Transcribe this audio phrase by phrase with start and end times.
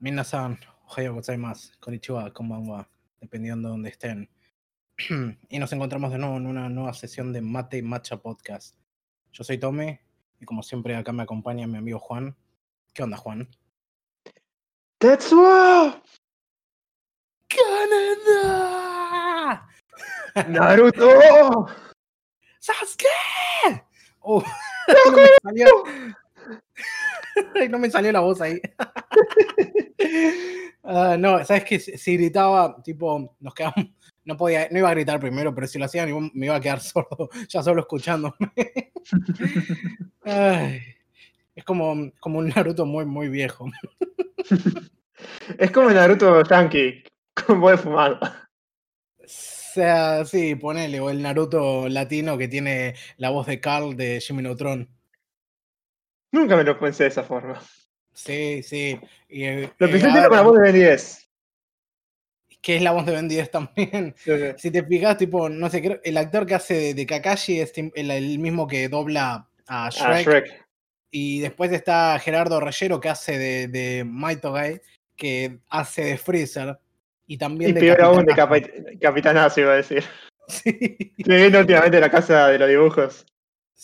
[0.00, 2.88] Minasan, ohayo gozaimasu, konnichiwa, konbanwa,
[3.20, 4.28] dependiendo de donde estén.
[5.48, 8.76] y nos encontramos de nuevo en una nueva sesión de Mate y Matcha Podcast.
[9.32, 10.00] Yo soy Tome
[10.40, 12.36] y como siempre acá me acompaña mi amigo Juan.
[12.92, 13.48] ¿Qué onda, Juan?
[14.98, 16.02] ¡Tetsuo!
[17.48, 18.84] ¡Canada!
[20.48, 21.66] ¡Naruto!
[22.58, 23.06] ¡Sasuke!
[24.26, 24.42] Oh,
[24.88, 25.66] no, me salió...
[27.70, 28.60] No me salió la voz ahí.
[30.86, 33.86] Ah, no, sabes que si gritaba, tipo, nos quedamos,
[34.26, 36.80] no podía, no iba a gritar primero, pero si lo hacía me iba a quedar
[36.82, 38.36] sordo, ya solo escuchándome.
[40.22, 40.82] Ay,
[41.54, 43.70] es como, como un Naruto muy, muy viejo.
[45.58, 47.02] Es como el Naruto Yankee,
[47.34, 48.20] con voz de fumar.
[49.18, 54.20] O sea, sí, ponele, o el Naruto latino que tiene la voz de Carl de
[54.20, 54.93] Jimmy Neutron.
[56.34, 57.60] Nunca me lo pensé de esa forma.
[58.12, 58.98] Sí, sí.
[59.28, 61.30] Y, eh, Lo eh, pensé ahora- con la voz de Ben 10.
[62.60, 64.14] que es la voz de Ben 10 también.
[64.16, 64.46] Sí, sí.
[64.58, 67.72] Si te fijas, tipo, no sé, creo, el actor que hace de, de Kakashi es
[67.76, 70.26] el, el mismo que dobla a Ah, Shrek.
[70.26, 70.64] Shrek.
[71.10, 74.80] Y después está Gerardo Reyero que hace de, de Might Guy,
[75.14, 76.78] que hace de Freezer.
[77.28, 78.82] Y también Y de peor aún de Capitanazo.
[78.82, 80.02] Capi- Capitanazo, iba a decir.
[80.48, 80.68] Sí.
[81.16, 83.24] Estoy viendo últimamente la casa de los dibujos.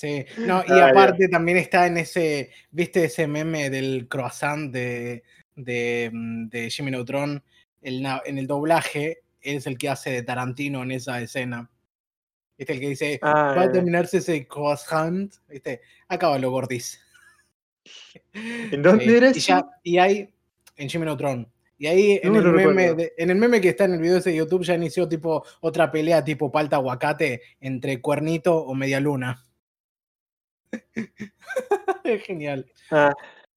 [0.01, 0.87] Sí, no, y Ah, ya.
[0.89, 5.23] aparte también está en ese, ¿viste ese meme del croissant de,
[5.57, 7.43] de, mm, de Jimmy Neutron?
[7.83, 11.71] El, en el doblaje, él es el que hace de Tarantino en esa escena.
[12.57, 12.73] ¿Viste?
[12.73, 15.83] El que dice, Ah, va a terminarse ese croissant, ¿viste?
[16.09, 16.99] Acábalo, gordis.
[18.33, 19.37] ¿En dónde eres?
[19.37, 20.33] Y, ya, y ahí,
[20.77, 21.47] en Jimmy Neutron.
[21.77, 24.17] Y ahí en, No el meme de- en el meme que está en el video
[24.19, 28.99] ese de YouTube ya inició tipo otra pelea tipo palta aguacate entre cuernito o media
[29.01, 29.43] luna.
[32.05, 32.71] es genial.
[32.91, 33.13] Ah,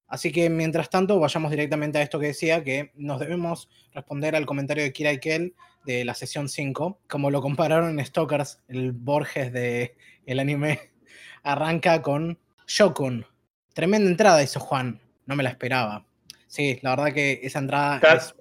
[0.07, 4.45] Así que mientras tanto, vayamos directamente a esto que decía, que nos debemos responder al
[4.45, 5.55] comentario de Kira Ikel
[5.85, 9.95] de la sesión 5, como lo compararon en Stalkers, el Borges de
[10.27, 10.91] el anime,
[11.43, 12.37] arranca con
[12.67, 13.25] Shokun.
[13.73, 16.05] Tremenda entrada hizo Juan, no me la esperaba.
[16.45, 18.35] Sí, la verdad que esa entrada es,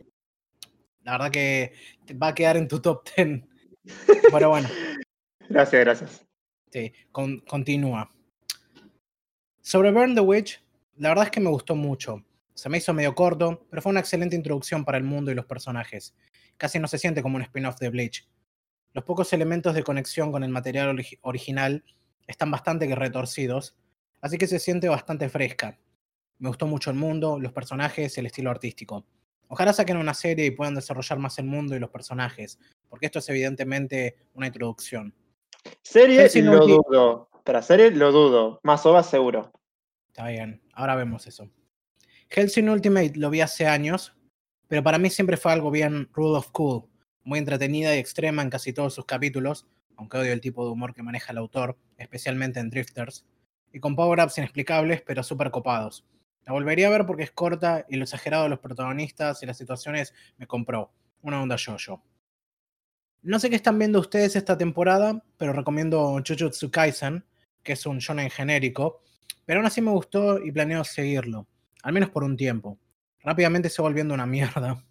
[1.01, 1.73] la verdad que
[2.23, 3.45] va a quedar en tu top 10.
[4.31, 4.69] Pero bueno,
[5.49, 6.27] gracias, gracias.
[6.71, 8.13] Sí, con- continúa.
[9.63, 10.61] Sobre Burn the Witch,
[10.97, 12.25] la verdad es que me gustó mucho.
[12.55, 15.47] Se me hizo medio corto, pero fue una excelente introducción para el mundo y los
[15.47, 16.15] personajes.
[16.57, 18.29] Casi no se siente como un spin-off de Bleach.
[18.93, 21.85] Los pocos elementos de conexión con el material origi- original
[22.27, 23.77] están bastante que retorcidos,
[24.21, 25.79] así que se siente bastante fresca.
[26.39, 29.07] Me gustó mucho el mundo, los personajes y el estilo artístico.
[29.49, 32.59] Ojalá saquen una serie y puedan desarrollar más el mundo y los personajes,
[32.89, 35.15] porque esto es evidentemente una introducción.
[35.83, 37.29] Serie lo Ulti- dudo.
[37.45, 38.61] Para serie lo dudo.
[38.63, 39.51] Más OVA seguro.
[40.09, 41.51] Está bien, ahora vemos eso.
[42.31, 44.15] Hellsing Ultimate lo vi hace años,
[44.69, 46.85] pero para mí siempre fue algo bien Rule of Cool,
[47.25, 49.67] muy entretenida y extrema en casi todos sus capítulos,
[49.97, 53.27] aunque odio el tipo de humor que maneja el autor, especialmente en Drifters,
[53.73, 56.07] y con power-ups inexplicables pero súper copados.
[56.45, 59.59] La volvería a ver porque es corta y lo exagerado de los protagonistas y las
[59.59, 60.93] situaciones me compró.
[61.23, 62.03] Una onda yo-yo.
[63.23, 67.25] No sé qué están viendo ustedes esta temporada, pero recomiendo Jujutsu Kaisen,
[67.63, 69.03] que es un shonen genérico,
[69.45, 71.47] pero aún así me gustó y planeo seguirlo,
[71.83, 72.79] al menos por un tiempo.
[73.21, 74.85] Rápidamente se volviendo una mierda.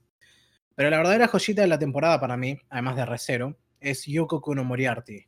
[0.75, 4.63] Pero la verdadera joyita de la temporada para mí, además de Recero, es Yuko Kuno
[4.63, 5.25] Moriarty.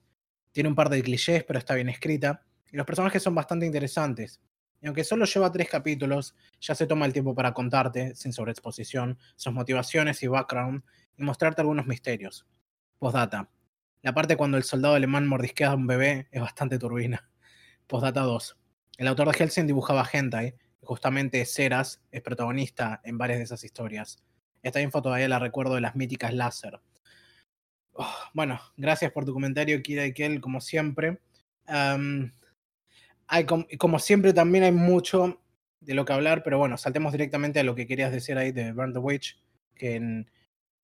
[0.51, 4.41] Tiene un par de clichés, pero está bien escrita, y los personajes son bastante interesantes.
[4.81, 9.17] Y aunque solo lleva tres capítulos, ya se toma el tiempo para contarte, sin sobreexposición,
[9.35, 10.83] sus motivaciones y background,
[11.17, 12.45] y mostrarte algunos misterios.
[12.99, 13.49] Postdata.
[14.01, 17.29] La parte cuando el soldado alemán mordisquea a un bebé es bastante turbina.
[17.87, 18.57] Postdata 2.
[18.97, 23.63] El autor de Helsing dibujaba hentai, y justamente Ceras es protagonista en varias de esas
[23.63, 24.17] historias.
[24.61, 26.79] Esta info todavía la recuerdo de las míticas láser.
[27.93, 31.19] Oh, bueno, gracias por tu comentario, Kira Ikel, como siempre.
[31.67, 32.33] Am,
[33.27, 35.41] hay com- como siempre también hay mucho
[35.79, 38.71] de lo que hablar, pero bueno, saltemos directamente a lo que querías decir ahí de
[38.71, 39.37] Burn the Witch,
[39.75, 40.25] que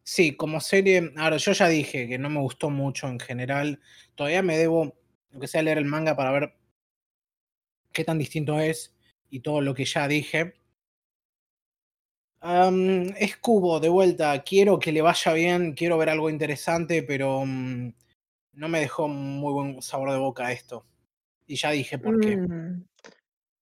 [0.03, 3.79] sí, como serie, ahora yo ya dije que no me gustó mucho en general,
[4.15, 4.95] todavía me debo,
[5.31, 6.58] aunque sea leer el manga para ver
[7.91, 8.95] qué tan distinto es
[9.29, 10.53] y todo lo que ya dije.
[12.41, 14.41] Es Cubo, de vuelta.
[14.43, 17.91] Quiero que le vaya bien, quiero ver algo interesante, pero mm,
[18.53, 20.85] no me dejó muy buen sabor de boca esto.
[21.47, 22.37] Y ya dije por qué.
[22.37, 22.85] Mm.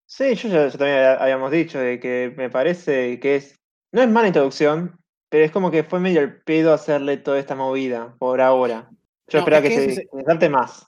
[0.05, 3.55] Sí, yo ya, ya también había- habíamos dicho de que me parece que es.
[3.91, 7.55] No es mala introducción, pero es como que fue medio el pedo hacerle toda esta
[7.55, 8.89] movida por ahora.
[9.27, 10.85] Yo No, esperaba es que, que se, salte más.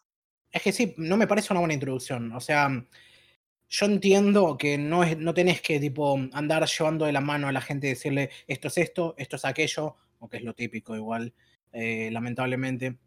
[0.51, 2.31] Es que sí, no me parece una buena introducción.
[2.33, 2.69] O sea,
[3.69, 7.51] yo entiendo que no, es, no tenés que tipo andar llevando de la mano a
[7.51, 10.95] la gente y decirle esto es esto, esto es aquello, o que es lo típico
[10.95, 11.33] igual,
[11.71, 12.98] eh, lamentablemente.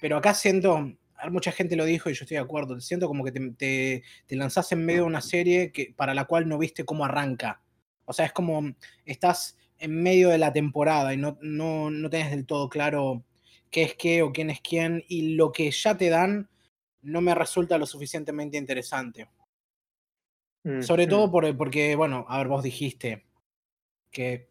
[0.00, 0.92] Pero acá siento,
[1.30, 4.70] mucha gente lo dijo y yo estoy de acuerdo, siento como que te, te, lanzás
[4.72, 7.60] en medio de una serie que, para la cual no viste cómo arranca.
[8.04, 12.30] O sea, es como estás en medio de la temporada y no, no, no tenés
[12.30, 13.24] del todo claro
[13.70, 16.48] qué es qué o quién es quién y lo que ya te dan
[17.00, 19.28] no me resulta lo suficientemente interesante.
[20.64, 21.56] Mm, Sobre todo mm.
[21.56, 23.26] porque, bueno, a ver, vos dijiste
[24.10, 24.50] que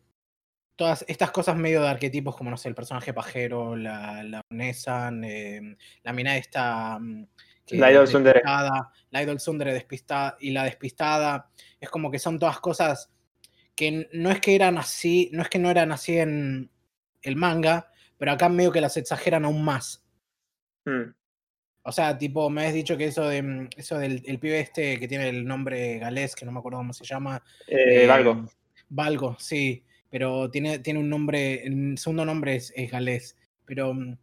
[0.75, 5.78] todas estas cosas medio de arquetipos, como no sé, el personaje pajero, la, la em,
[6.04, 6.98] la mina esta.
[7.00, 7.28] Mm,
[7.72, 8.42] la Idol Sundere.
[8.44, 11.50] La Idol Sundere despistada y la despistada.
[11.80, 13.12] Es como que son todas cosas
[13.75, 16.72] que no es que eran así, no es que no eran así en
[17.22, 20.04] el manga, pero acá medio que las exageran aún más.
[21.83, 25.00] O sea, tipo, me has dicho que eso de mm, eso del el pibe este
[25.00, 27.44] que tiene el nombre galés, que no me acuerdo cómo se llama.
[27.68, 28.45] Eh, Valgo.
[28.89, 29.83] Valgo, sí.
[30.10, 33.38] Pero tiene, tiene un nombre, el segundo nombre es, galés.
[33.66, 34.18] Pero mm,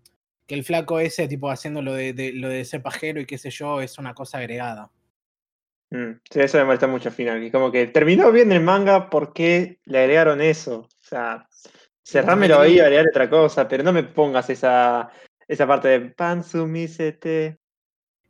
[0.47, 3.51] que el flaco ese, tipo, haciendo lo de, lo de ser pajero y qué sé
[3.51, 4.91] yo, es una cosa agregada.
[5.91, 7.43] Mm, sí, eso me molesta mucho al final.
[7.43, 10.81] Y como que terminó bien el manga, ¿por qué le agregaron eso?
[10.81, 11.49] O sea,
[12.05, 15.11] cerrámelo ahí y agregar otra cosa, pero no me pongas esa,
[15.49, 17.59] esa parte de Pansumisete.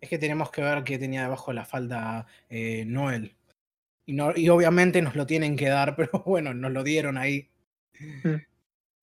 [0.01, 3.37] Es que tenemos que ver qué tenía debajo la falda eh, Noel.
[4.07, 7.51] Y, no, y obviamente nos lo tienen que dar, pero bueno, nos lo dieron ahí.
[8.23, 8.37] Mm.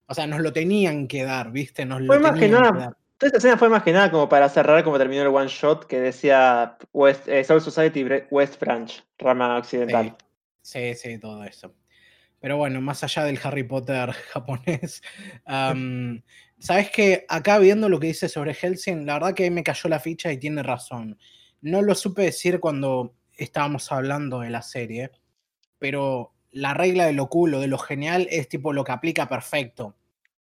[0.08, 1.86] O sea, nos lo tenían que dar, ¿viste?
[1.86, 2.98] Nos fue más que nada.
[3.18, 5.86] Toda esta escena fue más que nada como para cerrar como terminó el one shot
[5.86, 10.16] que decía West, eh, Soul Society West Branch, rama occidental.
[10.62, 11.74] Sí, sí, todo eso.
[12.40, 15.02] Pero bueno, más allá del Harry Potter japonés,
[16.66, 20.00] Sabes que acá viendo lo que dice sobre Helsing, la verdad que me cayó la
[20.00, 21.16] ficha y tiene razón.
[21.62, 25.12] No lo supe decir cuando estábamos hablando de la serie,
[25.78, 29.96] pero la regla de lo culo, de lo genial, es tipo lo que aplica perfecto.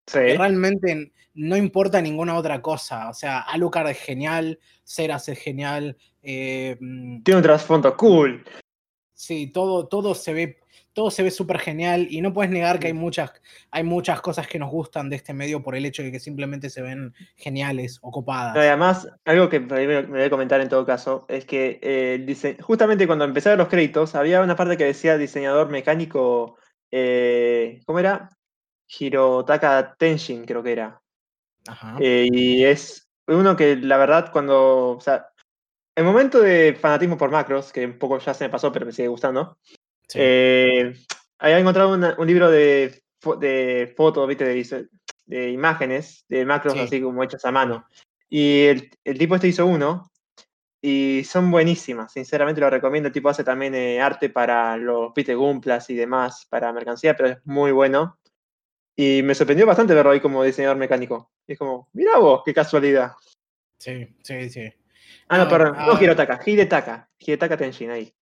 [0.06, 0.18] Sí.
[0.18, 3.10] Realmente no importa ninguna otra cosa.
[3.10, 5.98] O sea, Alucard es genial, Ceras es genial.
[6.22, 8.42] Eh, mm, tiene un trasfondo cool.
[9.12, 10.58] Sí, todo, todo se ve
[10.92, 13.32] todo se ve súper genial y no puedes negar que hay muchas,
[13.70, 16.70] hay muchas cosas que nos gustan de este medio por el hecho de que simplemente
[16.70, 18.56] se ven geniales o copadas.
[18.56, 23.24] además, algo que me, voy a comentar en todo caso es que eh, justamente cuando
[23.24, 26.56] empezaron los créditos había una parte que decía diseñador mecánico,
[26.90, 28.30] eh, ¿cómo era?
[28.88, 31.00] Hirotaka Tenshin creo que era.
[31.66, 31.96] Ajá.
[31.98, 35.26] Eh, y es uno que la verdad cuando, o sea,
[35.96, 38.92] el momento de fanatismo por macros, que un poco ya se me pasó pero me
[38.92, 39.58] sigue gustando,
[40.14, 40.94] eh,
[41.38, 43.02] había encontrado un libro de,
[43.38, 44.44] de fotos, ¿viste?
[44.44, 44.86] De,
[45.26, 47.86] de, imágenes, de macros así como hechas a mano.
[48.28, 50.10] Y el, el, tipo este hizo uno
[50.82, 53.06] y son buenísimas, sinceramente lo recomiendo.
[53.06, 55.34] El tipo hace también eh, arte para los ¿viste?
[55.34, 58.18] Gumplas y demás, para mercancía, pero es muy bueno.
[58.96, 61.32] Y me sorprendió bastante verlo ahí como diseñador mecánico.
[61.46, 63.12] Y es como, mira vos, qué casualidad.
[63.78, 64.72] Sí, sí, sí.
[65.28, 68.14] Ah, no, perdón, no Hirotaka, Hidetaka, Hidetaka Tenshin ahí.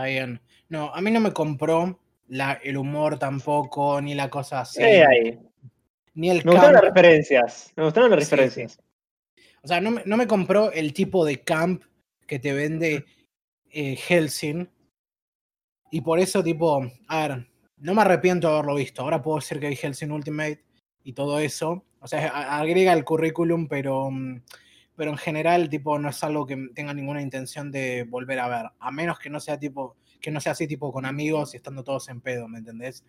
[0.00, 0.40] Está bien.
[0.70, 4.80] No, a mí no me compró la, el humor tampoco, ni la cosa así.
[6.14, 7.72] Ni el Me gustaron las referencias.
[7.76, 8.80] Me gustaron las referencias.
[9.62, 11.82] O sea, no me, no me, compró el tipo de camp
[12.26, 13.04] que te vende
[13.70, 14.70] eh, Helsing.
[15.90, 19.02] Y por eso, tipo, a ver, no me arrepiento de haberlo visto.
[19.02, 20.64] Ahora puedo decir que vi Helsing Ultimate
[21.04, 21.84] y todo eso.
[22.00, 24.40] O sea, agrega el currículum, pero, mm,
[25.00, 28.70] pero en general, tipo, no es algo que tenga ninguna intención de volver a ver.
[28.78, 31.82] A menos que no sea tipo que no sea así tipo con amigos y estando
[31.82, 33.02] todos en pedo, ¿me entendés?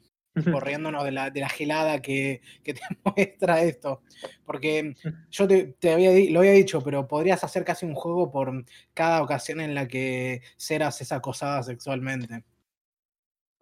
[0.53, 4.03] Corriéndonos de la, de la gelada que, que, te muestra esto.
[4.45, 4.95] Porque
[5.31, 9.59] yo te, había, lo había dicho, pero podrías hacer casi un juego por cada ocasión
[9.59, 12.45] en la que Ceras es acosada sexualmente.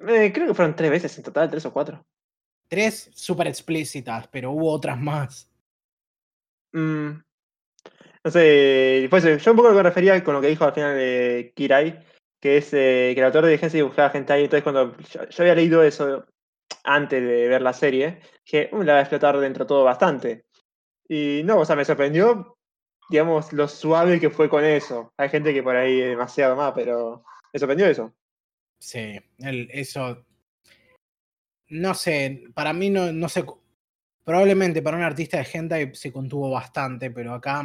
[0.08, 2.06] Eh, creo que fueron tres veces en total, tres o cuatro.
[2.68, 5.52] Tres súper explícitas, pero hubo otras más.
[6.74, 7.28] Mm.
[8.24, 11.54] No sé, pues yo un poco me refería con lo que dijo al final de
[11.56, 12.04] Kirai,
[12.40, 14.44] que es eh, que el autor de Agencia dibujaba gente ahí.
[14.44, 16.26] Entonces, cuando yo, había leído eso
[16.84, 20.46] antes de ver la serie, que uh, la va a explotar dentro todo bastante.
[21.08, 22.58] Y no, o sea, me sorprendió,
[23.10, 25.14] digamos, lo suave que fue con eso.
[25.18, 27.24] Hay gente que por ahí es demasiado más, pero
[27.54, 28.14] me sorprendió eso.
[28.80, 30.26] Sí, el, eso.
[31.70, 33.46] No sé, para mí no, no sé.
[34.26, 37.64] Probablemente para un artista de gente se contuvo bastante, pero acá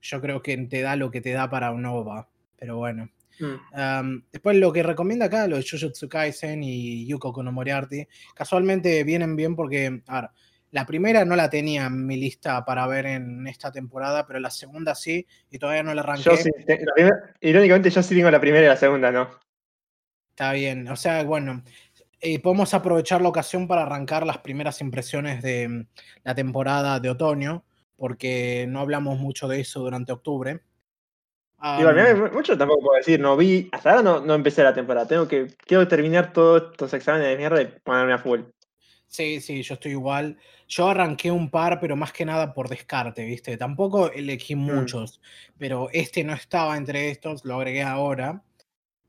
[0.00, 2.28] yo creo que te da lo que te da para un OVA.
[2.58, 3.10] Pero bueno.
[3.38, 4.22] Mm.
[4.32, 9.36] después lo que recomienda acá, lo de Jujutsu Kaisen y Yuko Kono Moriarty, casualmente vienen
[9.36, 10.30] bien porque, a ver,
[10.70, 14.50] la primera no la tenía en mi lista para ver en esta temporada, pero la
[14.50, 16.24] segunda sí, y todavía no la arranqué.
[16.24, 16.50] Yo sí,
[17.40, 19.30] irónicamente yo sí tengo la primera y la segunda, ¿no?
[20.30, 20.88] Está bien.
[20.88, 21.62] O sea, bueno,
[22.20, 25.86] eh, podemos aprovechar la ocasión para arrancar las primeras impresiones de mm,
[26.24, 27.64] la temporada de otoño,
[27.96, 30.60] porque no hablamos mucho de eso durante octubre.
[31.78, 35.26] Igual, mucho tampoco puedo decir, no vi, hasta ahora no, no empecé la temporada, tengo
[35.26, 38.42] que, quiero terminar todos estos exámenes de mierda y ponerme a full.
[39.08, 40.36] Sí, sí, yo estoy igual.
[40.68, 43.56] Yo arranqué un par, pero más que nada por descarte, ¿viste?
[43.56, 44.58] Tampoco elegí mm.
[44.58, 45.20] muchos,
[45.56, 48.42] pero este no estaba entre estos, lo agregué ahora.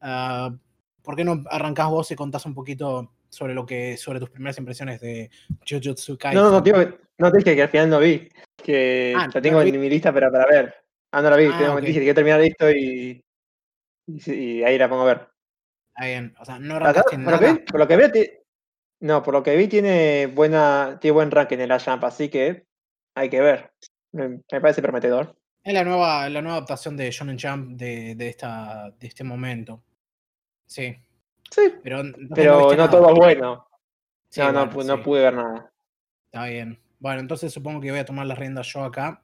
[0.02, 0.56] Uh,
[1.02, 4.58] ¿Por qué no arrancás vos y contás un poquito sobre lo que, sobre tus primeras
[4.58, 5.30] impresiones de
[5.70, 6.42] Jujutsu Kaisen?
[6.42, 6.74] No, no, tío,
[7.20, 8.28] no te dije que al final no vi,
[8.64, 10.76] que ah, la tengo en mi lista para, para ver.
[11.12, 13.24] Ah, no la vi, ah, tengo, dije que terminar esto y,
[14.08, 15.28] y, ahí la pongo a ver.
[15.90, 17.60] Está bien, o sea, no arrancaste nada.
[17.70, 18.12] Por lo que veo,
[19.02, 22.66] no, por lo que vi tiene buena, tiene buen ranking en la Jump, así que
[23.16, 23.72] hay que ver.
[24.14, 25.38] Me, parece prometedor.
[25.64, 29.84] Es la nueva, la nueva adaptación de Shonen Jump de, de, esta, de este momento.
[30.66, 30.96] Sí.
[31.52, 31.74] Sí.
[31.84, 32.04] Pero,
[32.36, 33.68] pero no, todo es bueno.
[34.38, 35.72] no, no, no pude ver nada.
[36.26, 36.80] Está bien.
[37.00, 39.24] Bueno, entonces supongo que voy a tomar las riendas yo acá.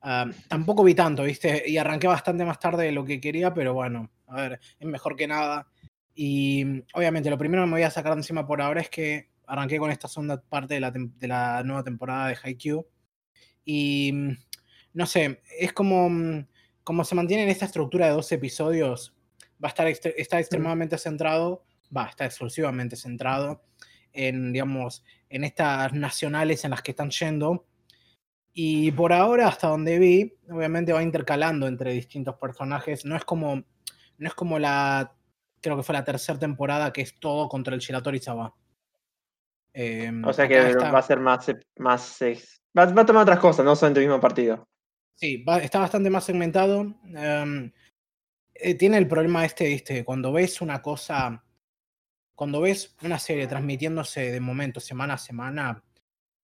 [0.00, 1.64] Ah, tampoco vi tanto, ¿viste?
[1.66, 5.16] Y arranqué bastante más tarde de lo que quería, pero bueno, a ver, es mejor
[5.16, 5.68] que nada.
[6.14, 9.30] Y obviamente lo primero que me voy a sacar de encima por ahora es que
[9.46, 12.86] arranqué con esta segunda parte de la, de la nueva temporada de Haikyuu.
[13.64, 14.12] Y
[14.92, 16.44] no sé, es como,
[16.84, 19.14] como se mantiene en esta estructura de dos episodios,
[19.62, 23.62] va a estar está extremadamente centrado, va, está exclusivamente centrado
[24.12, 27.66] en, digamos, en estas nacionales en las que están yendo.
[28.52, 33.04] Y por ahora, hasta donde vi, obviamente va intercalando entre distintos personajes.
[33.04, 33.62] No es como,
[34.18, 35.14] no es como la
[35.60, 38.54] creo que fue la tercera temporada que es todo contra el Shiratori Saba.
[39.72, 41.46] Em, o sea que va a ser más,
[41.76, 42.18] más
[42.76, 44.66] va, a tomar otras cosas, no solamente el mismo partido.
[45.14, 46.94] Sí, está bastante más segmentado.
[47.14, 47.72] Em,
[48.58, 50.04] eh, tiene el problema este, ¿viste?
[50.04, 51.44] Cuando ves una cosa,
[52.34, 55.84] cuando ves una serie transmitiéndose de momento, semana a semana,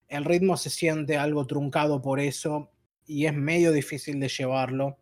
[0.08, 2.70] el ritmo se siente algo truncado por eso
[3.06, 4.98] y es medio difícil de llevarlo.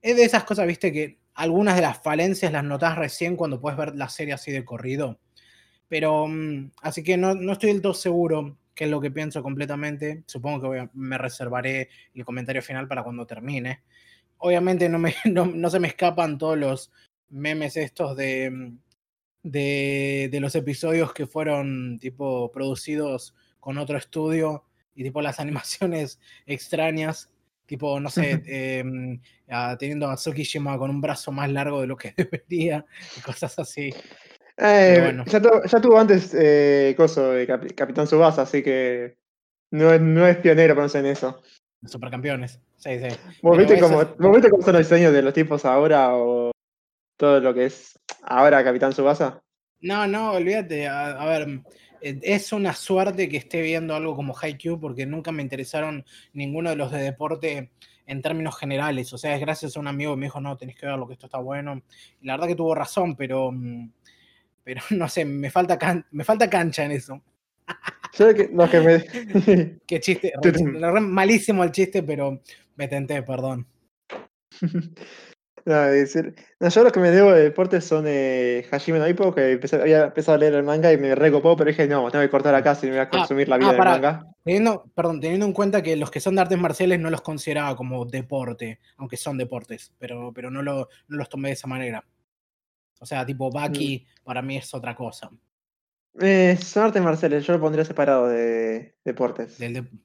[0.00, 3.78] Es de esas cosas, viste, que algunas de las falencias las notas recién cuando puedes
[3.78, 5.20] ver la serie así de corrido.
[5.88, 9.42] Pero, mm, así que no, no, estoy del todo seguro qué es lo que pienso
[9.42, 10.24] completamente.
[10.26, 13.82] Supongo que me reservaré el comentario final para cuando termine.
[14.44, 16.92] Obviamente no, me, no, se me escapan todos los
[17.30, 18.72] memes estos de,
[19.42, 26.20] de, de los episodios que fueron tipo producidos con otro estudio y tipo las animaciones
[26.46, 27.30] extrañas
[27.66, 29.18] Tipo, no sé, em,
[29.78, 32.84] teniendo a Tsukishima con un brazo más largo de lo que debería
[33.16, 33.94] y cosas así.
[34.56, 39.16] Eh, ya, tuvo antes eh, Coso de Capitán Subasa, así que
[39.70, 41.42] no, es pionero pensar en eso.
[41.86, 43.16] Supercampeones, sí, sí.
[43.42, 46.50] ¿Vos viste, cómo, son los diseños de los tipos ahora o
[47.16, 49.42] todo lo que es ahora Capitán Subasa?
[49.80, 50.88] No, no, olvídate.
[50.88, 51.62] a ver,
[52.04, 56.68] eh, es una suerte que esté viendo algo como Haikyuu porque nunca me interesaron ninguno
[56.68, 57.72] de los de deporte
[58.06, 59.10] en términos generales.
[59.14, 61.06] O sea, es gracias a un amigo que me dijo, no, tenés que ver lo
[61.06, 61.80] que esto está bueno.
[62.20, 63.90] Y la verdad que tuvo razón, pero, mm,
[64.62, 65.78] pero no sé, me falta,
[66.10, 67.22] me falta cancha en eso.
[68.16, 69.80] Que, que me...
[69.86, 70.32] Qué chiste,
[71.00, 72.40] malísimo el chiste, pero
[72.76, 73.66] me tenté, perdón.
[75.66, 79.34] No, decir, no, yo lo que me debo de deportes son eh, Hajime no Ippo,
[79.34, 82.28] que había empezado a leer el manga y me recopó, pero dije, no, tengo que
[82.28, 84.26] cortar acá si me voy a ah, consumir la vida ah, del manga.
[84.44, 87.74] Teniendo, perdón, teniendo en cuenta que los que son de artes marciales no los consideraba
[87.76, 92.04] como deporte, aunque son deportes, pero, pero no, lo, no los tomé de esa manera.
[93.00, 94.24] O sea, tipo, Baki mm.
[94.24, 95.30] para mí es otra cosa.
[96.20, 99.58] Eh, son artes marciales, yo lo pondría separado de deportes.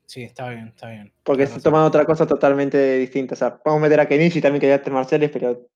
[0.06, 1.14] sí, está bien, está bien.
[1.24, 3.36] Porque se toman otra cosa totalmente distinta.
[3.36, 5.68] O sea, podemos meter a Kenichi también que hay artes marciales, pero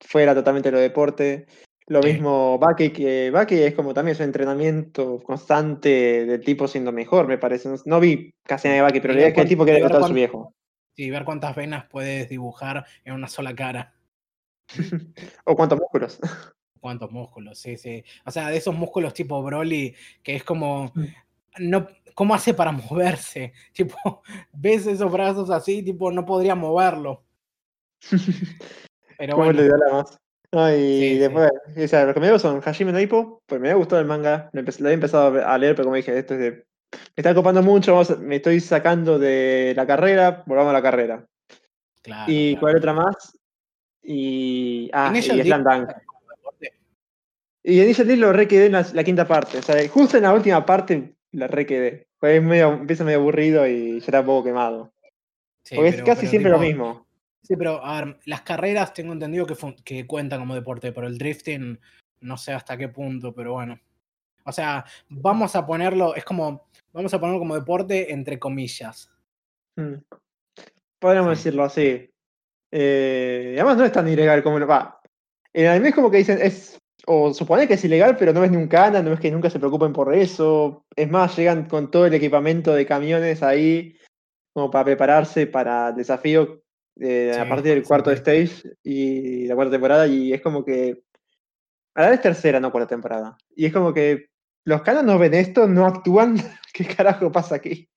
[0.00, 1.46] fuera totalmente lo deporte.
[1.86, 7.26] Lo mismo Baki, que Baki es como también su entrenamiento constante del tipo siendo mejor,
[7.26, 7.68] me parece.
[7.84, 10.06] No, vi casi nada de Baki, pero la idea es que el tipo quiere a
[10.06, 10.54] su viejo.
[10.94, 13.94] Sí, ver cuántas venas puedes dibujar en una sola cara.
[15.44, 16.20] o cuántos músculos.
[16.80, 18.02] cuántos músculos, sí, sí.
[18.24, 21.04] O sea, de esos músculos tipo Broly, que es como, mm.
[21.58, 23.52] no, ¿cómo hace para moverse?
[23.72, 24.22] Tipo,
[24.52, 27.22] ves esos brazos así, tipo, no podría moverlo.
[29.18, 30.18] Pero ¿Cómo le dio la más?
[30.76, 33.78] y después, o sea, los que me digo son Hajime no Ippo, pues me había
[33.78, 36.50] gustado el manga, lo, he empezado a leer, pero como dije, esto es de,
[36.90, 41.26] me está ocupando mucho, me estoy sacando de la carrera, volvamos a la carrera.
[42.02, 43.38] Claro, y cuál otra más?
[44.02, 44.90] Y.
[44.92, 45.90] Ah, y Slam Dunk.
[47.62, 49.58] Y en ese lo re quedé en la, quinta parte.
[49.58, 52.06] O sea, justo en la última parte la re quedé.
[52.18, 54.92] Pues medio, empieza medio aburrido y ya está un poco quemado.
[55.74, 57.06] Porque es casi siempre lo mismo.
[57.42, 61.18] Sí, pero a ver, las carreras tengo entendido que, que cuentan como deporte, pero el
[61.18, 61.78] drifting
[62.20, 63.78] No sé hasta qué punto, pero bueno.
[64.44, 69.10] O sea, vamos a ponerlo, es como, vamos a ponerlo como deporte entre comillas.
[69.76, 69.94] Mm.
[70.98, 71.44] Podríamos Sí.
[71.44, 72.10] decirlo así.
[72.72, 75.00] Eh, además no es tan ilegal como lo va.
[75.52, 76.79] En el anime es como que dicen, es,
[77.12, 79.50] o supone que es ilegal, pero no es ni un cana, no es que nunca
[79.50, 80.86] se preocupen por eso.
[80.94, 83.96] Es más, llegan con todo el equipamiento de camiones ahí,
[84.52, 86.62] como para prepararse para el desafío
[87.00, 88.16] eh, a partir del cuarto sí.
[88.16, 91.02] stage y la cuarta temporada, y es como que.
[91.96, 93.36] A la vez tercera, no cuarta temporada.
[93.56, 94.28] Y es como que
[94.64, 96.36] los canas no ven esto, no actúan.
[96.72, 97.89] ¿Qué carajo pasa aquí?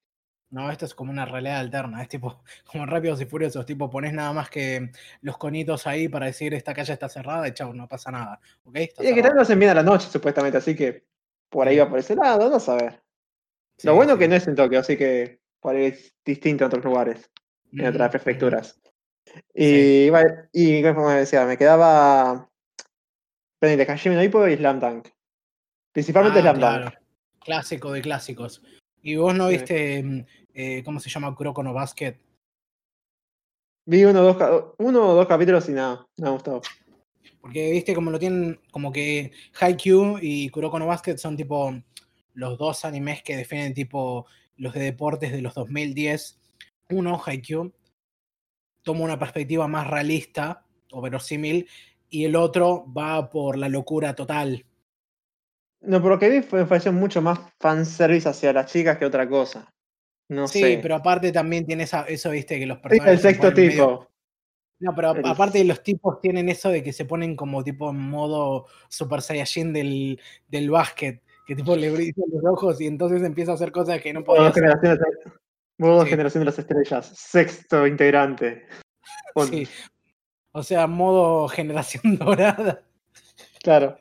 [0.53, 4.13] No, esto es como una realidad alterna, es tipo como Rápidos y Furiosos, tipo pones
[4.13, 4.91] nada más que
[5.21, 8.39] los conitos ahí para decir esta calle está cerrada y chau, no pasa nada.
[8.71, 11.05] Y es que también lo hacen bien a la noche, supuestamente, así que
[11.49, 11.79] por ahí Sí.
[11.79, 13.01] va por ese lado, no saber.
[13.77, 14.19] Sí, Lo bueno sí.
[14.19, 17.31] que no es en Tokio, así que por ahí es distinto en otros lugares,
[17.71, 18.79] en otras Ujú, prefecturas.
[19.55, 22.47] Y, vale, y como decía, me quedaba
[23.57, 25.07] pendiente Hajime no Ippo y Slam Dunk.
[25.93, 26.85] Principalmente Ah, Slam claro.
[26.85, 26.95] Dunk.
[27.39, 28.61] Clásico de clásicos.
[29.01, 29.53] ¿Y vos no Sí.
[29.57, 32.17] viste, mm, eh, cómo se llama, Kuroko no Basket?
[33.85, 36.61] Vi uno o dos, uno o dos capítulos y nada, me gustó.
[37.41, 41.73] Porque viste como lo tienen, como que Haikyuu y Kuroko no Basket son tipo
[42.33, 46.39] los dos animes que definen tipo los de deportes de los 2010.
[46.89, 47.73] Uno, Haikyuu,
[48.83, 51.67] toma una perspectiva más realista o verosímil
[52.09, 54.65] y el otro va por la locura total.
[55.81, 59.27] No, por lo que vi fue, pareció mucho más fanservice hacia las chicas que otra
[59.27, 59.69] cosa.
[60.29, 60.79] No sí, sé.
[60.81, 63.69] pero aparte también tiene esa, eso, viste, que los Sí, personajes el se sexto medio-
[63.69, 64.09] tipo.
[64.79, 67.97] No, pero El- aparte los tipos tienen eso de que se ponen como tipo en
[67.99, 73.51] modo Super Saiyajin del, del básquet, que tipo le brillan los ojos y entonces empieza
[73.51, 74.63] a hacer cosas que no podía hacer.
[74.63, 75.31] generación, de-
[76.03, 76.09] Sí.
[76.09, 77.05] generación de las estrellas.
[77.15, 78.65] Sexto integrante.
[79.49, 79.67] Sí.
[80.51, 82.83] O sea, modo generación dorada.
[83.61, 83.97] Claro.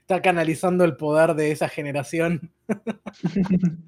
[0.00, 2.50] Está canalizando el poder de esa generación.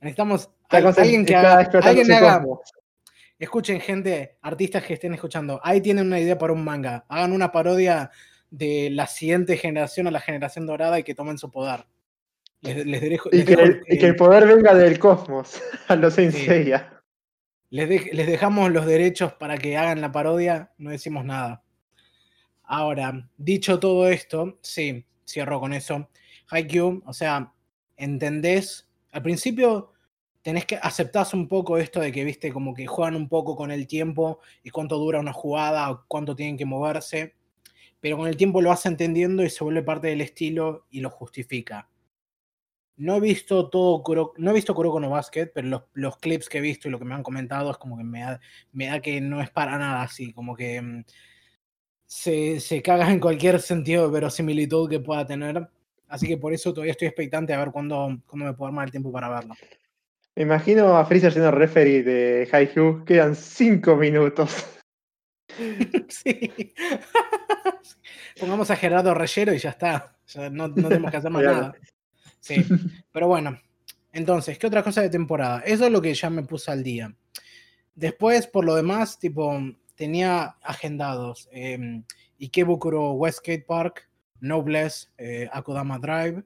[0.00, 2.06] Necesitamos alguien que haga, alguien
[3.38, 7.50] escuchen gente, artistas que estén escuchando, ahí tienen una idea para un manga, hagan una
[7.50, 8.10] parodia
[8.50, 11.86] de la siguiente generación a la generación dorada y que tomen su poder.
[12.60, 15.60] Les, Y les que, dejo el, y que el poder venga del cosmos.
[15.88, 16.30] A los Sí.
[17.70, 21.64] Les de- les dejamos los derechos para que hagan la parodia, no decimos nada.
[22.62, 26.08] Ahora, dicho todo esto, sí, cierro con eso.
[26.50, 27.52] Haikyuu, o sea,
[27.96, 29.92] entendés, al principio
[30.42, 33.70] tenés que aceptás un poco esto de que, viste, como que juegan un poco con
[33.70, 37.36] el tiempo y cuánto dura una jugada o cuánto tienen que moverse,
[38.00, 41.10] pero con el tiempo lo vas entendiendo y se vuelve parte del estilo y lo
[41.10, 41.88] justifica.
[42.96, 44.02] No he visto todo,
[44.36, 47.04] no he visto Kuroko no Basket, pero los, clips que he visto y lo que
[47.04, 48.40] me han comentado es como que me da,
[48.72, 51.04] me da que no es para nada así, como que mm,
[52.06, 55.68] se, se caga en cualquier sentido de verosimilitud que pueda tener.
[56.12, 58.90] Así que por eso todavía estoy expectante a ver cuándo, cuándo me puedo armar el
[58.90, 59.54] tiempo para verlo.
[60.36, 63.02] Me imagino a Freezer siendo referee de Haikyuu.
[63.06, 64.66] Quedan 5 minutos.
[66.08, 66.74] sí.
[68.38, 70.14] Pongamos a Gerardo Reyero y ya está.
[70.26, 71.74] Ya no, no tenemos que hacer más nada.
[72.40, 72.62] Sí.
[73.10, 73.58] Pero bueno,
[74.12, 75.60] entonces, ¿qué otra cosa de temporada?
[75.60, 77.16] Eso es lo que ya me puse al día.
[77.94, 79.58] Después, por lo demás, tipo,
[79.94, 82.02] tenía agendados eh,
[82.38, 84.10] Ikebukuro Westgate Park,
[84.42, 86.42] Noblesse, eh, Akudama Drive,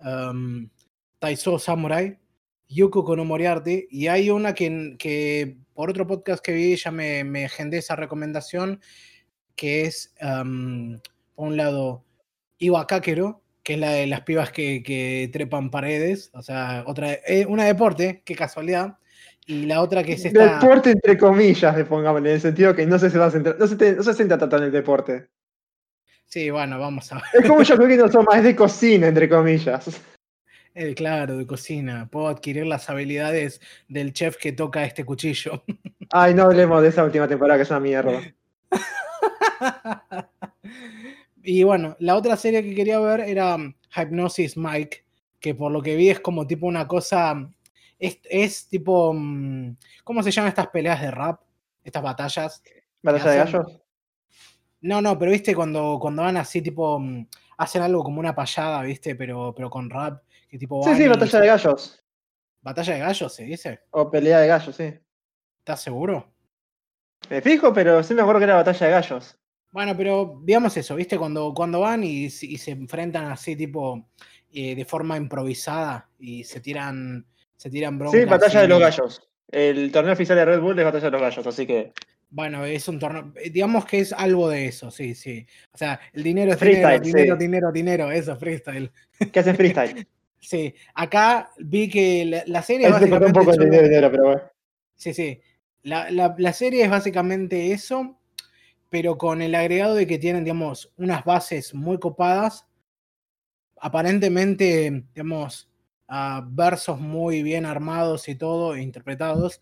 [0.00, 0.68] um,
[1.18, 2.18] Taiso Samurai,
[2.68, 7.24] Yuko no Moriarty, y hay una que, que por otro podcast que vi ya me,
[7.24, 8.80] me agendé esa recomendación,
[9.56, 10.98] que es, um,
[11.34, 12.04] por un lado,
[12.58, 17.46] Iwakakero, que es la de las pibas que, que trepan paredes, o sea, otra, eh,
[17.48, 18.98] una deporte, qué casualidad,
[19.46, 20.58] y la otra que es esta...
[20.60, 23.56] Deporte entre comillas, le pongamos, en el sentido que no se, se va a centrar,
[23.58, 25.28] no se, te- no se centra tanto en el deporte.
[26.28, 27.24] Sí, bueno, vamos a ver.
[27.42, 30.00] Es como yo creo que no son más de cocina, entre comillas.
[30.74, 32.06] Eh, claro, de cocina.
[32.10, 35.64] Puedo adquirir las habilidades del chef que toca este cuchillo.
[36.10, 38.20] Ay, no hablemos de esa última temporada que es una mierda.
[41.42, 45.04] y bueno, la otra serie que quería ver era um, Hypnosis Mike,
[45.40, 47.50] que por lo que vi es como tipo una cosa.
[47.98, 49.10] Es, es tipo.
[49.10, 51.40] um, ¿Cómo se llaman estas peleas de rap?
[51.82, 52.62] Estas batallas.
[53.02, 53.80] ¿Batalla de gallos?
[54.80, 56.96] No, no, pero viste cuando, cuando van así, tipo.
[56.96, 57.26] um,
[57.58, 60.22] Hacen algo como una payada, viste, pero, pero con rap.
[60.48, 62.04] Que tipo Sí, sí, batalla de gallos.
[62.62, 63.80] Batalla de gallos, se dice.
[63.90, 64.94] O pelea de gallos, sí.
[65.58, 66.32] ¿Estás seguro?
[67.28, 69.36] Me fijo, pero sí me acuerdo que era batalla de gallos.
[69.72, 71.18] Bueno, pero digamos eso, ¿viste?
[71.18, 74.08] Cuando, cuando van y, se enfrentan así, tipo,
[74.52, 78.20] eh, de forma improvisada y se tiran, se tiran broncas.
[78.20, 79.28] Sí, batalla de los gallos.
[79.48, 81.92] El torneo oficial de Red Bull es batalla de los gallos, así que
[82.30, 85.46] Bueno, es un torneo, eh, digamos que es algo de eso, sí, sí.
[85.72, 87.38] O sea, el dinero es Freestyle, dinero, dinero, sí.
[87.42, 88.92] dinero, dinero, eso, freestyle.
[89.32, 90.06] ¿Qué hacen freestyle?
[90.40, 94.42] Sí, acá vi que la, la serie cortó un poco el dinero, dinero, pero bueno.
[94.94, 95.40] Sí, sí.
[95.82, 98.20] La, la- la serie es básicamente eso,
[98.88, 102.66] pero con el agregado de que tienen, digamos, unas bases muy copadas.
[103.80, 105.68] Aparentemente, digamos,
[106.08, 109.60] ah, versos muy bien armados y todo, interpretados.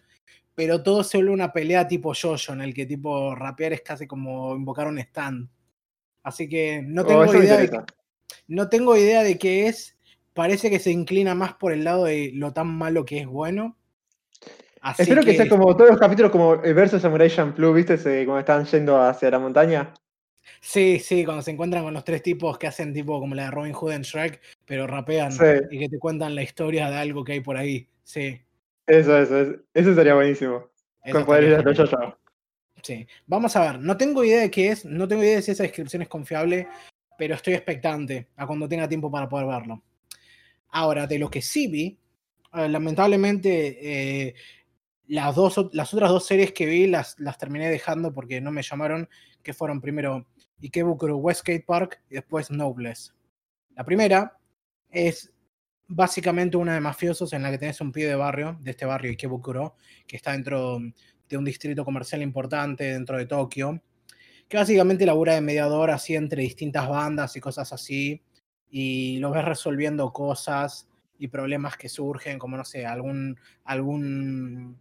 [0.56, 4.06] Pero todo se vuelve una pelea tipo yo-yo, en el que tipo rapear es casi
[4.08, 5.48] como invocar un stand.
[6.24, 7.82] Así que no Oh, tengo me idea de,
[8.48, 9.96] no tengo idea de qué es.
[10.32, 13.76] Parece que se inclina más por el lado de lo tan malo que es bueno.
[14.80, 17.96] Así Espero que sea como todos los capítulos como el verso Samurai Champloo, ¿viste?
[18.24, 19.92] Cuando están yendo hacia la montaña.
[20.60, 23.50] Sí, sí, cuando se encuentran con los tres tipos que hacen tipo como la de
[23.50, 25.44] Robin Hood en Shrek, pero rapean Sí.
[25.70, 27.88] y que te cuentan la historia de algo que hay por ahí.
[28.04, 28.40] Sí.
[28.86, 30.70] Eso, eso, eso, eso sería buenísimo.
[31.04, 31.74] eso Con los genial.
[31.74, 32.16] yo
[32.82, 33.06] Sí.
[33.26, 35.64] Vamos a ver, no tengo idea de qué es, no tengo idea de si esa
[35.64, 36.68] descripción es confiable,
[37.18, 39.82] pero estoy expectante a cuando tenga tiempo para poder verlo.
[40.68, 41.98] Ahora, de lo que sí vi,
[42.54, 44.34] eh, lamentablemente eh,
[45.08, 48.62] las, dos, las otras dos series que vi las, las terminé dejando porque no me
[48.62, 49.08] llamaron,
[49.42, 50.26] que fueron primero
[50.62, 53.14] Ikebukuro Westgate Park y después Nobles.
[53.74, 54.38] La primera
[54.90, 55.32] es
[55.88, 59.10] básicamente una de mafiosos en la que tenés un pibe de barrio, de este barrio
[59.10, 60.78] Ikebukuro, que está dentro
[61.28, 63.82] de un distrito comercial importante dentro de Tokio,
[64.48, 68.22] que básicamente labura de mediador así entre distintas bandas y cosas así,
[68.68, 74.78] y lo ves resolviendo cosas y problemas que surgen, como no sé, algún, algún,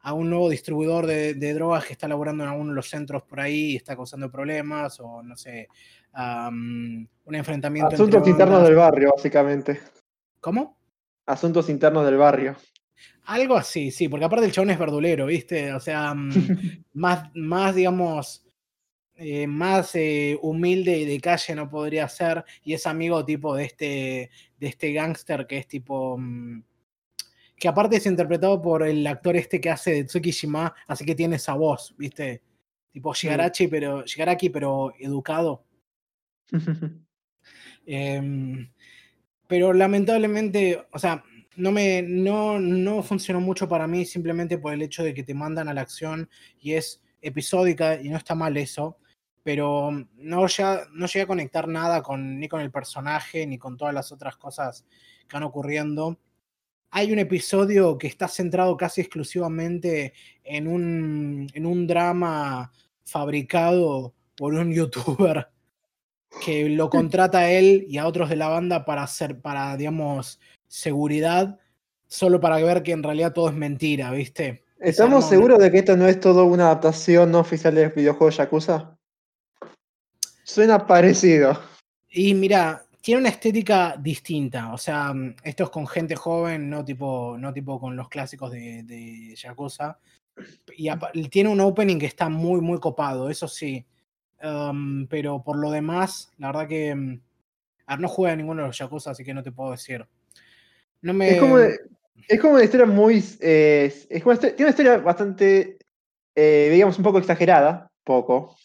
[0.00, 3.40] algún nuevo distribuidor de, de drogas que está laburando en alguno de los centros por
[3.40, 5.68] ahí y está causando problemas, o no sé,
[6.12, 7.94] am, un enfrentamiento.
[7.94, 9.80] Asuntos internos del barrio, básicamente.
[10.42, 10.76] ¿Cómo?
[11.24, 12.56] Asuntos internos del barrio.
[13.26, 15.72] Algo así, sí, porque aparte el chabón es verdulero, ¿viste?
[15.72, 16.30] O sea, mm,
[16.94, 18.44] más, más digamos,
[19.14, 23.66] eh, más eh, humilde y de calle no podría ser, y es amigo tipo de
[23.66, 26.64] este, de este gángster que es tipo, mm,
[27.56, 31.36] que aparte es interpretado por el actor este que hace de Tsukishima, así que tiene
[31.36, 32.42] esa voz, ¿viste?
[32.90, 35.64] Tipo Shigarachi, pero, Shigaraki, pero educado.
[37.84, 38.71] Em,
[39.46, 41.24] pero lamentablemente, o sea,
[41.56, 45.34] no me no, no funcionó mucho para mí simplemente por el hecho de que te
[45.34, 46.28] mandan a la acción
[46.60, 48.98] y es episódica y no está mal eso,
[49.42, 53.76] pero no, ya, no llegué a conectar nada con, ni con el personaje ni con
[53.76, 54.84] todas las otras cosas
[55.28, 56.18] que van ocurriendo.
[56.90, 60.12] Hay un episodio que está centrado casi exclusivamente
[60.44, 62.70] en un, en un drama
[63.04, 65.48] fabricado por un youtuber
[66.40, 70.40] que lo contrata a él y a otros de la banda para hacer, para, digamos,
[70.68, 71.58] seguridad,
[72.06, 74.64] solo para ver que en realidad todo es mentira, ¿viste?
[74.78, 78.98] ¿Estamos seguros de que esto no es todo una adaptación no oficial del videojuego Yakuza?
[80.42, 81.56] Suena parecido.
[82.10, 85.14] Y mira, tiene una estética distinta, o sea,
[85.44, 89.98] esto es con gente joven, no tipo, no tipo con los clásicos de, de Yakuza.
[90.76, 90.90] Y
[91.28, 93.86] tiene un opening que está muy, muy copado, eso sí.
[94.42, 96.94] Um, pero por lo demás, la verdad que.
[96.94, 97.20] mm,
[97.86, 100.06] a ver, no juega ninguno de los Yakuza, así que no te puedo decir.
[101.02, 103.16] Es como, es como una historia muy.
[103.40, 105.78] es como tiene una historia bastante,
[106.34, 108.56] eh, digamos, un poco exagerada, poco,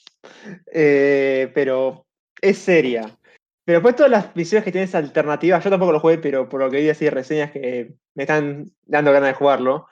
[0.71, 2.05] eh, pero
[2.41, 3.17] es seria.
[3.65, 6.69] Pero después todas las misiones que tienes alternativas, yo tampoco lo jugué, pero por lo
[6.71, 9.87] que vi así reseñas que me están dando ganas de jugarlo.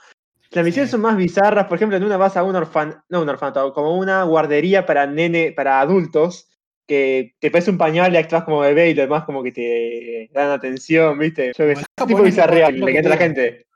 [0.55, 0.93] Las misiones Sí.
[0.93, 3.97] son más bizarras, por ejemplo, en una vas a un orfan, no un orfanato, como
[3.97, 6.49] una guardería para nene, para adultos,
[6.87, 10.29] que te pones un pañal y actúas como bebé y lo demás como que te
[10.33, 11.51] dan atención, ¿viste?
[11.57, 13.67] Yo que sé, tipo bizarreal, le encanta a la gente.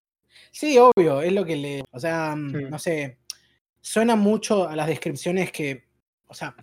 [0.52, 1.84] Sí, obvio, es lo que le.
[1.92, 3.20] O sea, no sé.
[3.82, 5.86] Suena mucho a las descripciones que.
[6.28, 6.56] O sea,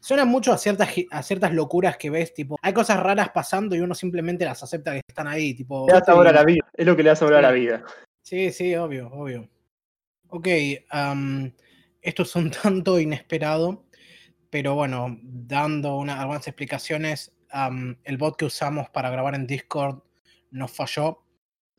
[0.00, 3.80] suena mucho a ciertas, a ciertas locuras que ves, tipo, hay cosas raras pasando y
[3.80, 5.86] uno simplemente las acepta que están ahí, tipo.
[5.88, 7.84] Le da sabor a la vida, es lo que le da sabor a la vida.
[8.22, 9.48] Sí, sí, obvio, obvio.
[10.36, 10.48] Ok,
[10.90, 11.50] am,
[12.02, 13.86] esto es un tanto inesperado,
[14.50, 17.34] pero bueno, dando una- algunas explicaciones,
[18.04, 20.02] el bot que usamos para grabar en Discord
[20.50, 21.22] nos falló,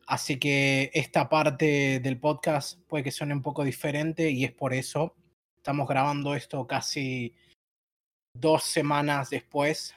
[0.08, 4.74] así que esta parte del podcast puede que suene un poco diferente y es por
[4.74, 5.14] eso.
[5.56, 7.36] Estamos grabando esto casi
[8.34, 9.94] dos semanas después,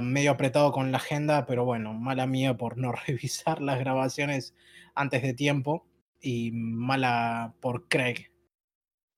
[0.00, 4.54] medio apretado con la agenda, pero bueno, mala mía por no revisar las grabaciones
[4.94, 5.84] antes de tiempo
[6.20, 8.30] y mala por Craig.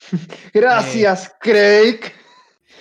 [0.54, 2.00] Gracias, Craig.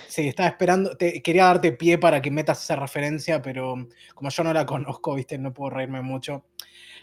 [0.08, 4.44] Sí, estaba esperando, te, quería darte pie para que metas esa referencia, pero como yo
[4.44, 6.44] no la conozco, viste, no puedo reírme mucho.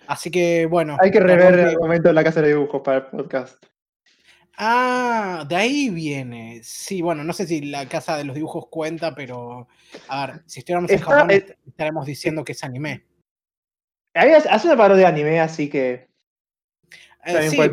[0.07, 0.97] Así que bueno.
[0.99, 3.63] Hay que rever el momento de la casa de dibujos para el podcast.
[4.57, 6.59] Ah, de ahí viene.
[6.63, 9.67] Sí, bueno, no sé si la casa de los dibujos cuenta, pero
[10.07, 13.05] a ver, si estuviéramos en Japón eh, estaremos diciendo que es anime.
[14.13, 16.08] Hace una parodia de anime, así que Eh,
[17.23, 17.69] también sí, puede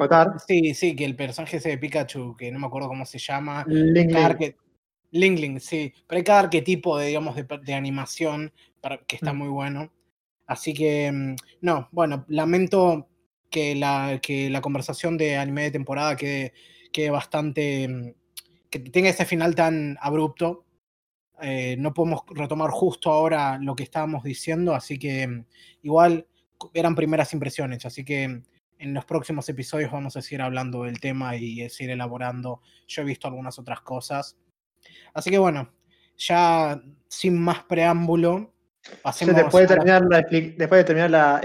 [0.46, 3.64] sí, sí, que el personaje ese de Pikachu, que no me acuerdo cómo se llama,
[3.68, 4.36] Ling cada Ling.
[4.38, 4.56] arque-
[5.12, 5.92] Ling Ling, sí.
[6.06, 9.38] Pero hay cada arquetipo de, digamos, de, de animación para, que está Mm.
[9.38, 9.92] muy bueno.
[10.46, 13.08] Así que, mm, no, bueno, lamento
[13.50, 16.52] que la, que la conversación de anime de temporada quede,
[16.92, 17.88] quede bastante.
[17.88, 18.12] mm,
[18.68, 20.64] que tenga ese final tan abrupto.
[21.40, 25.44] Eh, no podemos retomar justo ahora lo que estábamos diciendo, así que
[25.82, 26.26] igual
[26.74, 28.42] eran primeras impresiones, así que
[28.78, 32.60] en los próximos episodios vamos a seguir hablando del tema y seguir elaborando.
[32.86, 34.36] Yo he visto algunas otras cosas.
[35.14, 35.72] Así que bueno,
[36.16, 38.52] ya sin más preámbulo,
[39.02, 40.22] pasemos después de a la- terminar, la,
[40.56, 41.40] después de terminar la,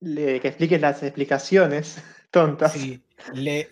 [0.00, 2.72] le- que expliques las explicaciones tontas.
[2.72, 3.68] sí, le,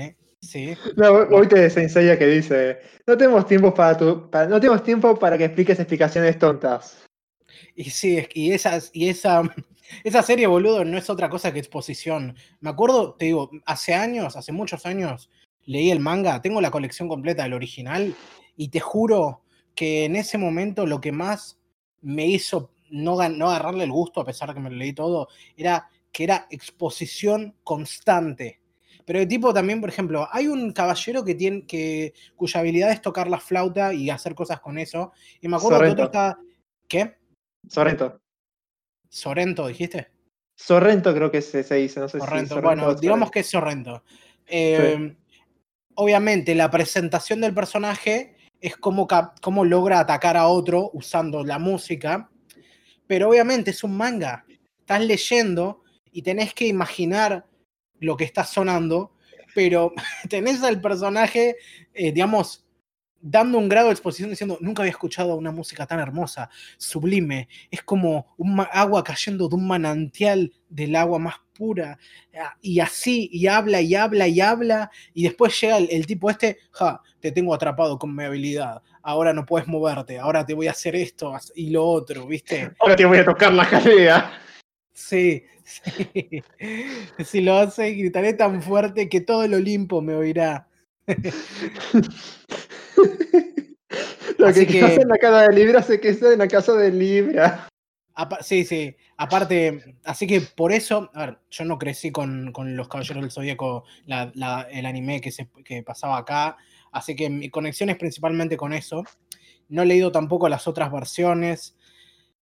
[0.00, 0.16] ¿eh?
[0.42, 0.76] Sí.
[0.96, 5.18] No, hoy te Senseiya que dice, no tenemos tiempo para tu, para- no tenemos tiempo
[5.18, 7.04] para que expliques explicaciones tontas.
[7.74, 9.42] Y sí, y, esas, y esa,
[10.04, 12.36] esa serie, boludo, no es otra cosa que exposición.
[12.60, 15.30] Me acuerdo, te digo, hace años, hace muchos años,
[15.64, 18.14] leí el manga, tengo la colección completa del original,
[18.56, 19.42] y te juro
[19.74, 21.58] que en ese momento lo que más
[22.00, 25.28] me hizo no, no agarrarle el gusto, a pesar de que me lo leí todo,
[25.56, 28.60] era que era exposición constante.
[29.04, 33.02] Pero de tipo también, por ejemplo, hay un caballero que tiene, que, cuya habilidad es
[33.02, 35.12] tocar la flauta y hacer cosas con eso.
[35.40, 36.38] Y me acuerdo que otro estaba.
[36.88, 37.16] ¿Qué?
[37.68, 38.20] Sorrento.
[39.08, 40.08] Sorrento, dijiste.
[40.54, 42.42] Sorrento creo que se, se dice, no sé Sorrento.
[42.42, 44.02] si Sorrento bueno, digamos que es Sorrento.
[44.46, 45.16] Eh,
[45.98, 49.08] Obviamente, la presentación del personaje es cómo,
[49.40, 52.30] cómo logra atacar a otro usando la música.
[53.06, 54.44] Pero obviamente es un manga.
[54.78, 57.46] Estás leyendo y tenés que imaginar
[57.98, 59.12] lo que está sonando.
[59.54, 59.94] Pero
[60.28, 61.56] tenés al personaje,
[61.94, 62.65] eh, digamos,
[63.20, 67.82] dando un grado de exposición diciendo, nunca había escuchado una música tan hermosa, sublime, es
[67.82, 71.98] como un agua cayendo de un manantial del agua más pura,
[72.38, 76.30] ah, y así, y habla, y habla, y habla, y después llega el, el tipo
[76.30, 80.68] este, ja, te tengo atrapado con mi habilidad, ahora no puedes moverte, ahora te voy
[80.68, 82.72] a hacer esto y lo otro, ¿viste?
[82.78, 84.32] Ahora te voy a tocar la jalea.
[84.92, 86.42] Sí, sí.
[87.24, 90.68] Si lo hace, gritaré tan fuerte que todo el Olimpo me oirá.
[94.38, 96.90] Lo Así que, que- en la casa de Libra se queda en la casa de
[96.90, 97.68] Libra.
[98.14, 98.96] Apa- sí, sí.
[99.18, 103.30] Aparte, así que por eso, a ver, yo no crecí con, con los Caballeros del
[103.30, 106.56] Zodíaco, la- la- el anime que, se, que pasaba acá,
[106.92, 109.04] así que mi conexión es principalmente con eso.
[109.68, 111.76] No he leído tampoco las otras versiones.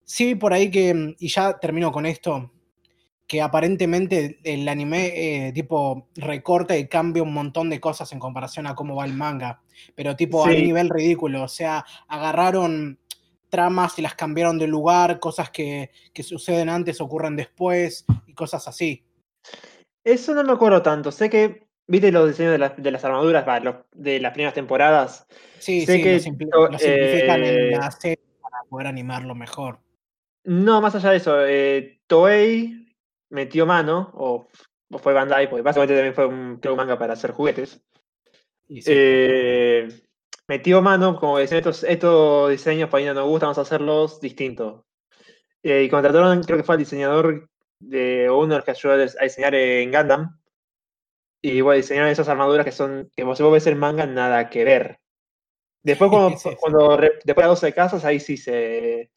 [0.03, 2.51] Sí, por ahí que, y ya termino con esto,
[3.27, 8.67] que aparentemente el anime eh, tipo recorta y cambia un montón de cosas en comparación
[8.67, 9.61] a cómo va el manga,
[9.95, 12.99] pero tipo a un nivel ridículo, o sea, agarraron
[13.49, 18.67] tramas y las cambiaron de lugar, cosas que, que suceden antes ocurren después y cosas
[18.67, 19.03] así.
[20.03, 21.11] Eso no me acuerdo tanto.
[21.11, 25.25] Sé que, viste los diseños de, las- de las armaduras los- de las primeras temporadas.
[25.57, 29.33] Sí, Sé sí, que lo, simpli- lo simplifican eh, en la serie para poder animarlo
[29.33, 29.79] mejor.
[30.43, 32.84] No, más allá de eso, eh, Toei
[33.29, 34.47] metió mano, o,
[34.91, 37.81] o fue Bandai, porque básicamente también fue un, creo, manga para hacer juguetes.
[38.67, 38.81] Sí.
[38.87, 39.87] Eh,
[40.47, 44.19] metió mano, como decían, estos, estos diseños para mí no nos gustan, vamos a hacerlos
[44.19, 44.83] distintos.
[45.63, 48.97] Eh, y contrataron, creo que fue al diseñador de uno de los que ayudó a
[48.97, 50.39] dis- a diseñar en Gundam.
[51.41, 54.63] Y bueno, diseñaron esas armaduras que son, que vos, vos ves el manga, nada que
[54.63, 54.99] ver.
[55.83, 59.11] Después, cuando, Sí, cuando después de 12 casas, ahí sí se.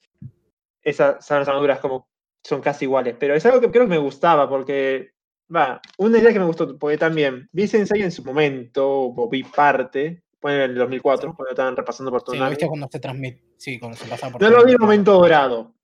[0.82, 2.08] Esas son las armaduras como
[2.48, 3.14] son casi iguales.
[3.18, 5.12] Pero es algo que creo que me gustaba, porque.
[5.54, 9.42] Va, una idea que me gustó, porque también vi Sensei en su momento, o vi
[9.44, 13.00] parte, fue en el 2004, cuando estaban repasando por todo Sí, lo viste cuando se
[13.00, 13.42] transmite.
[13.56, 15.74] Sí, cuando se pasa por No lo vi en el momento dorado.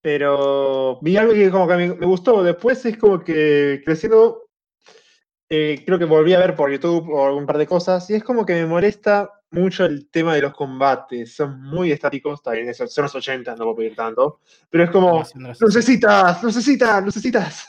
[0.00, 2.42] Pero vi algo que como que me, me gustó.
[2.42, 4.48] Después es como que creciendo,
[5.50, 8.08] eh, creo que volví a ver por YouTube o algún par de cosas.
[8.08, 11.34] Y es como que me molesta mucho el tema de los combates.
[11.34, 12.40] Son muy estáticos.
[12.54, 14.40] Eso- son los 80, no puedo pedir tanto.
[14.70, 15.22] Pero es como,
[15.60, 17.66] necesitas, necesitas, necesitas.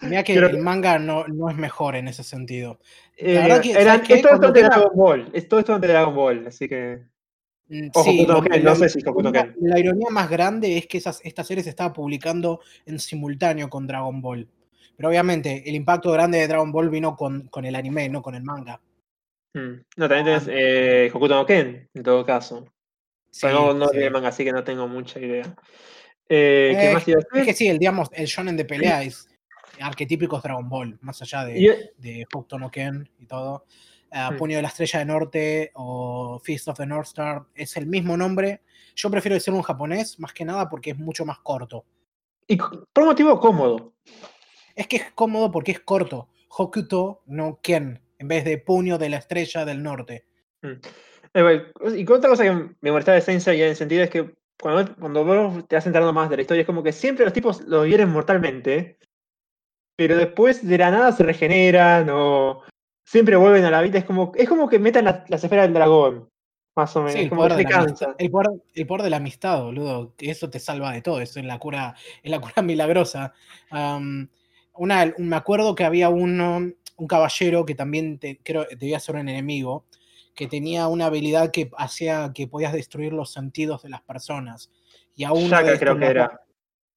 [0.00, 2.80] Mirá que Pero- el manga no, no es mejor en ese sentido.
[3.16, 4.14] Eh, verdad que, eran- ¿sabes qué?
[4.14, 5.30] es todo esto Cuando de Dragon Ball.
[5.32, 6.46] Es todo esto de Dragon Ball.
[6.48, 7.02] Así que.
[7.68, 9.54] Mm, sí, Ken, la- no sé si la-.
[9.60, 13.86] La ironía más grande es que esas, esta serie se estaba publicando en simultáneo con
[13.86, 14.48] Dragon Ball.
[14.96, 18.34] Pero obviamente el impacto grande de Dragon Ball vino con, con el anime, no con
[18.34, 18.80] el manga.
[19.54, 19.84] Mm.
[19.96, 22.64] No, también tenés eh, Hokuto no Ken, en todo caso.
[23.30, 23.98] Sí, Pero no, no sí.
[24.10, 25.44] manga, así que no tengo mucha idea.
[26.28, 27.44] Eh, ¿Qué Eh, más iba a Es decir?
[27.46, 29.28] que sí, el, digamos, el shonen de pelea es,
[29.80, 33.64] arquetípicos Dragon Ball, más allá de, de Hokuto no Ken y todo.
[34.10, 34.36] Ah, Hmm.
[34.36, 38.14] Puño de la Estrella de Norte o Feast of the North Star es el mismo
[38.14, 38.60] nombre.
[38.94, 41.86] Yo prefiero decirlo en japonés, más que nada porque es mucho más corto.
[42.46, 43.94] y por un motivo cómodo.
[44.76, 46.28] Es que es cómodo porque es corto.
[46.50, 50.24] Hokuto no Ken, en vez de Puño de la Estrella del Norte.
[50.62, 51.62] Eh, bueno,
[51.96, 55.24] Y otra cosa que me molestaba de Sensei en el sentido es que cuando, cuando
[55.24, 57.84] vos te vas enterando más de la historia, es como que siempre los tipos lo
[57.84, 58.96] hieren mortalmente,
[59.96, 62.62] pero después de la nada se regeneran o
[63.04, 63.98] siempre vuelven a la vida.
[63.98, 66.28] Es como, es como que metan la- las esferas del dragón,
[66.76, 67.14] más o menos.
[67.14, 68.14] Sí, el como poder, que se cansa.
[68.18, 70.14] el, poder, el poder de la amistad, boludo.
[70.18, 71.20] Eso te salva de todo.
[71.20, 73.32] Eso es la cura, es la cura milagrosa.
[74.74, 79.28] Una, me acuerdo que había uno, un caballero que también te, creo debía ser un
[79.28, 79.84] enemigo,
[80.34, 84.70] que tenía una habilidad que hacía que podías destruir los sentidos de las personas.
[85.14, 86.40] Y a uno Shaka de estos creo que era.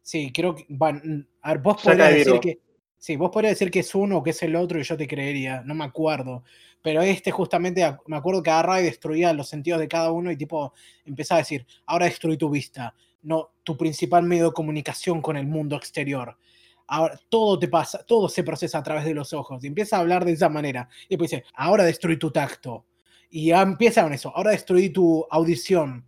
[0.02, 0.66] Sí, creo que.
[0.70, 2.60] van- a ver, vos podrías de decir que.
[2.98, 5.08] Sí, vos podrías decir que es uno o que es el otro y yo te
[5.08, 6.44] creería, no me acuerdo.
[6.82, 10.38] Pero este justamente, me acuerdo que agarraba y destruía los sentidos de cada uno y
[10.38, 15.36] tipo empezaba a decir, ahora destruí tu vista, no tu principal medio de comunicación con
[15.38, 16.38] el mundo exterior.
[16.88, 19.64] Ahora todo te pasa, todo se procesa a través de los ojos.
[19.64, 20.88] Y empieza a hablar de esa manera.
[21.06, 22.86] Y después dice, ahora destruí tu tacto.
[23.30, 26.08] Y empieza con eso, ahora destruí tu audición,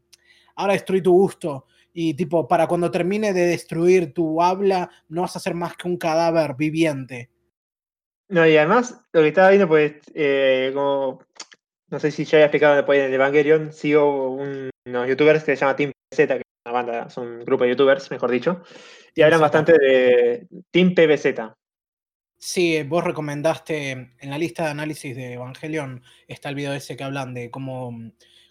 [0.56, 1.66] ahora destruí tu gusto.
[1.92, 5.88] Y tipo, para cuando termine de destruir tu habla, no vas a ser más que
[5.88, 7.32] un cadáver viviente.
[8.30, 11.20] No, y además, lo que estaba viendo, pues, eh, como.
[11.90, 15.62] No sé si ya había explicado después en Evangelion, sigo un- unos youtubers que se
[15.62, 16.20] llama Team es
[16.68, 18.62] una banda, son un grupo de youtubers, mejor dicho,
[19.16, 21.54] y hablan bastante de Team PBZ.
[22.38, 27.04] Sí, vos recomendaste en la lista de análisis de Evangelion está el video ese que
[27.04, 27.92] hablan de cómo,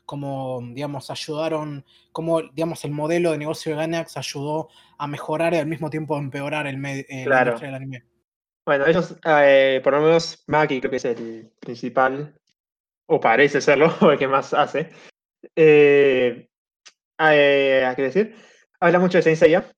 [0.04, 5.58] cómo digamos, ayudaron, cómo, digamos, el modelo de negocio de Gainax ayudó a mejorar y
[5.58, 7.50] al mismo tiempo empeorar el la Claro.
[7.50, 8.04] industria del anime.
[8.64, 12.34] Bueno, ellos, eh, por lo menos Maki creo que es el principal,
[13.06, 14.90] o parece serlo, o el que más hace.
[15.54, 16.48] Eh,
[17.18, 18.34] eh, ¿Qué decir?
[18.80, 19.72] Habla mucho de Saint Seiya.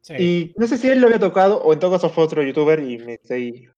[0.00, 0.14] Sí.
[0.18, 2.80] Y no sé si él lo había tocado o en todo caso fue otro youtuber
[2.80, 3.68] y me estoy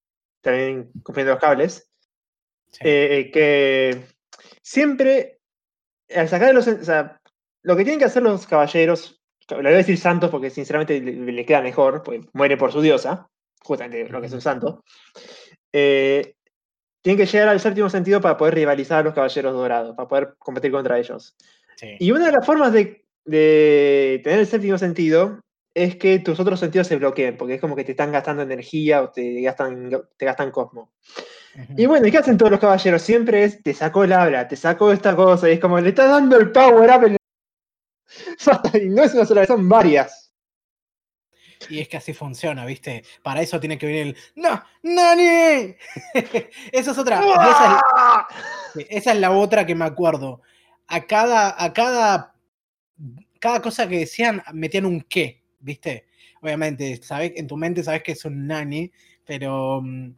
[0.42, 1.90] también cumpliendo los cables.
[2.70, 2.80] sí.
[2.84, 4.04] eh, que
[4.62, 5.40] siempre,
[6.14, 6.68] al sacar los.
[6.68, 7.20] O sea,
[7.62, 11.32] lo que tienen que hacer los caballeros, lo voy a decir santos porque sinceramente le,
[11.32, 13.28] le queda mejor, porque muere por su diosa,
[13.62, 14.84] justamente lo que es un santo.
[15.72, 16.34] eh,
[17.02, 20.34] tienen que llegar al séptimo sentido para poder rivalizar a los caballeros dorados, para poder
[20.38, 21.36] competir contra ellos.
[21.78, 21.96] Sí.
[21.98, 25.40] Y una de las formas de, de tener el séptimo sentido
[25.74, 29.02] es que tus otros sentidos se bloqueen, porque es como que te están gastando energía
[29.02, 30.92] o te gastan, te gastan cosmo.
[31.76, 33.02] Y bueno, ¿y qué hacen todos los caballeros?
[33.02, 36.10] Siempre es, te sacó el habla, te sacó esta cosa, y es como, le estás
[36.10, 37.04] dando el power up.
[37.04, 37.16] en-
[38.82, 40.32] y no es una sola vez, son varias.
[41.68, 43.02] Y es que así funciona, ¿viste?
[43.22, 44.62] Para eso tiene que venir el ¡No!
[44.82, 45.76] ¡Nani!
[46.72, 47.20] Esa es otra.
[48.88, 50.40] Esa es la otra que me acuerdo.
[50.88, 52.34] A cada, a cada,
[53.40, 56.06] cada cosa que decían, metían un qué, ¿viste?
[56.40, 58.90] Obviamente, sabes, en tu mente sabes que es un nani,
[59.24, 60.14] pero, mm,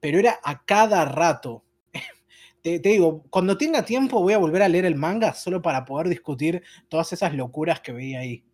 [0.00, 1.64] pero era a cada rato.
[2.62, 5.84] Te, te digo, cuando tenga tiempo voy a volver a leer el manga solo para
[5.84, 8.44] poder discutir todas esas locuras que veía ahí.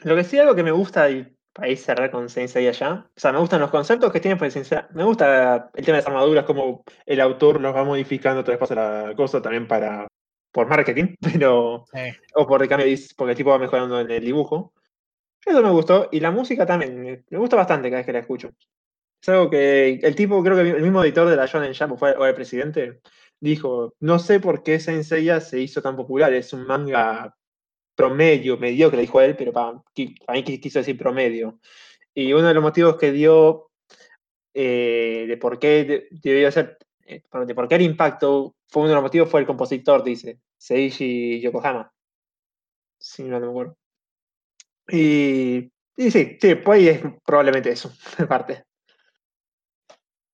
[0.00, 3.20] Lo que sí, algo que me gusta, y para ir cerrar con Sensei allá, o
[3.20, 4.54] sea, me gustan los conceptos que tiene, pues
[4.92, 8.70] me gusta el tema de las armaduras, como el autor los va modificando, otra vez
[8.70, 10.06] la cosa también para
[10.54, 11.98] por marketing, pero Sí.
[12.36, 12.86] o por el cambio,
[13.16, 14.72] porque el tipo va mejorando en el dibujo.
[15.44, 18.50] Eso me gustó, y la música también, me, gusta bastante cada vez que la escucho.
[19.20, 22.12] Es algo que el tipo, creo que el mismo editor de la Shonen Jump, fue
[22.12, 23.00] o el presidente,
[23.40, 27.34] dijo, no sé por qué Senseiya se hizo tan popular, es un manga
[27.94, 29.72] promedio, mediocre, dijo él, pero para,
[30.26, 31.58] para mí qui- quiso decir promedio.
[32.14, 33.70] Y uno de los motivos que dio
[34.54, 39.04] eh, de por qué de- debió ser, eh, por el impacto, fue uno de los
[39.04, 41.92] motivos fue el compositor, dice, Seiji Yokohama.
[42.98, 43.76] Sí, no me acuerdo.
[44.88, 48.64] Y, sí, sí, pues es probablemente eso, en parte.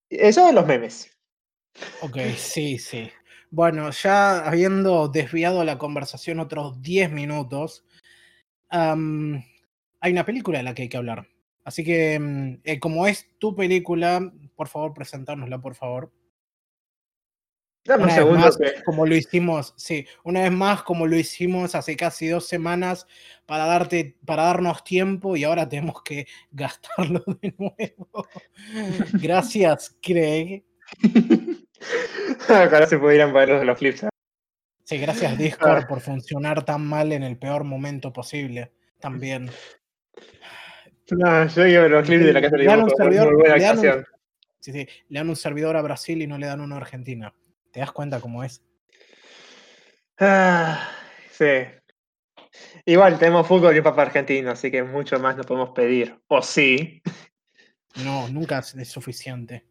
[0.08, 1.16] Eso de los memes.
[2.02, 3.10] Ok, sí, sí.
[3.50, 7.84] Bueno, ya habiendo desviado la conversación otros 10 minutos,
[8.70, 11.26] hay una película de la que hay que hablar.
[11.64, 16.12] Así que, mm, eh, como es tu película, por favor, presentárnosla, por favor.
[17.84, 21.06] Dame un Una vez segundo más, que- como lo hicimos, sí, una vez más, como
[21.06, 23.06] lo hicimos hace casi dos semanas
[23.46, 28.26] para darte, para darnos tiempo y ahora tenemos que gastarlo de nuevo.
[29.22, 30.62] Gracias, Craig.
[32.48, 34.06] Ahora se pudieran ver los, los clips.
[34.84, 38.72] Sí, gracias Discord por funcionar tan mal en el peor momento posible.
[38.98, 39.48] También.
[41.12, 42.88] No, yo digo los clips de la casa de un un-
[45.08, 47.32] le dan un servidor a Brasil y no le dan uno a Argentina.
[47.72, 48.62] ¿Te das cuenta cómo es?
[50.18, 50.88] Ah,
[51.30, 51.46] sí.
[52.84, 56.20] Igual tenemos fútbol y un papá argentino, así que mucho más no podemos pedir.
[56.28, 57.02] O sí.
[58.04, 59.66] No, nunca es suficiente.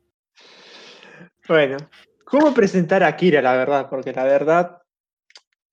[1.48, 1.78] Bueno,
[2.26, 3.90] ¿cómo presentar a Kira, la verdad?
[3.90, 4.82] Porque la verdad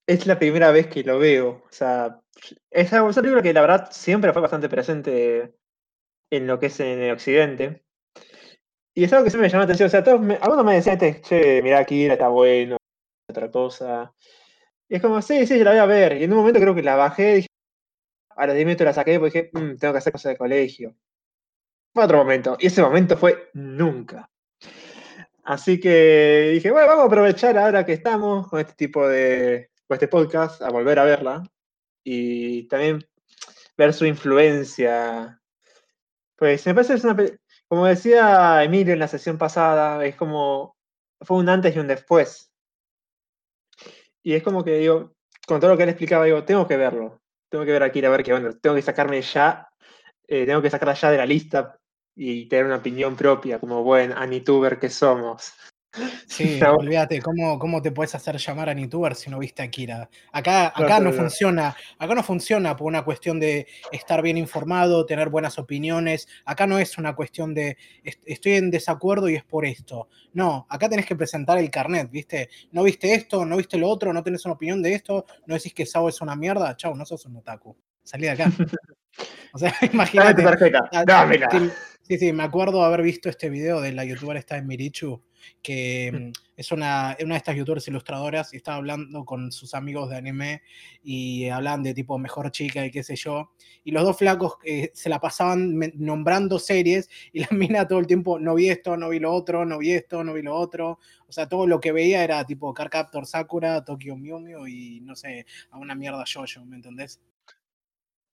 [0.05, 1.63] es la primera vez que lo veo.
[1.65, 2.19] O sea,
[2.71, 5.55] es una película que la verdad siempre fue bastante presente
[6.29, 7.83] en lo que es en el occidente.
[8.97, 9.85] Y es algo que siempre me llamó la atención.
[9.87, 12.77] O sea, todos me- algunos me decían, che, mirá, Kira está bueno,
[13.29, 14.11] otra cosa.
[14.89, 16.17] Y es como, sí, sí, la voy a ver.
[16.17, 17.47] Y en un momento creo que la bajé, dije,
[18.35, 20.95] a los 10 minutos la saqué porque dije, "Mm, tengo que hacer cosas de colegio.
[21.93, 22.57] Fue otro momento.
[22.59, 24.31] Y ese momento fue nunca.
[25.43, 29.95] Así que dije, bueno, vamos a aprovechar ahora que estamos con este tipo de, con
[29.95, 31.43] este podcast, a volver a verla.
[32.03, 33.05] Y también
[33.77, 35.39] ver su influencia.
[36.35, 37.37] Pues me parece que es una pe-
[37.67, 40.77] como decía Emilio en la sesión pasada, es como,
[41.21, 42.51] fue un antes y un después.
[44.23, 45.15] Y es como que digo,
[45.47, 47.21] con todo lo que él explicaba, digo, tengo que verlo.
[47.49, 48.51] Tengo que ver aquí, a ver qué onda.
[48.59, 49.69] Tengo que sacarme ya,
[50.27, 51.79] eh, tengo que sacarla ya de la lista
[52.15, 55.53] y tener una opinión propia, como buen anituber que somos.
[56.27, 56.75] Sí, No.
[56.75, 60.09] olvídate, ¿cómo, ¿cómo te puedes hacer llamar a Nituber si no viste a Kira?
[60.31, 61.13] Acá, acá no, no, no.
[61.13, 66.27] funciona, acá no funciona por una cuestión de estar bien informado, tener buenas opiniones.
[66.45, 70.09] Acá no es una cuestión de "Est- estoy en desacuerdo y es por esto.
[70.33, 72.49] No, acá tenés que presentar el carnet, ¿viste?
[72.71, 75.73] No viste esto, no viste lo otro, no tenés una opinión de esto, no decís
[75.73, 77.75] que Sao es una mierda, chau, no sos un otaku.
[78.03, 78.45] Salí de acá.
[79.53, 80.43] O sea, Dame tu imagínate.
[80.43, 81.69] tarjeta, Ah.
[82.03, 85.21] Sí, sí, me acuerdo haber visto este video de la youtuber esta en Mirichu,
[85.61, 90.09] que mm, es una, una de estas youtubers ilustradoras y estaba hablando con sus amigos
[90.09, 90.61] de anime
[91.03, 93.51] y hablan de tipo mejor chica y qué sé yo.
[93.83, 98.07] Y los dos flacos eh, se la pasaban nombrando series y la mina todo el
[98.07, 100.99] tiempo, no vi esto, no vi lo otro, no vi esto, no vi lo otro.
[101.27, 105.15] O sea, todo lo que veía era tipo Cardcaptor Sakura, Tokyo Mew Mew y no
[105.15, 107.21] sé, a una mierda yo ¿me entendés?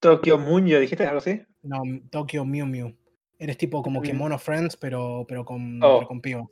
[0.01, 1.41] Tokyo Muño, ¿dijiste algo así?
[1.63, 2.95] No, Tokyo Mew Mew.
[3.39, 4.19] Eres tipo como que Mm.
[4.19, 5.97] Mono Friends, pero, pero con, Oh.
[5.99, 6.47] pero con pibas.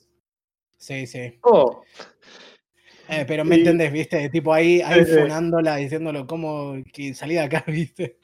[0.82, 1.38] Sí, sí.
[1.42, 1.84] Oh,
[3.08, 4.28] Eh, pero me Y- entendés, ¿viste?
[4.30, 8.18] Tipo ahí, ahí Sí, funándola, diciéndolo como que salí de acá, ¿viste?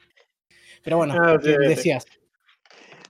[0.83, 2.05] Pero bueno, Ah, sí, decías.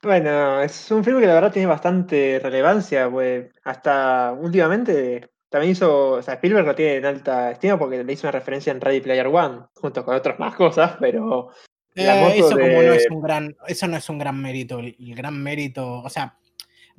[0.03, 6.11] Bueno, es un filme que la verdad tiene bastante relevancia, pues hasta últimamente también hizo,
[6.11, 9.01] o sea, Spielberg lo tiene en alta estima porque le hizo una referencia en Ready
[9.01, 11.49] Player One, junto con otras más cosas, pero
[11.95, 14.77] Eh, eso como no es un gran, eso no es un gran mérito.
[14.79, 16.37] El, el gran mérito, o sea,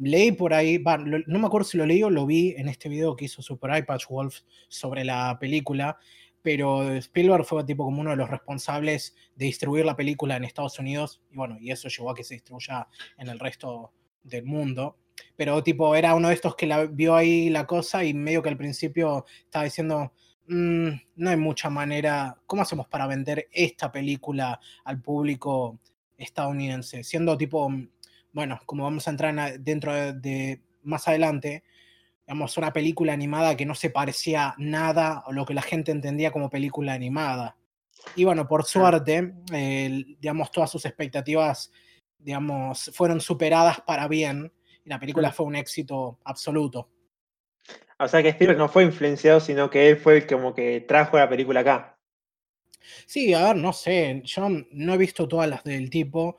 [0.00, 0.82] leí por ahí,
[1.26, 3.76] no me acuerdo si lo leí o lo vi en este video que hizo Super
[3.78, 5.98] iPad Wolf sobre la película,
[6.42, 10.78] pero Spielberg fue tipo como uno de los responsables de distribuir la película en Estados
[10.78, 12.88] Unidos y bueno, y eso llevó a que se distribuya
[13.18, 13.92] en el resto
[14.22, 14.96] del mundo.
[15.36, 18.48] Pero tipo, era uno de estos que la, vio ahí la cosa y medio que
[18.48, 20.12] al principio estaba diciendo,
[20.46, 25.78] "Mm, no hay mucha manera, ¿cómo hacemos para vender esta película al público
[26.16, 27.04] estadounidense?
[27.04, 27.70] Siendo tipo,
[28.32, 31.62] bueno, como vamos a entrar en dentro de, de- más adelante,
[32.26, 36.30] digamos, una película animada que no se parecía nada a lo que la gente entendía
[36.32, 37.56] como película animada.
[38.14, 39.34] Y bueno, por suerte,
[40.20, 41.72] digamos, todas sus expectativas,
[42.18, 44.52] digamos, fueron superadas para bien
[44.84, 46.90] y la película fue un éxito absoluto.
[48.00, 50.80] o sea que Spielberg no fue influenciado, sino que él fue el que como que
[50.80, 51.96] trajo la película acá.
[53.06, 56.36] Sí, a ver, no sé, yo no he visto todas las del tipo,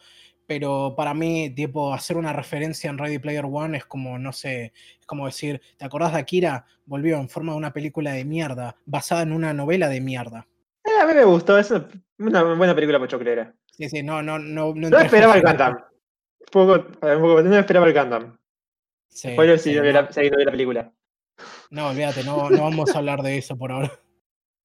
[0.54, 4.74] pero para mí, tipo, hacer una referencia en Ready Player One es como, no sé,
[5.00, 6.66] es como decir, ¿te acordás de Akira?
[6.86, 10.46] Volvió en forma de una película de mierda, basada en una novela de mierda.
[10.84, 11.74] Eh, a mí me gustó, es
[12.20, 13.56] una buena película pochoclera.
[13.72, 14.74] Sí, sí, no, no, no.
[14.76, 15.78] No, No esperaba el Gundam.
[16.52, 18.38] Poco, poco- no esperaba el Gundam.
[19.08, 20.92] Sí, Spoiler sí, no, la, si no vi la película.
[21.70, 23.90] no, olvídate, no, no vamos a hablar de eso por ahora.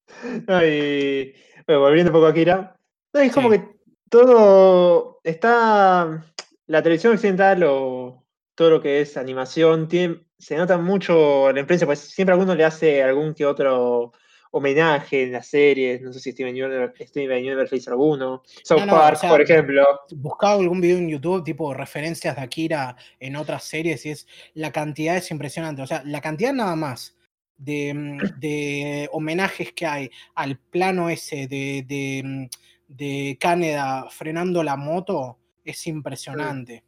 [0.47, 1.33] No, y,
[1.65, 2.75] bueno, volviendo un poco a Kira.
[3.13, 3.61] No, es como que
[4.09, 6.23] todo está.
[6.67, 8.25] La televisión occidental o
[8.55, 12.65] todo lo que es animación, tiene, se nota mucho la influencia, pues siempre alguno le
[12.65, 14.11] hace algún que otro
[14.51, 16.01] homenaje en las series.
[16.01, 18.43] No sé si Steven Universe, Steven Universe hizo alguno.
[18.63, 19.85] South No, no, o Park, sea, por ejemplo.
[20.15, 24.71] buscaba algún video en YouTube, tipo referencias de Akira en otras series, y es la
[24.71, 25.81] cantidad es impresionante.
[25.81, 27.15] O sea, la cantidad nada más
[27.57, 32.45] de, mm, de homenajes que hay al plano ese de, de, mm,
[32.87, 36.83] de Caneda frenando la moto es impresionante.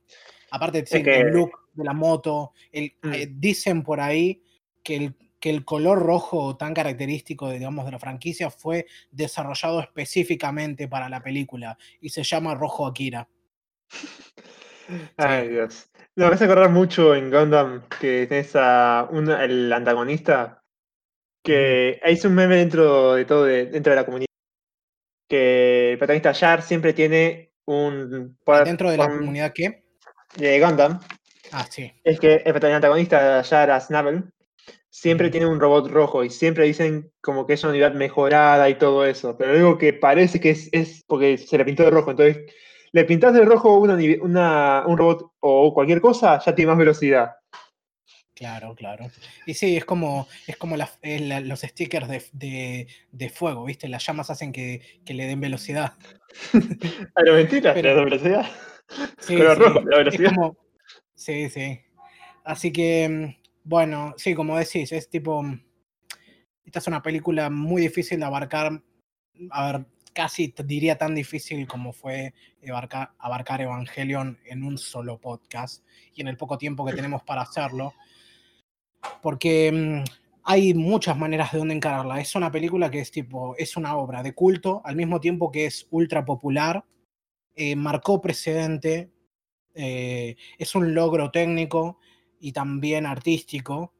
[0.51, 3.13] Aparte, sí, que- el look de la moto, el, Mm.
[3.13, 4.41] eh, dicen por ahí
[4.83, 9.79] que el, que el color rojo tan característico de, digamos, de la franquicia fue desarrollado
[9.79, 13.27] específicamente para la película y se llama Rojo Akira.
[15.17, 15.89] Ay, Dios.
[16.15, 20.61] No, me hace acordar mucho en Gundam que tenés a un, el antagonista
[21.43, 24.28] que hay un meme dentro de todo, dentro de la comunidad.
[25.29, 28.37] Que el protagonista Yar siempre tiene un.
[28.65, 29.85] ¿Dentro de la comunidad qué?
[30.35, 30.99] De Gundam.
[31.51, 31.91] Ah, sí.
[32.03, 34.25] Es que el protagonista Yar Snabel
[34.89, 38.75] siempre tiene un robot rojo y siempre dicen como que es una unidad mejorada y
[38.75, 39.37] todo eso.
[39.37, 42.11] Pero digo que parece que es, es porque se le pintó de rojo.
[42.11, 42.39] Entonces,
[42.91, 47.31] le pintas de rojo una, una, un robot o cualquier cosa, ya tiene más velocidad.
[48.39, 49.11] Claro, claro.
[49.45, 53.89] Y sí, es como, es como los stickers de, de, fuego, ¿viste?
[53.89, 55.95] Las llamas hacen que, que le den velocidad.
[57.15, 58.45] Pero mentira, pero, da velocidad.
[59.19, 60.31] Sí, Pero sí, rojo, velocidad.
[61.15, 61.81] sí, sí.
[62.45, 65.43] Así que, mm, bueno, sí, como decís, es tipo.
[65.43, 65.61] Mm,
[66.63, 68.81] esta es una película muy difícil de abarcar.
[69.49, 72.33] A ver, casi diría tan difícil como fue
[72.69, 75.83] abarcar, abarcar Evangelion en un solo podcast
[76.15, 77.93] y en el poco tiempo que tenemos para hacerlo
[79.21, 80.03] porque mm,
[80.43, 82.19] hay muchas maneras de dónde encararla.
[82.19, 85.65] Es una película que es tipo, es una obra de culto, al mismo tiempo que
[85.65, 86.83] es ultra popular,
[87.55, 89.11] eh, marcó precedente,
[89.75, 91.99] eh, es un logro técnico
[92.39, 93.93] y también artístico.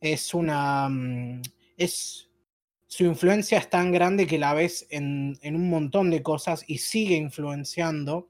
[0.00, 0.88] Es una.
[0.88, 1.42] Mm,
[1.76, 2.26] es.
[2.86, 6.78] Su influencia es tan grande que la ves en, en un montón de cosas y
[6.78, 8.28] sigue influenciando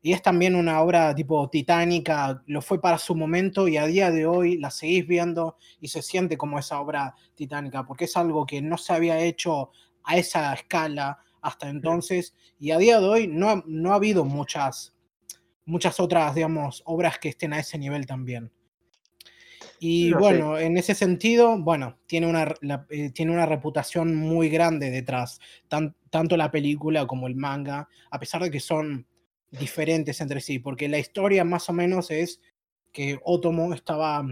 [0.00, 4.10] y es también una obra tipo titánica, lo fue para su momento y a día
[4.10, 8.46] de hoy la seguís viendo y se siente como esa obra titánica, porque es algo
[8.46, 9.70] que no se había hecho
[10.04, 14.94] a esa escala hasta entonces y a día de hoy no, no ha habido muchas,
[15.64, 18.52] muchas otras, digamos, obras que estén a ese nivel también.
[19.80, 22.52] Y bueno, en ese sentido, bueno, tiene una,
[22.90, 25.38] eh, tiene una reputación muy grande detrás,
[25.68, 29.06] tanto la película como el manga, a pesar de que son
[29.50, 32.40] diferentes entre sí, porque la historia más o menos es
[32.92, 34.26] que Otomo estaba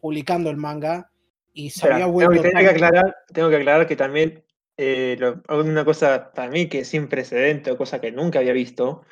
[0.00, 1.10] publicando el manga
[1.52, 2.42] y se había vuelto...
[2.42, 4.44] Tengo, que, aclarar, tengo que aclarar que también
[4.76, 5.18] eh,
[5.48, 9.04] una cosa para mí que es sin precedente o cosa que nunca había visto,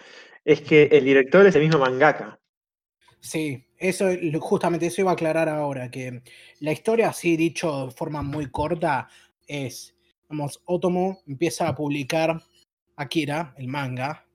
[0.45, 2.41] es que el director es el mismo mangaka.
[3.21, 4.07] Sí, eso
[4.41, 6.23] justamente eso iba a aclarar ahora, que
[6.61, 9.09] la historia, así dicho de forma muy corta,
[9.47, 9.95] es,
[10.29, 12.43] vamos, Otomo empieza a publicar
[12.97, 14.27] Akira, el manga,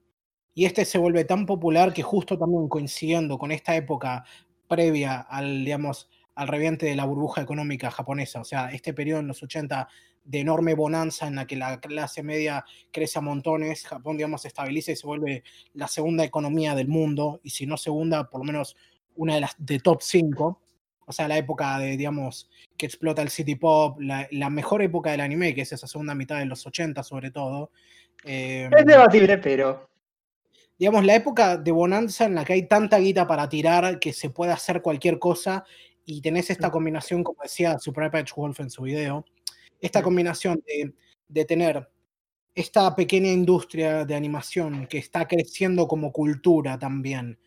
[0.56, 4.24] y este se vuelve tan popular que justo también coincidiendo con esta época
[4.66, 9.26] previa al, digamos, al reviente de la burbuja económica japonesa, o sea, este periodo en
[9.26, 9.86] los 80
[10.24, 14.48] de enorme bonanza en la que la clase media crece a montones, Japón, digamos, se
[14.48, 15.44] estabiliza y se vuelve
[15.74, 18.76] la segunda economía del mundo, y si no segunda, por lo menos
[19.14, 20.60] una de las de top 5,
[21.04, 22.48] o sea, la época de, digamos,
[22.78, 26.38] que explota el city pop, la, mejor época del anime, que es esa segunda mitad
[26.38, 27.70] de los 80 sobre todo.
[28.24, 29.95] es debatible, pero
[30.78, 34.30] digamos, la época de bonanza en la que hay tanta guita para tirar que se
[34.30, 35.64] puede hacer cualquier cosa
[36.04, 39.24] y tenés esta combinación, como decía Super Patch Wolf en su video,
[39.80, 40.92] esta combinación de,
[41.28, 41.88] de, tener
[42.54, 47.38] esta pequeña industria de animación que está creciendo como cultura también,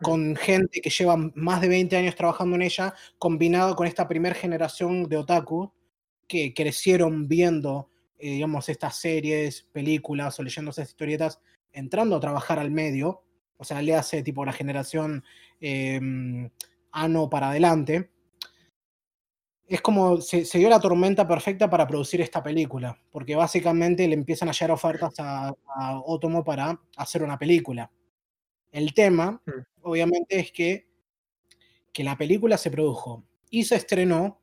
[0.00, 4.34] con gente que lleva más de 20 años trabajando en ella, combinado con esta primera
[4.34, 5.72] generación de otaku
[6.26, 11.40] que crecieron viendo, eh, digamos, estas series, películas o leyendo esas historietas
[11.72, 13.22] entrando a trabajar al medio,
[13.56, 15.24] o sea, le hace tipo la generación
[15.60, 16.00] eh,
[16.90, 18.10] ano para adelante,
[19.66, 24.48] es como se, dio la tormenta perfecta para producir esta película, porque básicamente le empiezan
[24.48, 27.90] a llegar ofertas a, a Otomo para hacer una película.
[28.70, 29.50] El tema, mm.
[29.82, 30.88] obviamente, es que,
[31.92, 34.42] que la película se produjo y se estrenó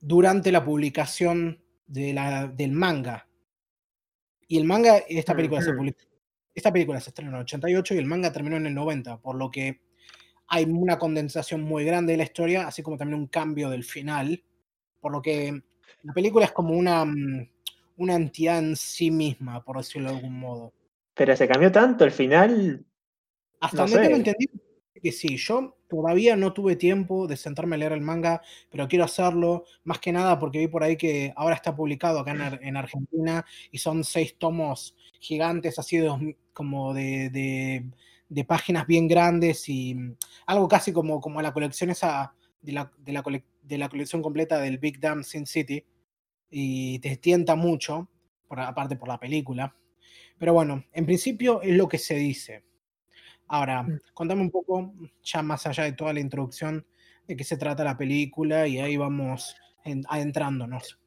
[0.00, 3.28] durante la publicación de la, del manga.
[4.48, 6.00] Y el manga, esta película se publicó
[6.56, 9.36] esta película se estrenó en el 88 y el manga terminó en el 90, por
[9.36, 9.82] lo que
[10.48, 14.42] hay una condensación muy grande de la historia, así como también un cambio del final,
[15.00, 15.62] por lo que
[16.02, 17.48] la película es como una, mm,
[17.98, 20.72] una entidad en sí misma, por decirlo de algún modo.
[21.14, 22.84] Pero se cambió tanto el final.
[23.60, 24.52] Hasta donde tengo entendido
[25.02, 28.40] que sí, yo todavía no tuve tiempo de sentarme a leer el manga,
[28.70, 32.58] pero quiero hacerlo, más que nada porque vi por ahí que ahora está publicado acá
[32.60, 37.28] en, Argentina y son seis tomos gigantes, así de, como de,
[38.28, 42.90] de, páginas bien grandes y mm, algo casi como, como la colección esa de la,
[42.96, 43.22] de la,
[43.62, 45.84] de la colección completa del Big Damn Sin City
[46.50, 48.08] y te tienta mucho,
[48.48, 49.76] por, aparte por la película.
[50.38, 52.64] Pero bueno, en principio es lo que se dice.
[53.48, 54.00] Ahora, mm.
[54.14, 56.86] contame un poco, ya más allá de toda la introducción,
[57.26, 59.54] de qué se trata la película y ahí vamos
[60.08, 60.98] adentrándonos.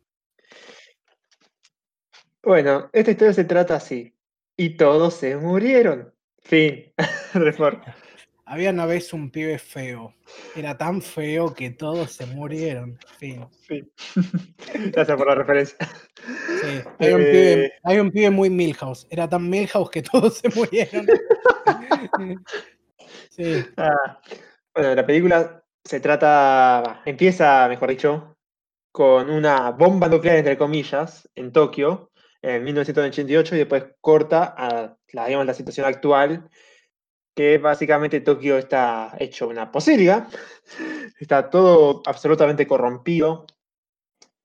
[2.43, 4.13] Bueno, esta historia se trata así.
[4.59, 6.13] Y todos se murieron.
[6.41, 6.91] Fin.
[7.33, 7.79] Reform.
[8.43, 10.13] Había una vez un pibe feo.
[10.53, 12.99] Era tan feo que todos se murieron.
[13.17, 13.47] Fin.
[13.61, 13.89] Fin.
[14.91, 15.77] Gracias por la referencia.
[16.61, 17.71] Sí, hay, un pibe, Eh.
[17.85, 19.07] hay un pibe muy Milhouse.
[19.09, 21.07] Era tan Milhouse que todos se murieron.
[23.29, 24.19] Sí, Ah,
[24.75, 28.35] bueno, la película se trata, empieza, mejor dicho,
[28.91, 32.08] con una bomba nuclear, entre comillas, en Tokio,
[32.41, 36.49] en 1988, y después corta a la, digamos, la situación actual,
[37.35, 40.27] que básicamente Tokio está hecho una posilga,
[41.19, 43.45] está todo absolutamente corrompido,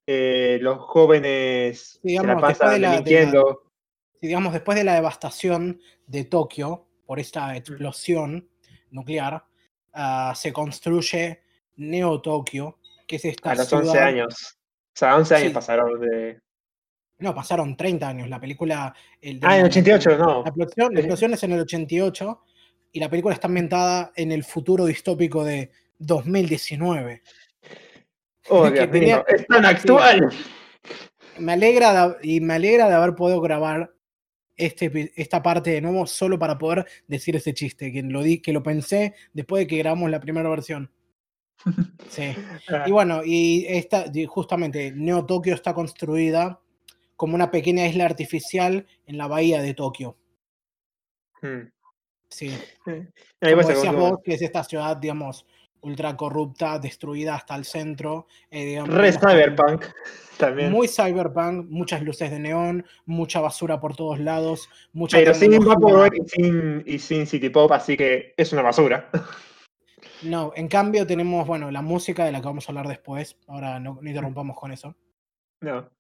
[0.07, 3.73] eh, los jóvenes se Digamos, la después pasan de la- de la- delinquiendo.
[4.21, 8.49] Sí, digamos, después de la devastación de Tokio por esta explosión
[8.91, 9.45] nuclear,
[9.93, 11.43] ah, se construye
[11.77, 14.59] Neo Tokio, que es esta a los 11 ciudad- años.
[14.95, 15.55] O sea, 11 años Sí.
[15.55, 16.41] pasaron de...
[17.19, 18.29] No, pasaron 30 años.
[18.29, 18.95] La película.
[19.21, 20.43] El, Ah, en el la- 88, no.
[20.43, 21.03] La explosión, la Eh.
[21.03, 22.43] explosión es en el 88
[22.93, 27.23] y la película está ambientada en el futuro distópico de 2019.
[28.49, 30.31] Oh, Dios mío, es tan actual.
[31.39, 33.93] Me alegra de- y me alegra de haber podido grabar
[34.57, 38.53] este, esta parte de nuevo solo para poder decir ese chiste, que lo, di, que
[38.53, 40.91] lo pensé después de que grabamos la primera versión.
[42.09, 42.35] Sí.
[42.69, 46.61] Ah, Y bueno, y esta, justamente Neo Tokio está construida
[47.25, 50.19] como una pequeña isla artificial en la bahía de Tokio.
[51.41, 51.71] hmm.
[52.29, 52.55] Sí.
[53.41, 55.47] Ahí Como decías vos, que es esta ciudad, digamos,
[55.81, 58.27] ultra corrupta, destruida hasta el centro.
[58.51, 59.87] eh, digamos, Re cyberpunk
[60.37, 60.71] también.
[60.71, 66.29] Muy cyberpunk, muchas luces de neón, mucha basura por todos lados, mucha pero sin y
[66.29, 69.09] sin, y sin City Pop, así que es una basura.
[70.23, 73.39] No, en cambio tenemos, bueno, la música de la que vamos a hablar después.
[73.47, 74.95] Ahora no, no interrumpamos con eso.
[75.61, 75.91] No.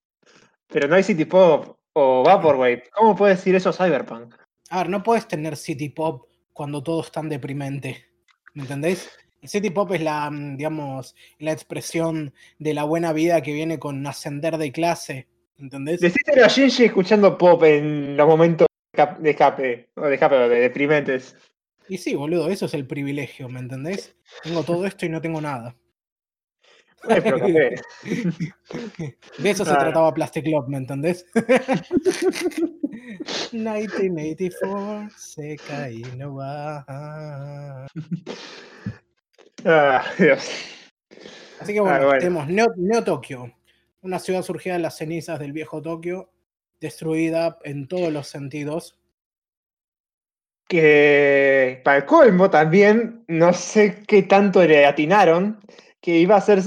[0.74, 2.82] Pero no hay City Pop o Vaporwave.
[2.92, 4.34] ¿Cómo puede decir eso Cyberpunk?
[4.70, 8.06] A ver, no puedes tener City Pop cuando todo es tan deprimente.
[8.54, 9.08] ¿Me entendés?
[9.40, 13.78] El City Pop es la, mm, digamos, la expresión de la buena vida que viene
[13.78, 15.28] con ascender de clase.
[15.60, 16.00] ¿Entendés?
[16.00, 18.66] Decíselo a Shinji escuchando pop en los momentos
[19.20, 21.36] de escape- o de escape, de deprimentes.
[21.88, 24.16] Y sí, boludo, eso es el privilegio, ¿me entendés?
[24.42, 25.76] Tengo todo esto y no tengo nada.
[27.08, 27.74] Ay, pero café.
[29.38, 29.84] De eso se Claro.
[29.86, 31.26] trataba Plastic Love, ¿me entendés?
[33.52, 36.84] 1984, Sekai no wa.
[39.64, 40.48] Ah, Dios.
[41.60, 42.18] Así que bueno, Ah, bueno.
[42.18, 43.52] tenemos Neo, Neo Tokio,
[44.02, 46.30] una ciudad surgida de las cenizas del viejo Tokio,
[46.80, 48.98] destruida en todos los sentidos.
[50.66, 55.60] que para el colmo también, no sé qué tanto le atinaron,
[56.04, 56.60] que iba a ser,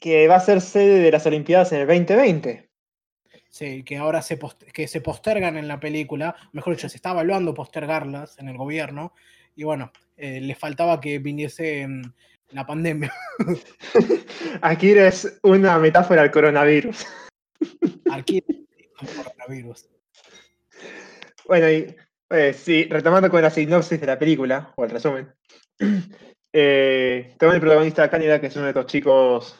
[0.00, 2.70] que va a ser sede de las Olimpiadas en el 2020.
[3.50, 7.10] Sí, que ahora se, post- que se postergan en la película, mejor dicho, se está
[7.10, 9.12] evaluando postergarlas en el gobierno,
[9.56, 12.02] y bueno, eh, les faltaba que viniese mm,
[12.50, 13.12] la pandemia.
[14.62, 17.04] Aquí es una metáfora al coronavirus.
[18.12, 19.88] Aquí con coronavirus.
[21.48, 21.96] Bueno, y
[22.30, 25.34] eh, sí, retomando con la sinopsis de la película, o el resumen.
[26.56, 29.58] Eh, el protagonista Canida, que es uno de estos chicos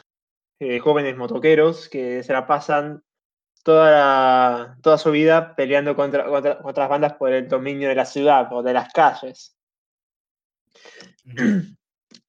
[0.61, 3.03] eh, jóvenes motoqueros que se la pasan
[3.63, 8.05] toda, la- toda su vida peleando contra, contra otras bandas por el dominio de la
[8.05, 9.57] ciudad o de las calles.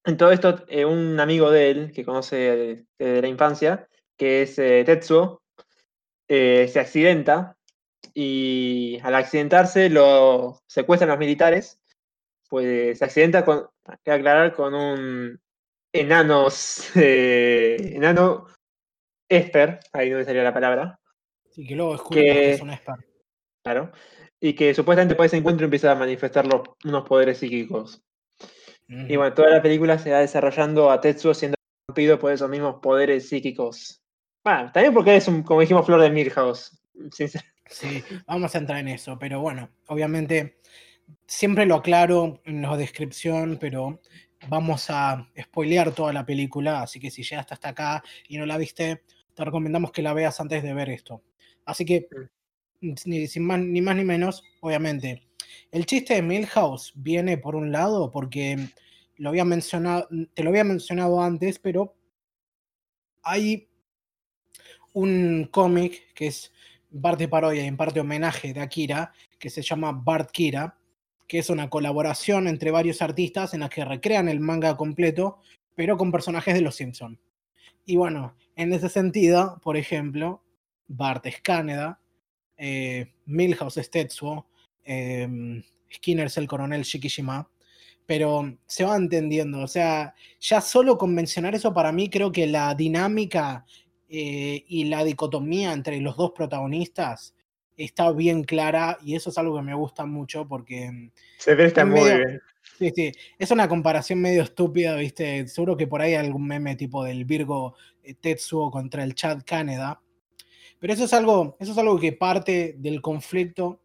[0.04, 4.58] En todo esto, eh, un amigo de él, que conoce desde la infancia, que es
[4.58, 5.42] eh, Tetsuo,
[6.28, 7.56] se accidenta
[8.14, 11.80] y al accidentarse lo secuestran los militares.
[12.48, 15.40] Pues se accidenta con, hay que aclarar, con un
[15.92, 16.46] enano,
[16.94, 18.46] eh, enano
[19.28, 21.00] Esper, ahí no me salía la palabra,
[21.50, 22.94] Sí, que luego que Que- es un Esper.
[23.64, 23.90] claro,
[24.38, 28.02] y que supuestamente por ese encuentro empieza a manifestar los- unos poderes psíquicos.
[28.88, 32.76] Y bueno, toda la película se va desarrollando a Tetsuo siendo corrompido por esos mismos
[32.80, 34.00] poderes psíquicos.
[34.44, 36.80] Bueno, también porque es un, como dijimos, Flor de Milhouse.
[37.68, 40.60] Sí, vamos a entrar en eso, pero bueno, obviamente
[41.26, 44.00] siempre lo aclaro en la descripción, pero
[44.48, 48.58] vamos a spoilear toda la película, así que si llegaste hasta acá y no la
[48.58, 49.02] viste,
[49.34, 51.22] te recomendamos que la veas antes de ver esto.
[51.64, 52.08] Así que,
[52.80, 55.28] ni, sin más, ni más ni menos, obviamente,
[55.70, 58.56] el chiste de Milhouse viene por un lado porque
[59.16, 61.96] lo había mencionado, te lo había mencionado antes, pero
[63.22, 63.68] hay
[64.92, 66.52] un cómic que es
[66.92, 70.78] en parte parodia y en parte homenaje de Akira, que se llama Bart Kira,
[71.26, 75.38] que es una colaboración entre varios artistas en la que recrean el manga completo,
[75.74, 77.20] pero con personajes de Los Simpson.
[77.84, 80.42] Y bueno, en ese sentido, por ejemplo,
[80.88, 82.00] Bart es Caneda,
[82.56, 84.46] eh, Milhouse es Tetsuo,
[84.84, 85.62] eh,
[85.92, 87.48] Skinner es el coronel Shikishima,
[88.06, 89.60] pero se va entendiendo.
[89.60, 93.64] O sea, ya solo con mencionar eso para mí creo que la dinámica
[94.08, 97.35] eh, y la dicotomía entre los dos protagonistas
[97.76, 101.10] está bien clara y eso es algo que me gusta mucho porque...
[101.38, 102.40] Se ve está muy bien.
[102.78, 105.46] Sí, sí, es una comparación medio estúpida, ¿viste?
[105.48, 109.42] Seguro que por ahí hay algún meme tipo del Virgo eh, Tetsuo contra el Chad
[109.46, 110.02] Canada.
[110.78, 113.80] Pero eso es algo, eso es algo que parte del conflicto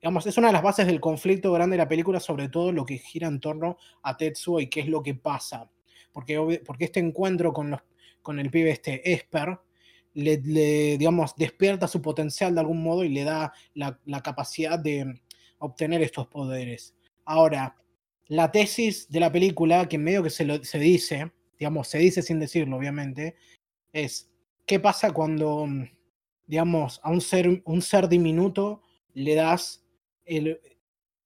[0.00, 2.86] digamos, es una de las bases del conflicto grande de la película, sobre todo lo
[2.86, 5.70] que gira en torno a Tetsuo y qué es lo que pasa.
[6.12, 7.80] Porque, porque este encuentro con, los,
[8.22, 9.58] con el pibe este Esper
[10.14, 10.36] le,
[10.98, 15.20] digamos, despierta su potencial de algún modo y le da la, capacidad de
[15.58, 16.94] obtener estos poderes.
[17.24, 17.76] Ahora,
[18.26, 21.98] la tesis de la película, que en medio que se, lo, se dice, digamos, se
[21.98, 23.36] dice sin decirlo, obviamente,
[23.92, 24.30] es
[24.66, 25.66] qué pasa cuando,
[26.46, 28.82] digamos, a un ser, un ser diminuto
[29.14, 29.84] le das
[30.24, 30.60] el,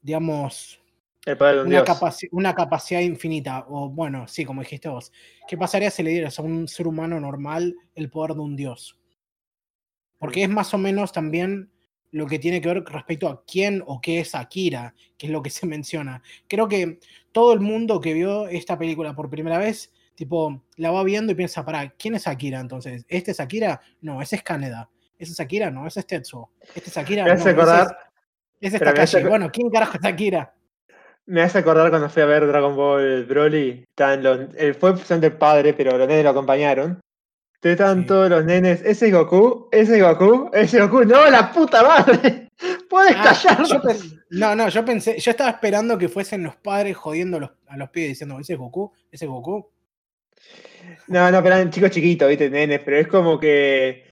[0.01, 0.81] digamos,
[1.27, 1.85] una,
[2.33, 5.11] una, capacidad infinita, o bueno, sí, como dijiste vos.
[5.49, 8.99] ¿Qué pasaría si le dieras a un ser humano normal el poder de un dios?
[10.19, 11.71] Porque es más o menos también
[12.11, 15.43] lo que tiene que ver respecto a quién o qué es Akira, que es lo
[15.43, 16.23] que se menciona.
[16.47, 16.99] Creo que
[17.33, 21.35] todo el mundo que vio esta película por primera vez, tipo, la va viendo y
[21.35, 23.05] piensa, para, ¿quién es Akira entonces?
[23.09, 23.81] ¿Este es Akira?
[24.01, 24.91] No, ese es Kaneda.
[25.19, 25.71] ¿Ese es Akira?
[25.71, 26.51] No, ese es Tetsuo.
[26.75, 27.25] ¿Este es Akira?
[27.25, 27.33] No,
[28.61, 29.25] es esta calle.
[29.27, 30.55] Bueno, ¿quién carajo está Akira?
[31.27, 33.85] Me hace acordar cuando fui a ver Dragon Ball Broly.
[33.89, 37.01] Estaban los, él fue precisamente el padre, pero los nenes lo acompañaron.
[37.55, 38.83] Entonces estaban todos los nenes.
[38.85, 41.05] Ese es Goku, ese es Goku, ese es Goku.
[41.05, 42.51] ¡No, la puta madre!
[42.91, 43.67] ¡Puedes ah, callar!
[44.31, 48.11] No, no, yo pensé, yo estaba esperando que fuesen los padres jodiendo a los pibes
[48.11, 49.71] diciendo, ese es Goku, ese es Goku.
[51.09, 54.11] No, no, pero eran chicos chiquitos, viste, nenes, pero es como que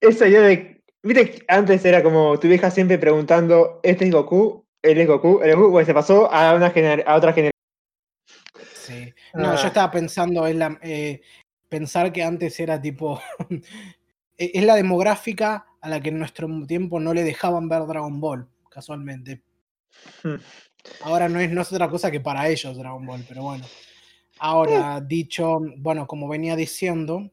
[0.00, 4.59] esa idea de Viste, antes era como tu vieja siempre preguntando, ¿este es Goku?
[4.82, 5.40] ¿Él es Goku?
[5.42, 5.72] ¿El Goku?
[5.72, 7.50] Pues se pasó a, una a otra generación.
[8.74, 9.14] Sí.
[9.34, 9.66] No, yo ah.
[9.66, 11.20] estaba pensando en la, eh,
[11.68, 13.20] pensar que antes era tipo.
[14.42, 18.18] E, es la demográfica a la que en nuestro tiempo no le dejaban ver Dragon
[18.22, 19.42] Ball, casualmente.
[20.22, 20.36] Hmm.
[21.02, 23.66] Ahora no es, no es otra cosa que para ellos Dragon Ball, pero bueno.
[24.38, 27.30] Ahora, dicho, bueno, como venía diciendo,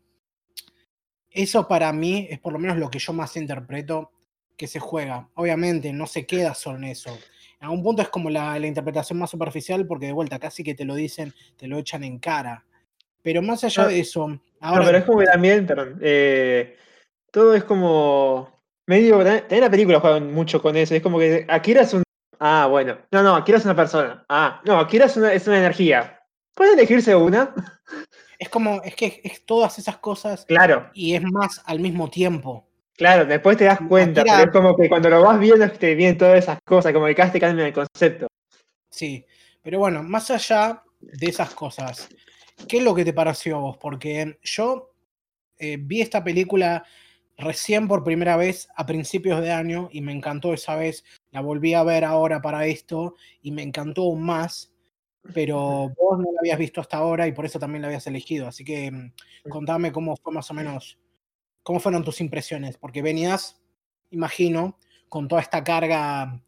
[1.31, 4.11] eso para mí es por lo menos lo que yo más interpreto
[4.57, 5.29] que se juega.
[5.35, 7.17] Obviamente no se queda solo en eso.
[7.59, 10.85] En algún punto es como la, interpretación más superficial porque de vuelta casi que te
[10.85, 12.65] lo dicen, te lo echan en cara.
[13.23, 14.39] Pero más allá de eso...
[14.59, 14.79] Ahora...
[14.79, 16.77] No, pero es como que también, perdón, eh,
[17.31, 19.17] todo es como medio...
[19.23, 20.95] También la película juega mucho con eso.
[20.95, 22.03] Es como que Akira es un...
[22.39, 22.97] Ah, bueno.
[23.11, 24.23] No, no, Akira es una persona.
[24.29, 26.21] Ah, no, Akira es una, es una energía.
[26.53, 27.53] ¿Puede elegirse una?
[28.39, 30.45] Es como, es que es todas esas cosas.
[30.45, 30.89] Claro.
[30.93, 32.66] Y es más al mismo tiempo.
[32.97, 36.17] Claro, después te das cuenta, pero es como que cuando lo vas viendo te vienen
[36.17, 38.27] todas esas cosas, como que cada te cambia el concepto.
[38.89, 39.23] Sí,
[39.61, 42.09] pero bueno, más allá de esas cosas,
[42.67, 43.77] ¿qué es lo que te pareció a vos?
[43.77, 44.93] Porque yo
[45.59, 46.83] eh, vi esta película
[47.37, 51.75] recién por primera vez a principios de año y me encantó esa vez, la volví
[51.75, 54.73] a ver ahora para esto y me encantó aún más
[55.33, 58.47] pero vos no la habías visto hasta ahora y por eso también la habías elegido.
[58.47, 59.11] Así que mm,
[59.49, 60.97] contame cómo fue más o menos,
[61.67, 63.61] cómo fueron tus impresiones, porque venías,
[64.11, 66.41] imagino, con toda esta carga,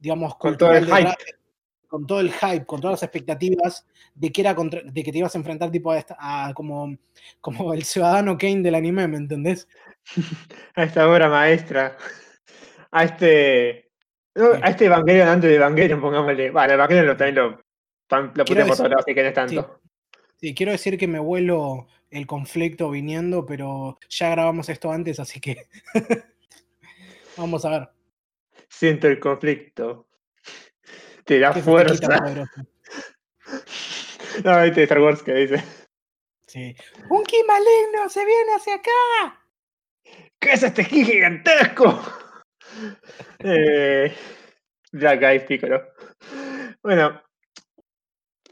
[0.00, 1.14] digamos, con todo el hype.
[1.86, 5.32] con todo el hype, con todas las expectativas de que era de que te ibas
[5.32, 6.16] a enfrentar tipo a, esta,
[6.56, 6.92] como,
[7.40, 9.68] como el ciudadano Kane del anime, ¿me entendés?
[10.74, 11.96] a esta obra maestra.
[12.90, 13.92] A este.
[14.34, 16.50] a este Evangelion antes de Evangelion, pongámosle.
[16.50, 17.62] Vale, Evangelion lo, también lo
[18.34, 19.80] la puta así que no es tanto.
[20.40, 20.52] Sí.
[20.52, 25.66] quiero decir que me vuelo el conflicto viniendo, pero ya grabamos esto antes, así que
[27.36, 27.88] vamos a ver.
[28.68, 30.08] Siento el conflicto.
[31.24, 32.06] Te da fuerza.
[34.44, 35.64] no, viste Star Wars que dice.
[36.46, 36.74] Sí.
[37.08, 39.40] ¡Un ki maligno se viene hacia acá!
[40.38, 42.00] ¿Qué es este ki gigantesco?
[43.40, 44.14] eh,
[44.92, 45.82] Black Eyed Piccolo.
[46.82, 47.22] Bueno,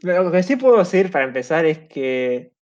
[0.01, 2.52] lo que sí puedo decir para empezar es que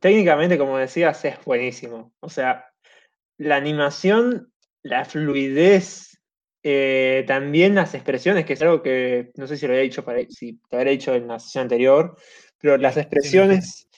[0.00, 2.12] técnicamente, como decías, es buenísimo.
[2.20, 2.66] O sea,
[3.38, 6.20] la animación, la fluidez,
[6.62, 10.20] eh, también las expresiones, que es algo que no sé si lo había dicho, para,
[10.28, 12.16] si te habría dicho en la sesión anterior,
[12.58, 13.88] pero las expresiones.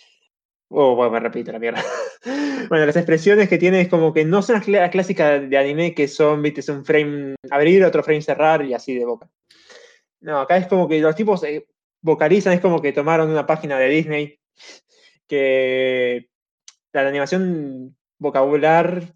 [0.70, 1.82] Oh, bueno, me repito la mierda.
[2.68, 6.08] bueno, las expresiones que tiene es como que no son las clásicas de anime que
[6.08, 9.30] son, viste, es un frame abrir, otro frame cerrar y así de boca.
[10.20, 11.66] No, acá es como que los tipos eh,
[12.02, 14.38] vocalizan, es como que tomaron una página de Disney
[15.28, 16.28] que
[16.92, 19.14] la animación vocabular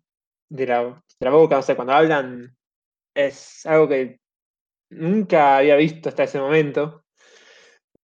[0.49, 2.57] de la, de la boca, o sea, cuando hablan,
[3.15, 4.21] es algo que
[4.91, 7.05] nunca había visto hasta ese momento.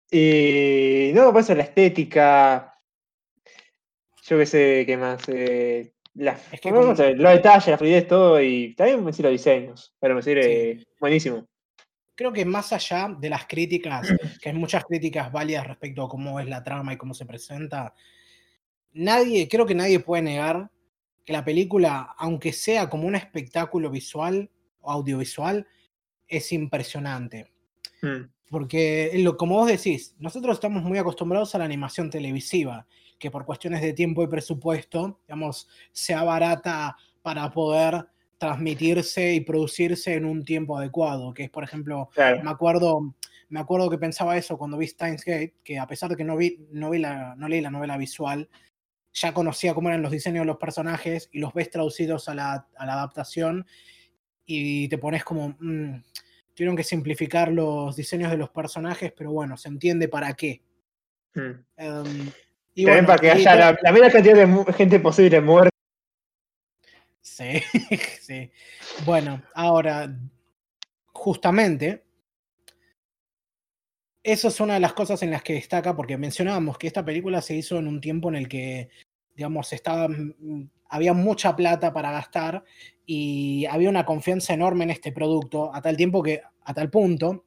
[0.09, 2.73] Y no, pues la estética,
[4.23, 5.21] yo qué sé, qué más.
[5.27, 6.97] Eh, la, Es que no, como- los
[7.33, 10.87] detalles, la fluidez, todo, y también me los diseños, pero me sirve Sí.
[10.99, 11.45] buenísimo.
[12.17, 14.07] Creo que más allá de las críticas,
[14.41, 17.93] que hay muchas críticas válidas respecto a cómo es la trama y cómo se presenta,
[18.91, 20.71] nadie, creo que nadie puede negar
[21.23, 24.49] que la película, aunque sea como un espectáculo visual
[24.81, 25.67] o audiovisual,
[26.27, 27.51] es impresionante.
[28.01, 32.87] Mm, Porque, lo, como vos decís, nosotros estamos muy acostumbrados a la animación televisiva,
[33.19, 38.07] que por cuestiones de tiempo y presupuesto, digamos, sea barata para poder
[38.37, 42.43] transmitirse y producirse en un tiempo adecuado, que es, por ejemplo, claro.
[42.43, 43.15] me acuerdo,
[43.49, 46.37] me acuerdo que pensaba eso cuando vi Steins Gate, que a pesar de que no,
[46.37, 48.49] vi, no, vi la, no leí la novela visual,
[49.13, 52.67] ya conocía cómo eran los diseños de los personajes y los ves traducidos a la,
[52.75, 53.65] a la adaptación
[54.45, 56.03] y te pones como, mm,
[56.53, 60.61] tuvieron que simplificar los diseños de los personajes, pero bueno, se entiende para qué.
[61.33, 61.51] Mm.
[61.77, 62.31] Em,
[62.75, 65.76] y También bueno, para que y haya la, la cantidad de gente posible muerta.
[67.27, 67.61] Sí,
[68.21, 68.49] sí.
[69.05, 70.17] Bueno, ahora,
[71.11, 72.03] justamente,
[74.23, 77.41] eso es una de las cosas en las que destaca, porque mencionábamos que esta película
[77.41, 78.89] se hizo en un tiempo en el que,
[79.35, 82.63] digamos, estaba, mm, había mucha plata para gastar
[83.05, 87.45] y había una confianza enorme en este producto, a tal tiempo que, a tal punto,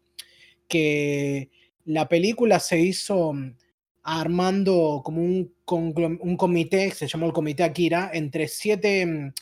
[0.68, 1.50] que
[1.86, 3.56] la película se hizo mm,
[4.02, 9.32] armando como un, un comité, se llamó el Comité Akira, entre siete, mm,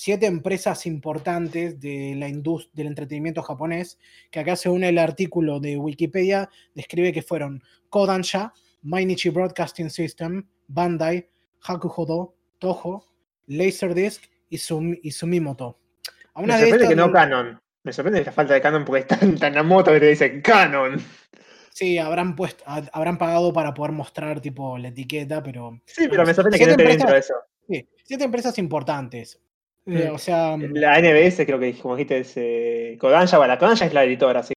[0.00, 3.98] siete empresas importantes de la industria del entretenimiento japonés,
[4.30, 11.28] que acá según el artículo de Wikipedia describe que fueron Kodansha, Mainichi Broadcasting System, Bandai,
[11.66, 13.04] Hakuhodo, Toho,
[13.48, 15.80] Laserdisc y, Sum- y Sumimoto.
[16.34, 17.60] A Me de sorprende estas que no no- canon.
[17.82, 21.00] Me sorprende la falta de canon porque es tan, a moto que te dicen canon.
[21.72, 26.24] Sí, habrán puesto, ha- habrán pagado para poder mostrar tipo la etiqueta, pero Sí, pero
[26.24, 27.34] me sorprende que no esté dentro de eso.
[27.68, 29.40] sí, siete empresas importantes.
[29.88, 30.14] Eh, Mm.
[30.14, 33.38] o sea, La NBS creo que, como dijiste, es eh, Kodansha.
[33.38, 34.52] Bueno, la Kodansha es la editora, así.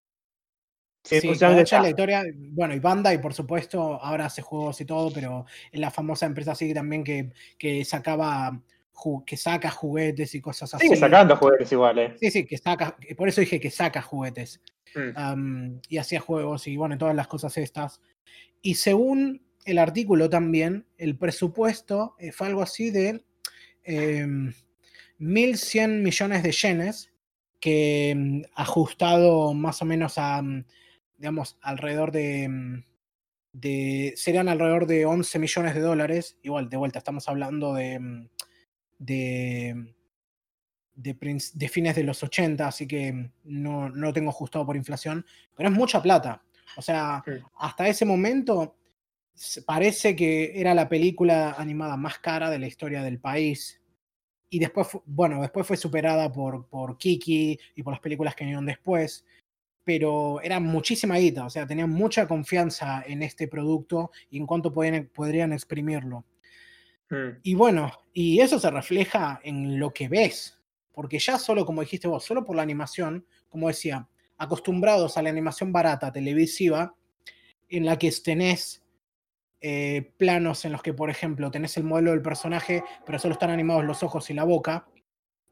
[1.03, 1.89] Sí, sí, la está.
[1.89, 6.25] historia, bueno, y Bandai, por supuesto, ahora hace juegos y todo, pero es la famosa
[6.25, 8.61] empresa así también que, que sacaba,
[9.25, 10.86] que saca juguetes y cosas así.
[10.86, 12.15] Sigue sacando juguetes igual, eh.
[12.19, 14.61] Sí, sí, que saca, por eso dije que saca juguetes.
[14.93, 15.79] Mm.
[15.88, 18.01] y hacía juegos y bueno, todas las cosas estas.
[18.61, 23.23] Y según el artículo también, el presupuesto eh, fue algo así de
[23.84, 24.53] em,
[25.22, 27.11] 1.100 millones de yenes,
[27.59, 30.65] que mm, ajustado más o menos a, mm,
[31.17, 32.84] digamos, alrededor de, mm,
[33.53, 36.38] de, serían alrededor de 11 millones de dólares.
[36.41, 38.28] Igual, de vuelta, estamos hablando de,
[38.97, 39.93] de,
[40.95, 45.69] de, fines de los 80, así que no, no lo tengo ajustado por inflación, pero
[45.69, 46.43] es mucha plata.
[46.78, 47.24] O sea,
[47.57, 48.76] hasta ese momento
[49.65, 53.80] parece que era la película animada más cara de la historia del país.
[54.53, 58.65] Y después, bueno, después fue superada por, por Kiki y por las películas que vinieron
[58.65, 59.25] después.
[59.85, 64.71] Pero era muchísima guita, o sea, tenían mucha confianza en este producto y en cuánto
[64.73, 66.25] podían, podrían exprimirlo.
[67.09, 67.39] Mm.
[67.43, 70.59] Y bueno, y eso se refleja en lo que ves,
[70.91, 74.05] porque ya solo, como dijiste vos, solo por la animación, como decía,
[74.37, 76.93] acostumbrados a la animación barata televisiva,
[77.69, 78.80] en la que tenés
[79.62, 83.51] eh, planos en los que, por ejemplo, tenés el modelo del personaje, pero solo están
[83.51, 84.88] animados los ojos y la boca,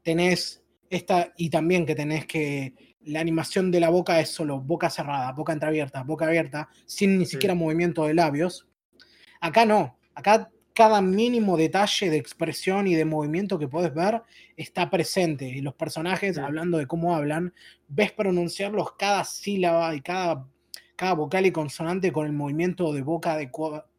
[0.02, 4.90] tenés esta, y también que tenés que la animación de la boca es solo boca
[4.90, 8.66] cerrada, boca entreabierta, boca abierta, sin ni siquiera movimiento de labios.
[9.40, 14.22] Acá no, acá cada mínimo detalle de expresión y de movimiento que puedes ver
[14.56, 15.46] está presente.
[15.46, 17.54] Y los personajes, hablando de cómo hablan,
[17.88, 20.46] ves pronunciarlos cada sílaba y cada,
[20.96, 23.89] cada vocal y consonante con el movimiento de boca adecuado,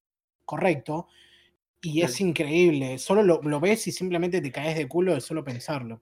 [0.52, 1.08] correcto.
[1.82, 3.00] Y es increíble.
[3.00, 6.02] Solo lo, lo ves y simplemente te caes de culo de solo pensarlo.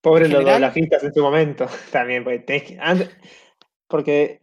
[0.00, 1.66] Pobres En los general- doblajistas en su momento.
[1.92, 3.10] También, porque tenés que- antes-
[3.88, 4.40] Porque.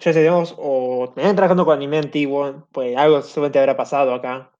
[0.00, 4.52] Ya digamos, o venían trabajando con anime antiguo, pues algo seguramente habrá pasado acá.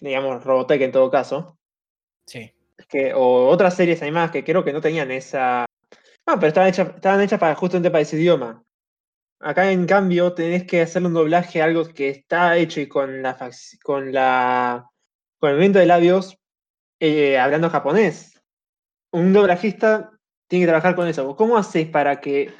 [0.00, 1.56] Digamos, Robotech en todo caso.
[2.26, 2.52] Sí.
[2.88, 5.64] que, o otras series animadas que creo que no tenían esa.
[6.26, 8.62] Ah, pero estaban hechas, estaban hechas para, justamente para ese idioma.
[9.40, 13.22] Acá, en cambio, tenés que hacerle un doblaje a algo que está hecho y con
[13.22, 13.36] la
[13.84, 14.90] con la
[15.38, 16.36] con el movimiento de labios
[17.00, 18.42] eh, hablando japonés.
[19.12, 20.10] Un doblajista
[20.48, 21.36] tiene que trabajar con eso.
[21.36, 22.50] ¿Cómo haces para que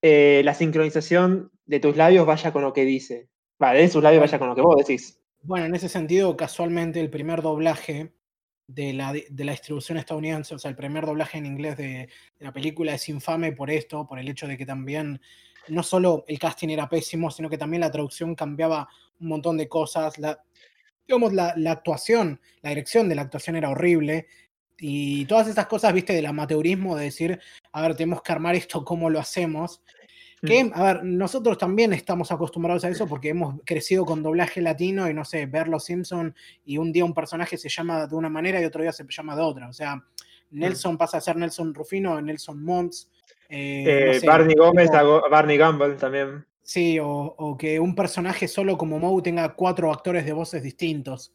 [0.00, 3.28] eh, la sincronización de tus labios vaya con lo que dice?
[3.60, 5.20] Va, de sus labios vaya con lo que vos decís.
[5.42, 8.12] Bueno, en ese sentido, casualmente, el primer doblaje
[8.68, 12.08] de la, de la distribución estadounidense, o sea, el primer doblaje en inglés de
[12.38, 15.20] la película es infame por esto, por el hecho de que también
[15.68, 18.88] no solo el casting era pésimo, sino que también la traducción cambiaba
[19.20, 20.18] un montón de cosas.
[20.18, 20.42] La,
[21.06, 24.26] digamos, la, la actuación, la dirección de la actuación era horrible.
[24.78, 27.40] Y todas estas cosas, viste, del amateurismo, de decir,
[27.72, 29.82] a ver, tenemos que armar esto, ¿cómo lo hacemos?
[30.44, 35.08] Que, a ver, nosotros también estamos acostumbrados a eso porque hemos crecido con doblaje latino
[35.08, 36.34] y no sé, ver Los Simpson
[36.64, 39.36] y un día un personaje se llama de una manera y otro día se llama
[39.36, 39.68] de otra.
[39.68, 40.04] O sea,
[40.50, 43.08] Nelson pasa a ser Nelson Rufino, Nelson Mons.
[43.52, 46.46] Eh, no Eh, sé, Barney Gómez, a Barney Gamble también.
[46.62, 51.32] Sí, o, o que un personaje solo como Moe tenga cuatro actores de voces distintos.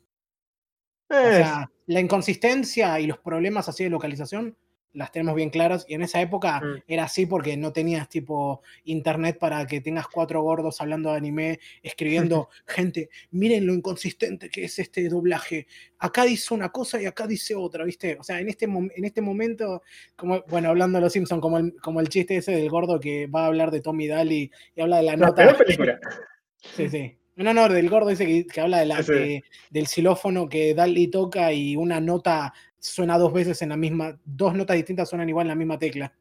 [1.09, 4.57] O sea, la inconsistencia y los problemas así de localización
[4.98, 5.86] las tenemos bien claras.
[5.88, 6.84] Y en esa época Mm.
[6.88, 11.60] era así porque no tenías tipo internet para que tengas cuatro gordos hablando de anime,
[11.84, 15.68] escribiendo, gente, miren lo inconsistente que es este doblaje.
[16.00, 18.18] Acá dice una cosa y acá dice otra, ¿viste?
[18.20, 19.82] O sea, en este, en este momento,
[20.16, 23.28] como, bueno, hablando de los Simpsons, como el, como el chiste ese del gordo que
[23.28, 25.56] va a hablar de Tommy Daly y habla de la nota.
[25.58, 26.00] película.
[26.76, 27.18] Sí, sí.
[27.36, 29.12] No, no, del gordo ese que, que habla de la, Sí, sí.
[29.14, 34.17] de- del xilófono que Dali toca y una nota suena dos veces en la misma,
[34.23, 36.13] dos notas distintas suenan igual en la misma tecla.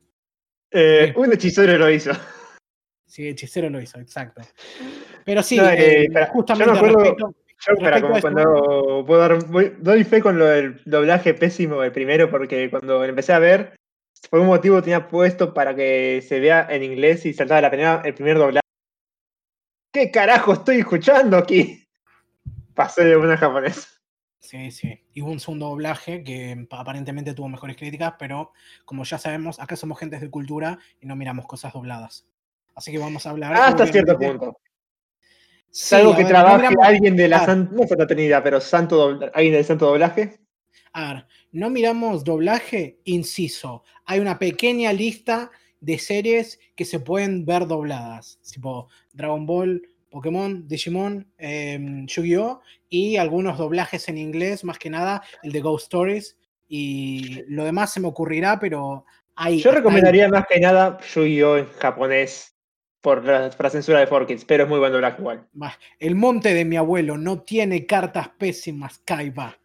[0.70, 1.20] Eh, Sí.
[1.20, 2.10] Un hechicero lo hizo.
[3.06, 4.42] Sí, hechicero lo hizo, exacto.
[5.24, 7.34] Pero sí, No, eh, eh, espera, yo me justamente acuerdo- respecto-
[7.66, 11.32] Yo, espera, Respecto a como cuando puedo dar, voy- doy fe con lo del doblaje
[11.32, 13.74] pésimo del primero, porque cuando empecé a ver,
[14.28, 18.02] por un motivo tenía puesto para que se vea en inglés y saltaba la primera,
[18.04, 18.60] el primer doblaje.
[19.90, 21.82] ¿Qué carajo estoy escuchando aquí?
[22.74, 23.95] Pasé de una a japonés.
[24.38, 25.00] Sí, sí.
[25.12, 28.52] Y hubo un segundo doblaje que aparentemente tuvo mejores críticas, pero
[28.84, 32.26] como ya sabemos, acá somos gentes de cultura y no miramos cosas dobladas.
[32.74, 33.54] Así que vamos a hablar.
[33.54, 34.58] Hasta cierto punto.
[35.70, 37.46] Sí, Salvo que ver, no trabaje miramos- alguien de la Ah.
[37.46, 40.38] Santa, no Santa Trinidad, pero santo dobla- alguien del santo doblaje.
[40.92, 43.82] A ver, no miramos doblaje, inciso.
[44.04, 50.66] Hay una pequeña lista de series que se pueden ver dobladas, tipo Dragon Ball, Pokémon,
[50.66, 52.60] Digimon, em, Yu-Gi-Oh!
[52.88, 56.38] y algunos doblajes en inglés, más que nada el de Ghost Stories.
[56.68, 59.04] Y lo demás se me ocurrirá, pero
[59.34, 59.60] hay.
[59.60, 61.58] Yo recomendaría más que nada Yu-Gi-Oh!
[61.58, 62.56] en japonés
[63.00, 65.46] por la, por la censura de 4Kids, pero es muy buen doblaje igual.
[66.00, 69.56] El monte de mi abuelo no tiene cartas pésimas, Kaiba.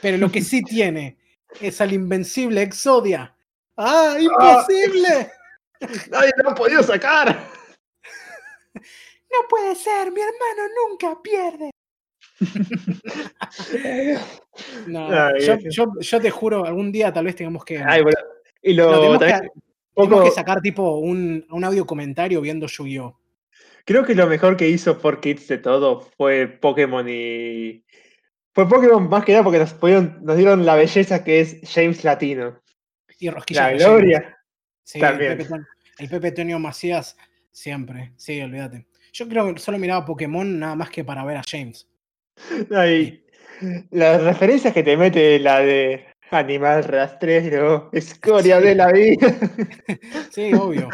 [0.00, 1.18] Pero lo que sí tiene
[1.60, 3.34] es al invencible Exodia.
[3.76, 5.30] ¡Ah, imposible!
[6.10, 7.36] ¡Nadie lo ha podido sacar!
[9.42, 11.70] No puede ser, mi hermano nunca pierde.
[14.86, 18.02] No, Ay, yo, ese- yo- yo te juro, algún día tal vez tengamos que, Ay,
[18.02, 18.18] bueno.
[18.62, 19.48] Y lo no, tenemos que,
[19.94, 23.18] tenemos que sacar tipo un, un audio comentario viendo Yu-Gi-Oh!
[23.84, 27.84] creo que lo mejor que hizo 4Kids de todo fue Pokémon y.
[28.54, 32.04] Fue Pokémon más que nada porque nos, pudieron- nos dieron la belleza que es James
[32.04, 32.60] Latino.
[33.18, 34.38] y Rosquillas La gloria.
[34.82, 35.32] Sí, también.
[35.32, 35.54] El Pepe,
[35.98, 37.16] el Pepe Tonio Macías,
[37.52, 38.12] siempre.
[38.16, 38.86] Sí, olvídate.
[39.14, 41.86] Yo creo que solo miraba Pokémon nada más que para ver a James.
[42.74, 43.24] Ay,
[43.92, 49.28] las referencias que te mete la de animal rastrero, escoria de la vida.
[50.32, 50.88] Sí, obvio.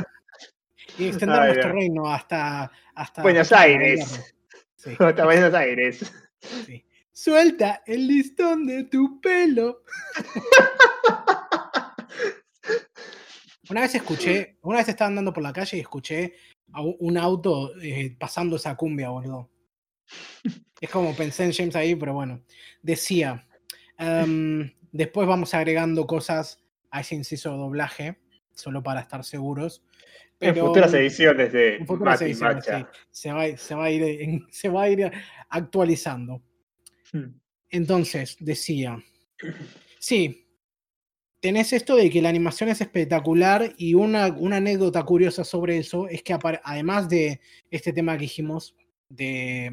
[0.99, 4.35] Y extender Ay, nuestro reino hasta, hasta Buenos Aires.
[4.77, 6.12] Sí, Hasta Buenos Aires.
[6.66, 6.85] sí.
[7.11, 9.83] Suelta el listón de tu pelo.
[13.71, 16.35] Una vez escuché, una vez estaba andando por la calle y escuché
[16.79, 19.51] un- auto eh, pasando esa cumbia, boludo.
[20.81, 22.43] Es como pensé en James ahí, pero bueno.
[22.83, 23.47] Decía,
[23.99, 26.59] em, después vamos agregando cosas
[26.91, 28.18] a ese inciso de doblaje,
[28.55, 29.85] solo para estar seguros.
[30.41, 32.73] En futuras ediciones de en futuras Mati ediciones, sí.
[33.11, 35.11] se, va, se va a ir, en- se va a ir
[35.51, 36.43] actualizando.
[37.12, 37.35] Hmm.
[37.68, 38.99] Entonces, decía,
[40.01, 40.49] sí,
[41.41, 46.07] tenés esto de que la animación es espectacular y una, una anécdota curiosa sobre eso
[46.09, 48.76] es que además de este tema que dijimos,
[49.09, 49.70] de,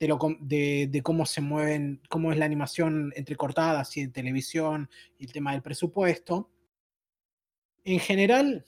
[0.00, 5.32] de, de cómo se mueven, cómo es la animación entrecortada, así en televisión, y el
[5.32, 6.50] tema del presupuesto,
[7.84, 8.64] en general,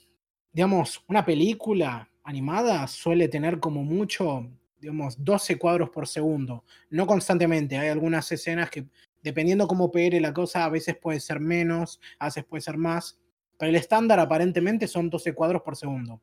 [0.52, 4.48] digamos, una película animada suele tener como mucho,
[4.78, 8.86] digamos, 12 cuadros por segundo, no constantemente, hay algunas escenas que
[9.22, 13.18] dependiendo cómo pegue la cosa, a veces puede ser menos, a veces puede ser más,
[13.58, 16.20] pero el estándar aparentemente son 12 cuadros por segundo.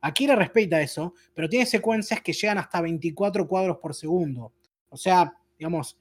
[0.00, 4.52] Akira respeta eso, pero tiene secuencias que llegan hasta 24 cuadros por segundo.
[4.88, 5.96] O sea, digamos,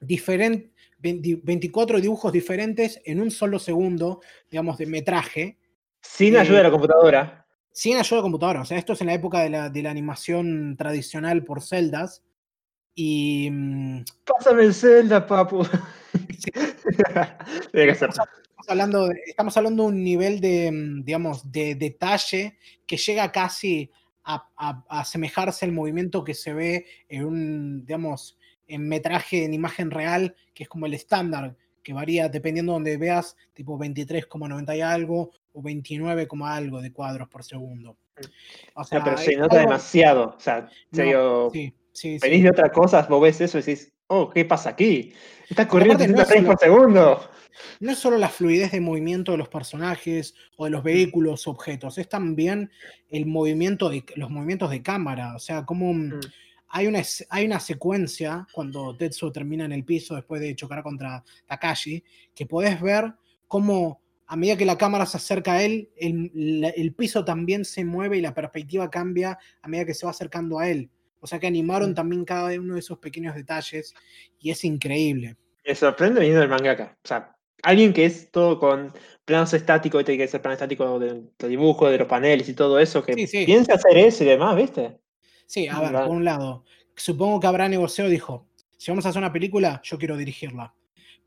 [0.00, 4.20] diferen- 20 24 dibujos diferentes en un solo segundo,
[4.50, 5.56] digamos, de metraje,
[6.02, 7.46] Sin Eh, ayuda de la computadora.
[7.72, 8.62] sin ayuda de computadora.
[8.62, 12.22] O sea, esto es en la época de la, de la animación tradicional por celdas.
[13.02, 15.62] Y mm, Pásame el Zelda, papu.
[17.72, 18.18] Estamos
[18.68, 23.90] hablando, de, estamos hablando de un nivel de, mm, digamos, de detalle que llega casi
[24.24, 28.36] a, a- a asemejarse al movimiento que se ve en un, digamos,
[28.68, 32.96] en metraje en imagen real, que es como el estándar, que varía dependiendo de donde
[32.98, 37.96] veas, tipo 23,90 y algo o 29, coma algo de cuadros por segundo.
[38.74, 40.34] O O sea, pero se nota algo- demasiado.
[40.36, 42.28] O sea, no, serio, sí, sí, sí.
[42.28, 45.12] venís de otra cosa, vos ves eso y decís, oh, ¿qué pasa aquí?
[45.48, 47.30] Está corriendo aparte no 60 es frames solo- por segundo.
[47.80, 51.98] no es solo la fluidez de movimiento de los personajes o de los vehículos, objetos,
[51.98, 52.70] es también
[53.10, 55.34] el movimiento de los movimientos de cámara.
[55.36, 56.20] O sea, como un- Mm.
[56.68, 61.22] hay, una, hay una secuencia cuando Tetsuo termina en el piso después de chocar contra
[61.46, 62.02] Takashi,
[62.34, 63.12] que podés ver
[63.48, 67.84] cómo a medida que la cámara se acerca a él, el, el piso también se
[67.84, 70.88] mueve y la perspectiva cambia a medida que se va acercando a él.
[71.20, 71.94] O sea que animaron Mm.
[71.94, 73.94] también cada uno de esos pequeños detalles
[74.40, 75.36] y es increíble.
[75.66, 76.96] Me sorprende viniendo del mangaka.
[77.04, 78.92] O sea, alguien que es todo con
[79.24, 82.78] planos estáticos, tiene que ser plano estático de, de dibujo, de los paneles y todo
[82.80, 83.44] eso, que Sí, sí.
[83.44, 84.98] piensa hacer eso y demás, ¿viste?
[85.46, 86.06] Sí, a ver, Vale.
[86.06, 86.64] por un lado,
[86.96, 90.74] supongo que habrá negociado, dijo, si vamos a hacer una película, yo quiero dirigirla.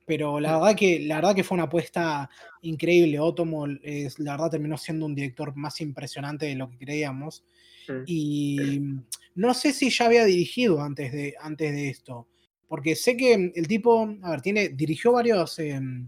[0.06, 0.62] Pero la Mm.
[0.62, 2.30] verdad que, la verdad que fue una apuesta
[2.62, 3.20] increíble.
[3.20, 7.46] Otomo, es, la verdad, terminó siendo un director más impresionante de lo que creíamos.
[7.88, 8.04] Mm.
[8.06, 8.80] Y
[9.36, 12.28] no sé si ya había dirigido antes de, antes de esto.
[12.68, 16.08] Porque sé que el tipo, a ver, tiene, dirigió varios, em,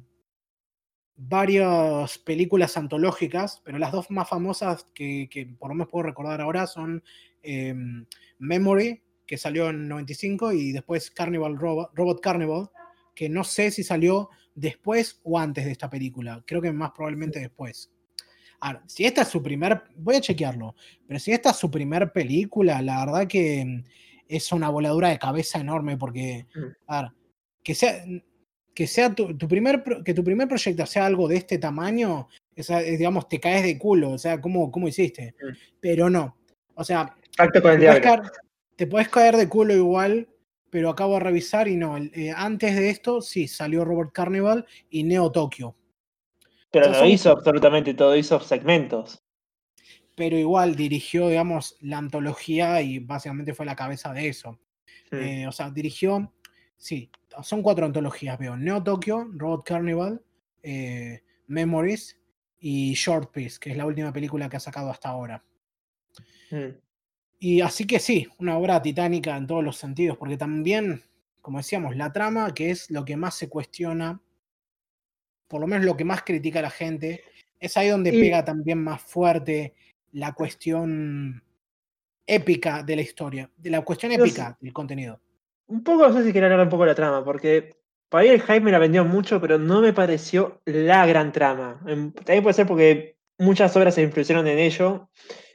[1.16, 6.42] varias películas antológicas, pero las dos más famosas que, que por lo menos puedo recordar
[6.42, 7.04] ahora son
[7.44, 8.06] em,
[8.40, 12.70] Memory, que salió en 95, y después Carnival Robot, Robot Carnival,
[13.16, 16.44] que no sé si salió después o antes de esta película.
[16.46, 17.92] Creo que más probablemente después.
[18.88, 20.76] Si esta es su primer, voy a chequearlo,
[21.08, 23.84] pero si esta es su primer película, la verdad que mm,
[24.28, 26.66] es una voladura de cabeza enorme porque, Mm.
[26.88, 27.12] a ver,
[27.64, 28.04] que sea,
[28.74, 32.68] que sea tu, tu primer, que tu primer proyecto sea algo de este tamaño, es,
[32.98, 35.36] digamos, te caes de culo, o sea, ¿cómo, cómo hiciste?
[35.42, 35.56] Mm.
[35.80, 36.38] Pero no,
[36.76, 38.22] o sea, Pacto con el te puedes, caer,
[38.76, 40.30] te puedes caer de culo igual,
[40.70, 45.04] pero acabo de revisar y no, eh, antes de esto sí, salió Robert Carnival y
[45.04, 45.76] Neo Tokyo.
[46.82, 49.22] Pero no son- hizo absolutamente todo, hizo segmentos.
[50.18, 54.58] pero igual dirigió, digamos, la antología y básicamente fue la cabeza de eso.
[55.12, 56.32] Eh, o sea, dirigió,
[56.78, 57.10] sí,
[57.44, 60.22] son cuatro antologías, veo, Neo Tokyo, Robot Carnival,
[60.64, 62.18] eh, Memories
[62.60, 65.44] y Short Piece, que es la última película que ha sacado hasta ahora.
[66.52, 66.78] Mm.
[67.40, 71.04] Y así que sí, una obra titánica en todos los sentidos, porque también,
[71.42, 74.22] como decíamos, la trama, que es lo que más se cuestiona,
[75.48, 77.24] por lo menos lo que más critica a la gente,
[77.60, 79.74] es ahí donde Y- pega también más fuerte
[80.14, 81.44] la cuestión
[82.28, 84.30] épica de la historia, de la cuestión No sé.
[84.30, 85.20] épica del contenido.
[85.68, 87.76] Un poco, no sé si quería hablar un poco de la trama, porque
[88.10, 91.82] para mí el hype me la vendió mucho, pero no me pareció la gran trama.
[91.88, 95.10] Em, También puede ser porque muchas obras se influenciaron en ello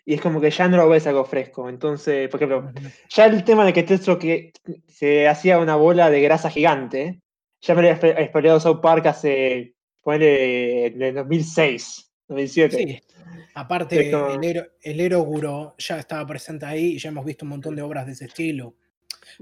[0.04, 1.68] y es como que ya no lo ves algo fresco.
[1.68, 2.72] Entonces, por ejemplo,
[3.08, 4.52] ya el tema de que Tetsuo que
[4.88, 7.20] se hacía una bola de grasa gigante,
[7.60, 12.76] ya me lo había spo- spoileado South Park hace, ponele, en el 2006, 2007.
[12.76, 13.00] Sí,
[13.54, 17.50] aparte, como- el, Ero, el Eroguro ya estaba presente ahí y ya hemos visto un
[17.50, 18.74] montón de obras de ese estilo.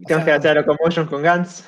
[0.06, 1.64] Hacer la locomotion con Gantz.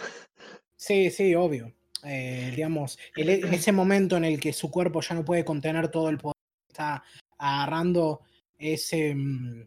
[0.77, 1.73] Sí, sí, obvio.
[2.05, 5.89] Eh, digamos, el- en ese momento en el que su cuerpo ya no puede contener
[5.89, 6.35] todo el poder
[6.67, 7.03] que está
[7.39, 8.23] agarrando,
[8.59, 9.67] es, em,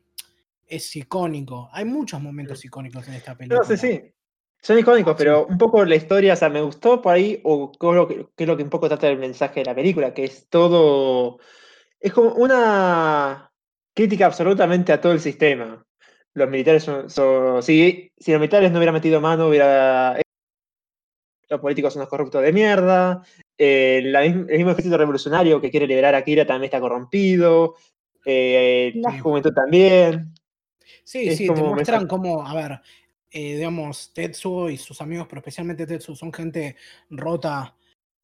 [0.67, 1.69] es icónico.
[1.71, 3.59] Hay muchos momentos icónicos en esta película.
[3.61, 4.01] No, sí, sí.
[4.63, 7.87] Son icónicos, pero un poco la historia, o sea, me gustó por ahí, o qué
[7.89, 10.13] es lo que, qué es lo que un poco trata el mensaje de la película,
[10.13, 11.39] que es todo.
[11.99, 13.51] Es como una
[13.93, 15.85] crítica absolutamente a todo el sistema.
[16.33, 17.09] Los militares son.
[17.09, 20.17] son- si, si los militares no hubieran metido mano, hubiera.
[21.49, 23.21] Los políticos son unos corruptos de mierda.
[23.57, 27.75] eh, la el mismo ejército revolucionario que quiere liberar a Kira también está corrompido.
[28.25, 30.33] eh, la juventud también.
[31.03, 32.81] Sí, es sí, te muestran cómo, a ver,
[33.33, 36.75] eh, digamos, Tetsuo y sus amigos, pero especialmente Tetsuo, son gente
[37.09, 37.75] rota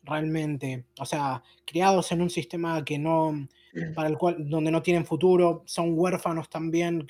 [0.03, 0.85] realmente.
[0.99, 3.47] O sea, criados en un sistema que no,
[3.95, 7.05] para el cual, donde no tienen futuro, son huérfanos también,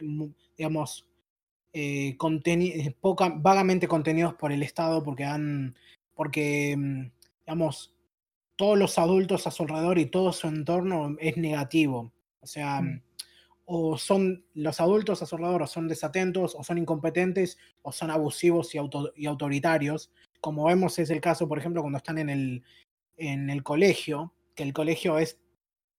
[0.57, 1.05] digamos,
[1.73, 5.75] eh, eh, poca- vagamente contenidos por el Estado porque han,
[6.15, 7.11] porque, mm,
[7.45, 7.93] digamos,
[8.55, 12.11] todos los adultos a su alrededor y todo su entorno es negativo.
[12.41, 13.01] O sea, Mm.
[13.71, 18.09] O son los adultos a su alrededor o son desatentos o son incompetentes o son
[18.09, 20.11] abusivos y, auto- y autoritarios.
[20.41, 22.63] Como vemos es el caso, por ejemplo, cuando están en el,
[23.15, 25.37] en el colegio, que el colegio es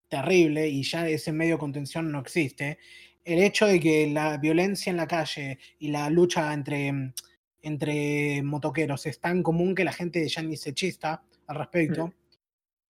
[0.08, 2.78] terrible y ya ese medio de contención no existe.
[3.24, 7.12] El hecho de que la violencia en la calle y la lucha entre, mm,
[7.62, 9.06] entre motoqueros.
[9.06, 12.12] Es tan común que la gente ya ni se chista al respecto.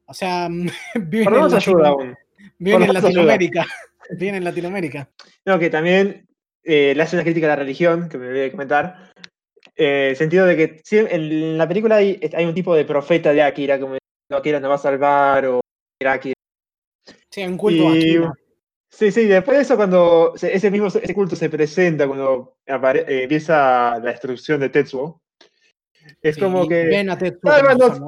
[0.07, 0.49] O sea,
[0.95, 2.17] viven en, Latino
[2.59, 3.67] viven en Latinoamérica.
[4.17, 5.11] Viven en Latinoamérica.
[5.45, 6.27] No, que también
[6.63, 9.13] eh, le hace una crítica a la religión, que me voy a comentar.
[9.77, 13.81] Eh, sentido de que en la película hay, hay, un tipo de profeta de Akira,
[13.81, 13.97] como
[14.31, 15.61] Akira nos va a salvar, o
[16.05, 16.35] Akira.
[17.31, 18.33] Sí, un culto a Akira.
[18.91, 23.99] Sí, sí, después de eso, cuando ese mismo ese culto se presenta, cuando eh, empieza
[23.99, 25.23] la destrucción de Tetsuo,
[26.21, 26.85] es como que.
[26.85, 27.51] Ven a Tetsuo.
[27.51, 28.01] Sálvanos,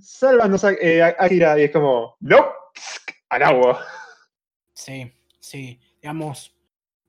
[0.00, 2.16] sálvanos eh, Akira, y es como.
[2.20, 2.52] ¡No!
[3.28, 3.84] ¡Al agua!
[4.72, 5.12] Sí,
[5.46, 5.78] sí.
[6.02, 6.54] Digamos,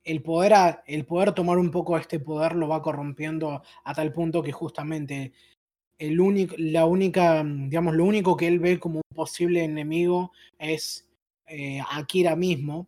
[0.04, 4.42] el poder, el poder tomar un poco este poder lo va corrompiendo a tal punto
[4.42, 5.32] que justamente
[5.98, 11.06] el único, la única, digamos, lo único que él ve como un posible enemigo es
[11.46, 12.86] eh, Akira mismo,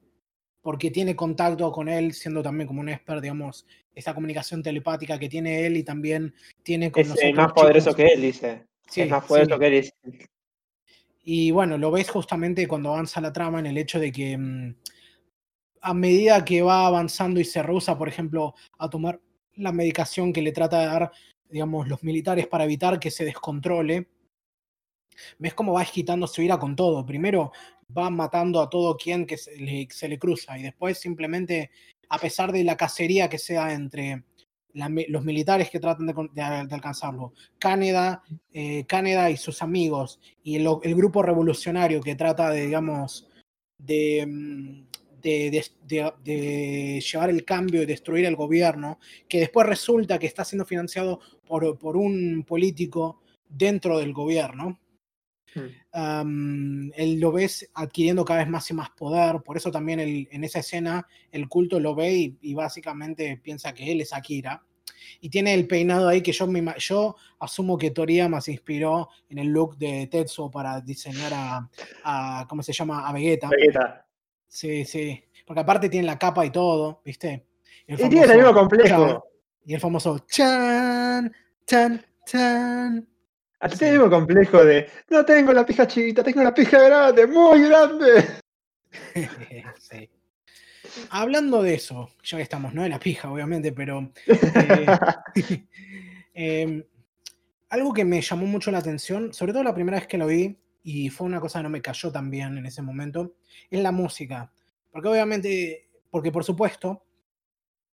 [0.63, 5.29] porque tiene contacto con él, siendo también como un expert, digamos, esa comunicación telepática que
[5.29, 6.33] tiene él y también
[6.63, 8.67] tiene con Es más poderoso que él, dice.
[8.95, 10.29] es más poderoso que él, dice.
[11.23, 14.75] Y bueno, lo ves justamente cuando avanza la trama en el hecho de que mm,
[15.81, 19.21] a medida que va avanzando y se rehúsa, por ejemplo, a tomar
[19.55, 21.13] la medicación que le trata de dar,
[21.49, 24.09] digamos, los militares para evitar que se descontrole,
[25.39, 27.05] ves cómo va agitando su ira con todo.
[27.05, 27.53] Primero
[27.97, 31.71] va matando a todo quien que se le, cruza y después simplemente,
[32.09, 34.25] a pesar de la cacería que sea entre
[34.73, 38.87] los militares que tratan de, alcanzarlo, Canadá, eh,
[39.31, 43.29] y sus amigos y el, grupo revolucionario que trata de, digamos,
[43.79, 44.87] de,
[45.21, 48.99] de, llevar el cambio y destruir el gobierno,
[49.29, 54.79] que después resulta que está siendo financiado por, por un político dentro del gobierno.
[55.93, 56.93] Mm.
[56.95, 60.61] él lo ves adquiriendo cada vez más y más poder, por eso también en esa
[60.61, 64.63] escena el culto lo ve y, básicamente piensa que él es Akira.
[65.21, 69.39] Y tiene el peinado ahí que yo, me, yo asumo que Toriyama se inspiró en
[69.39, 71.33] el look de Tetsuo para diseñar
[72.05, 73.09] a, ¿cómo se llama?
[73.09, 73.49] A Vegeta.
[73.49, 74.07] Vegeta.
[74.51, 75.25] Sí, sí.
[75.47, 77.47] Porque aparte tiene la capa y todo, ¿viste?
[77.87, 79.25] y tiene el mismo complejo.
[79.65, 81.33] y el famoso chan,
[81.67, 83.09] chan, chan.
[83.61, 87.63] A ti mismo complejo de, no tengo la pija chiquita, tengo la pija grande, muy
[87.63, 88.25] grande.
[89.79, 90.11] sí.
[91.11, 94.87] Hablando de eso, ya estamos, no de la pija, obviamente, pero eh,
[96.35, 96.85] em,
[97.69, 100.59] algo que me llamó mucho la atención, sobre todo la primera vez que lo vi,
[100.83, 103.35] y fue una cosa que no me cayó tan bien en ese momento,
[103.71, 104.53] es la música.
[104.91, 107.05] Porque obviamente, porque por supuesto,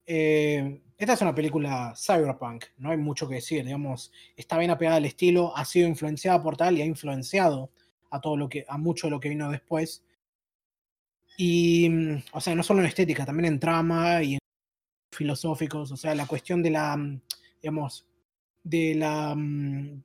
[0.06, 4.98] eh, esta es una película cyberpunk, no hay mucho que decir, digamos, está bien apegada
[4.98, 7.72] al estilo, ha sido influenciada por tal y ha influenciado
[8.10, 10.04] a todo lo que, a mucho de lo que vino después.
[11.38, 14.40] Y, mm, o sea, no solo en estética, también en trama y en
[15.12, 17.22] filosóficos, o sea, la cuestión de la, mm,
[17.62, 18.08] digamos,
[18.64, 20.04] de la, mm,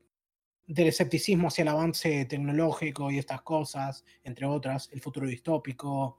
[0.73, 6.19] del escepticismo hacia el avance tecnológico y estas cosas, entre otras, el futuro distópico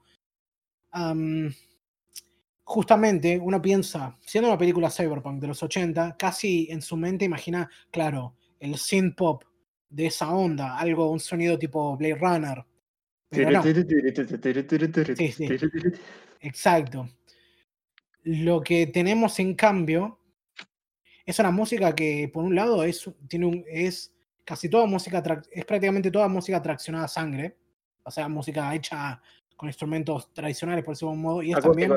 [2.62, 7.68] justamente uno piensa, siendo una película cyberpunk de los 80, casi en su mente imagina,
[7.90, 9.42] claro, el synth pop
[9.90, 12.64] de esa onda, algo, un sonido tipo Blade Runner.
[15.16, 15.48] Sí, sí.
[16.40, 17.08] Exacto.
[18.22, 20.20] Lo que tenemos en cambio
[21.26, 24.13] es una música que, por un lado, es, tiene un, es
[24.44, 27.56] casi toda música, es prácticamente toda música traccionada a sangre,
[28.02, 29.20] o sea, música hecha
[29.56, 31.92] con instrumentos tradicionales, por decirlo modo, y es también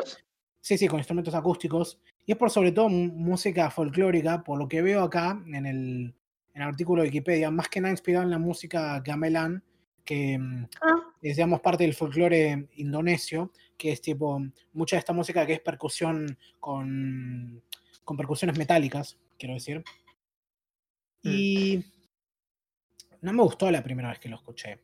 [0.68, 1.98] Sí, sí, con instrumentos acústicos.
[2.26, 6.14] Y es por sobre todo música folclórica, por lo que veo acá en el,
[6.54, 9.64] en el artículo de Wikipedia, más que nada inspirado en la música gamelan,
[10.04, 11.14] que mm, ah.
[11.22, 14.42] es, digamos, parte del folclore indonesio, que es tipo,
[14.74, 17.64] mucha de esta música que es percusión con,
[18.04, 19.86] con percusiones metálicas, quiero decir.
[21.24, 21.30] Mm.
[21.30, 21.86] Y
[23.22, 24.80] no me gustó la primera vez que lo escuché.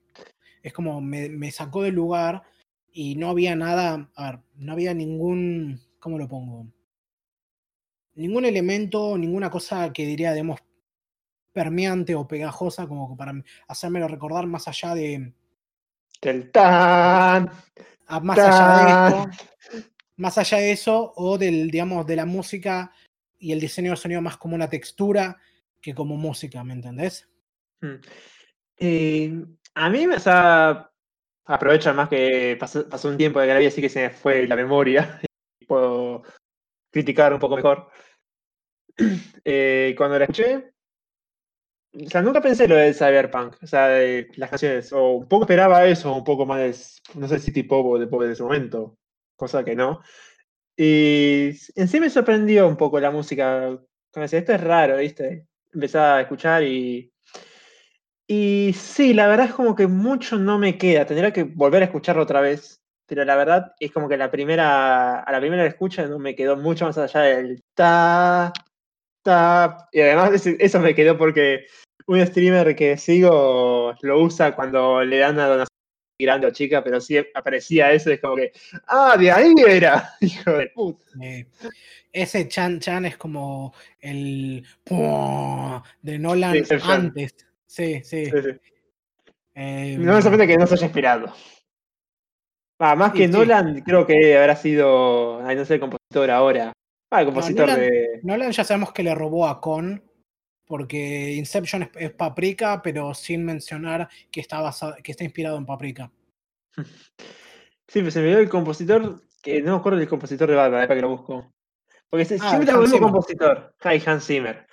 [0.62, 2.44] Es como me, me sacó del lugar
[2.92, 6.68] y no había nada, a ver, no había ningún, ¿cómo lo pongo?
[8.16, 10.60] Ningún elemento, ninguna cosa que diría, digamos,
[11.52, 13.34] permeante o pegajosa como para
[13.68, 15.34] hacérmelo recordar más allá de...
[16.22, 17.50] Del tan,
[18.22, 19.46] más allá de esto,
[20.16, 22.92] más allá de eso, o del, digamos, de la música
[23.40, 25.38] y el diseño de sonido más como una textura
[25.82, 27.28] que como música, ¿me entendés?
[28.78, 29.46] Eh,
[29.76, 30.20] a mí me, o
[31.46, 35.20] Aprovecha más que pasó, un tiempo de que así que se me fue la memoria
[35.62, 36.24] y puedo
[36.92, 37.90] criticar un poco mejor.
[39.46, 40.74] Eh, cuando la escuché,
[41.94, 43.88] o sea, nunca pensé lo del cyberpunk, o sea,
[44.36, 47.78] las canciones, o un poco esperaba eso, un poco más de, no sé si tipo
[47.80, 48.98] o de pop de ese momento,
[49.36, 50.02] cosa que no.
[50.78, 53.80] Y en sí me sorprendió un poco la música,
[54.14, 55.48] Como decía, esto es raro, ¿viste?
[55.74, 57.13] Empezaba a escuchar y.
[58.28, 61.06] Y sí, la verdad es como que mucho no me queda.
[61.06, 62.80] Tendría que volver a escucharlo otra vez.
[63.06, 66.56] Pero la verdad es como que la primera, a la primera escucha no me quedó
[66.56, 68.54] mucho más allá del ta,
[69.24, 69.90] ta.
[69.92, 71.66] Y además eso me quedó porque
[72.08, 75.68] un streamer que sigo lo usa cuando le dan a donación
[76.20, 78.52] grande o chica, pero sí aparecía eso, es como que,
[78.88, 81.06] ah, de ahí era, hijo de puta.
[82.14, 84.66] ese Chan Chan es como el
[86.02, 87.34] de Nolan antes.
[87.74, 88.30] Sí, sí.
[89.56, 91.34] Em, no me sorprende que no se haya inspirado.
[92.78, 96.72] Ah, más que Nolan, creo que habrá sido, ay, no sé, el compositor ahora.
[97.10, 98.20] Ah, el compositor de.
[98.22, 100.04] Nolan ya sabemos que le robó a Con,
[100.68, 106.12] porque Inception es, Paprika, pero sin mencionar que está, basado, que está inspirado en Paprika.
[107.86, 110.88] Sí, pero se me dio el compositor, que no me acuerdo del compositor de Batman,
[110.88, 111.54] para que lo busco.
[112.10, 114.66] Porque ah, siempre el mismo compositor, Hi Hans Zimmer.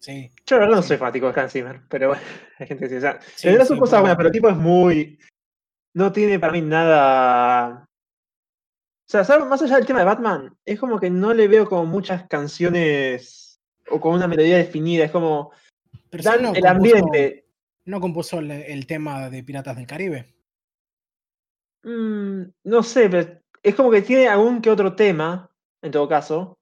[0.00, 0.30] Sí.
[0.46, 2.22] Yo la verdad no soy fanático de Hans Zimmer, pero bueno,
[2.58, 5.18] hay gente que dice, o sea, sí, son cosas buenas, pero el tipo es muy.
[5.94, 7.86] No tiene para mí nada.
[9.12, 11.84] O sea, más allá del tema de Batman, es como que no le veo como
[11.84, 15.50] muchas canciones o con una melodía definida, es como
[16.10, 17.46] dan el ambiente.
[17.86, 20.32] ¿No compuso el, tema de Piratas del Caribe?
[21.82, 25.50] Mm, no sé, pero es como que tiene algún que otro tema,
[25.82, 26.59] en todo caso,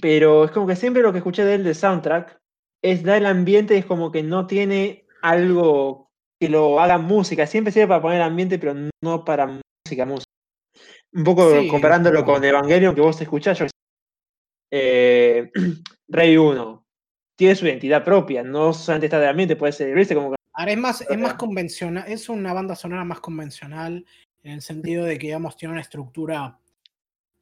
[0.00, 2.38] pero es como que siempre lo que escuché de él de soundtrack
[2.82, 6.10] es dar el ambiente, es como que no tiene algo
[6.40, 10.30] que lo haga música, siempre sirve para poner ambiente, pero no para música, música.
[11.12, 13.66] Un poco comparándolo con Evangelion que vos escuchás, yo
[14.76, 15.50] eh,
[16.08, 16.84] Rey 1
[17.36, 20.34] tiene su identidad propia, no solamente está de ambiente, puede servirse como.
[20.52, 24.04] Ahora es más, es más convencional, es una banda sonora más convencional
[24.42, 26.58] en el sentido de que, digamos, tiene una estructura,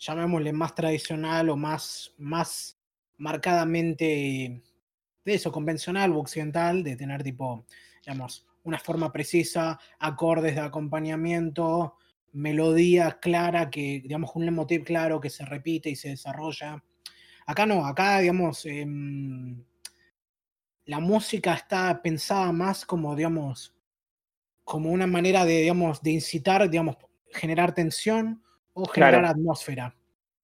[0.02, 2.76] llamémosle más tradicional o más, más
[3.18, 4.60] marcadamente
[5.24, 7.64] de eso, convencional o occidental, de tener tipo,
[8.04, 11.94] digamos, una forma precisa, acordes de acompañamiento,
[12.32, 16.82] melodía clara, que, digamos, un leitmotiv claro que se repite y se desarrolla.
[17.46, 19.62] Acá no, acá, digamos, em,
[20.86, 23.72] la música está pensada más como, digamos,
[24.64, 26.96] como una manera de, digamos, de incitar, digamos,
[27.32, 28.42] generar tensión
[28.74, 29.94] o generar atmósfera.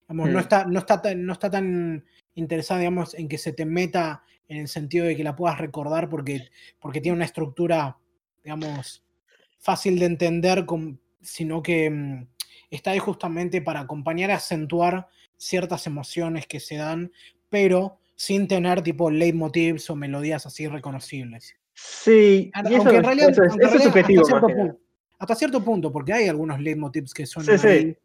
[0.08, 0.38] no, mm.
[0.38, 4.68] está, no, está, no está tan interesada, digamos, en que se te meta en el
[4.68, 6.48] sentido de que la puedas recordar porque,
[6.80, 7.98] porque tiene una estructura,
[8.42, 9.04] digamos,
[9.58, 10.64] fácil de entender,
[11.20, 12.26] sino que mm,
[12.70, 17.12] está ahí justamente para acompañar y acentuar ciertas emociones que se dan,
[17.48, 21.54] pero sin tener tipo leitmotivs o melodías así reconocibles.
[21.74, 24.24] Sí, en realidad, eso es, subjetivo.
[25.18, 27.96] Hasta cierto, punto, porque hay algunos leitmotivs que son sí,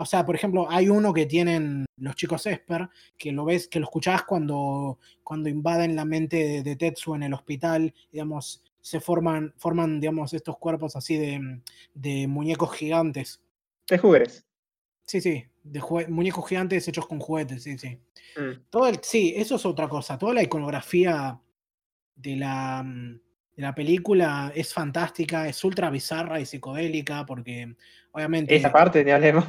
[0.00, 3.78] O sea, por ejemplo, hay uno que tienen los chicos Esper, que lo ves, que
[3.78, 9.52] lo escuchás cuando, cuando invaden la mente de, Tetsu en el hospital, digamos, se forman,
[9.58, 11.60] forman, digamos, estos cuerpos así de,
[11.92, 13.42] de muñecos gigantes.
[13.86, 14.46] De juguetes.
[15.02, 17.98] Sí, sí, de muñecos gigantes hechos con juguetes, sí, sí.
[18.38, 18.62] Mm.
[18.70, 20.16] Todo el, sí, eso es otra cosa.
[20.16, 21.38] Toda la iconografía
[22.16, 27.76] de la, de la película es fantástica, es ultra bizarra y psicodélica, porque
[28.12, 28.56] obviamente.
[28.56, 29.44] Esa parte de hablemos.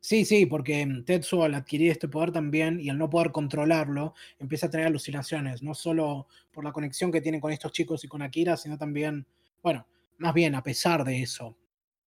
[0.00, 4.14] Sí, sí, porque mm, Tetsuo al adquirir este poder también y al no poder controlarlo,
[4.38, 8.08] empieza a tener alucinaciones, no solo por la conexión que tiene con estos chicos y
[8.08, 9.26] con Akira, sino también,
[9.62, 9.86] bueno,
[10.18, 11.56] más bien a pesar de eso,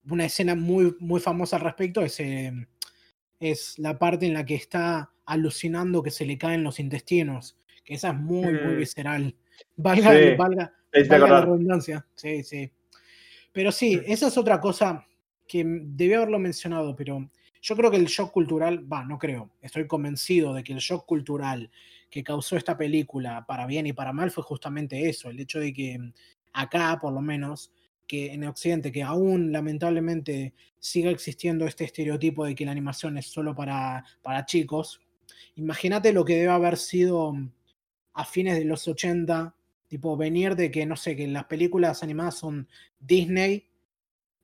[0.10, 2.66] una escena muy, muy famosa al respecto es, em,
[3.40, 7.94] es la parte en la que está alucinando que se le caen los intestinos, que
[7.94, 8.78] esa es muy, muy mm.
[8.78, 9.36] visceral.
[9.76, 12.06] Valga, valga, la redundancia.
[12.16, 12.72] Sí, sí.
[13.52, 14.02] Pero sí, mm.
[14.08, 15.06] esa es otra cosa
[15.48, 17.30] que debí haberlo mencionado, pero
[17.64, 21.06] yo creo que el shock cultural, va, no creo, estoy convencido de que el shock
[21.06, 21.72] cultural
[22.10, 25.72] que causó esta película, para bien y para mal, fue justamente eso, el hecho de
[25.72, 25.98] que
[26.52, 27.72] acá, por lo menos,
[28.06, 33.28] que en Occidente, que aún lamentablemente siga existiendo este estereotipo de que la animación es
[33.28, 35.00] solo para, para chicos,
[35.56, 37.34] imagínate lo que debe haber sido
[38.14, 39.56] a fines de los 80,
[39.88, 42.68] tipo venir de que, no sé, que las películas animadas son
[43.00, 43.70] Disney,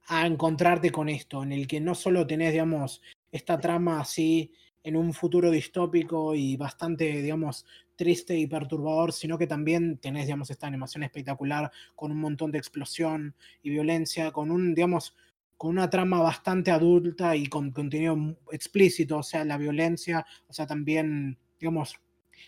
[0.09, 4.51] a encontrarte con esto, en el que no solo tenés, digamos, esta trama así
[4.83, 7.63] en un futuro distópico y bastante, digamos,
[7.95, 12.57] triste y perturbador, sino que también tenés, digamos, esta animación espectacular con un montón de
[12.57, 15.15] explosión y violencia, con un, digamos,
[15.57, 18.17] con una trama bastante adulta y con contenido
[18.51, 21.93] explícito, o sea, la violencia, o sea, también, digamos,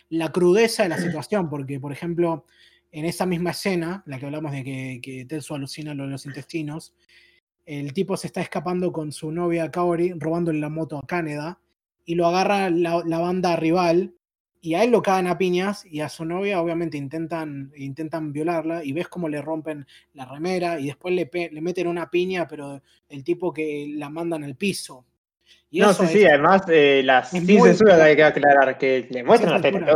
[0.09, 2.47] la crudeza de la situación, porque, por ejemplo,
[2.91, 6.25] en esa misma escena, la que hablamos de que, que Tetsu alucina lo de los
[6.25, 6.95] intestinos,
[7.65, 11.59] el tipo se está escapando con su novia Kaori, robándole la moto a Canada,
[12.05, 14.13] y lo agarra la, la banda rival
[14.63, 18.83] y a él lo cagan a piñas y a su novia obviamente intentan, intentan violarla
[18.83, 22.81] y ves cómo le rompen la remera y después le, le meten una piña, pero
[23.09, 25.05] el tipo que la mandan al piso.
[25.71, 29.53] Y no, sí, sí, además eh, la sin censura hay que aclarar, que le muestran
[29.53, 29.93] la tele.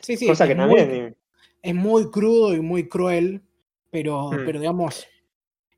[0.00, 1.16] Sí, sí, cosa que también...
[1.62, 3.42] es muy crudo y muy cruel,
[3.90, 4.44] pero, hmm.
[4.44, 5.06] pero digamos,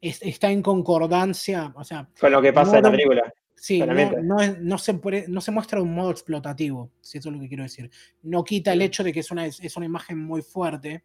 [0.01, 2.09] está en concordancia, o sea...
[2.21, 3.33] Con lo que pasa en la película.
[3.57, 7.49] Sí, no, se, no se muestra de un modo explotativo, si eso es lo que
[7.49, 7.91] quiero decir.
[8.23, 11.05] No quita el hecho de que es una, es una imagen muy fuerte.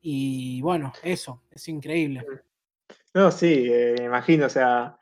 [0.00, 2.24] Y bueno, eso, es increíble.
[3.14, 4.94] No, sí, eh, me imagino, o sea.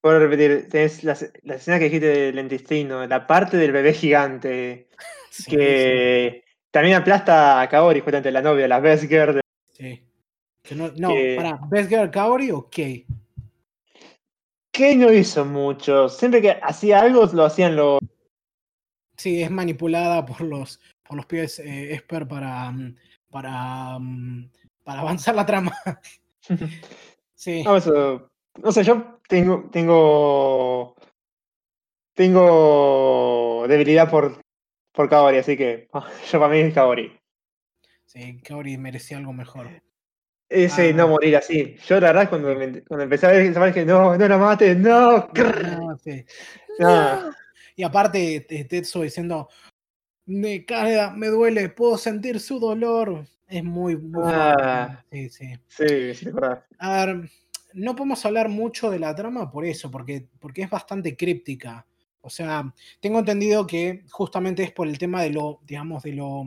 [0.00, 4.88] Puedo repetir, tenés la, escena que dijiste del intestino, la parte del bebé gigante,
[5.48, 9.40] que también aplasta a Kaori, justamente la novia, la Best Girl.
[9.70, 10.07] Sí.
[10.74, 13.06] No, no para, ¿Best Girl Kaori o Kay?
[14.78, 16.08] que no hizo mucho.
[16.08, 17.98] Siempre que hacía algo lo hacían los.
[19.16, 22.96] Sí, es manipulada por los, por los pies eh, Esper para, mm,
[23.28, 24.50] para, mm,
[24.84, 25.76] para avanzar la trama.
[27.34, 27.64] sí.
[27.64, 28.30] No, eso,
[28.62, 30.94] no sé, yo tengo, tengo,
[32.14, 34.40] tengo debilidad por,
[34.92, 35.88] por Kaori, así que
[36.30, 37.18] yo para mí es Kaori.
[38.06, 39.82] Sí, Kaori merecía algo mejor.
[40.48, 41.06] Ese no ah.
[41.08, 41.76] morir así.
[41.86, 42.54] Yo la verdad cuando,
[42.86, 45.28] cuando empecé a ver esa que no, no la mates, no.
[46.78, 47.34] No,
[47.76, 49.48] Y aparte Tetsu diciendo,
[50.26, 50.64] me
[51.16, 53.26] me duele, puedo sentir su dolor.
[53.46, 55.02] Es muy, muy ah.
[55.10, 55.54] sí, sí.
[55.68, 56.64] Sí, sí, verdad.
[56.78, 57.30] A ver,
[57.72, 61.86] no podemos hablar mucho de la trama por eso, porque, porque es bastante críptica.
[62.20, 66.44] O sea, tengo entendido que justamente es por el tema de lo, digamos, de lo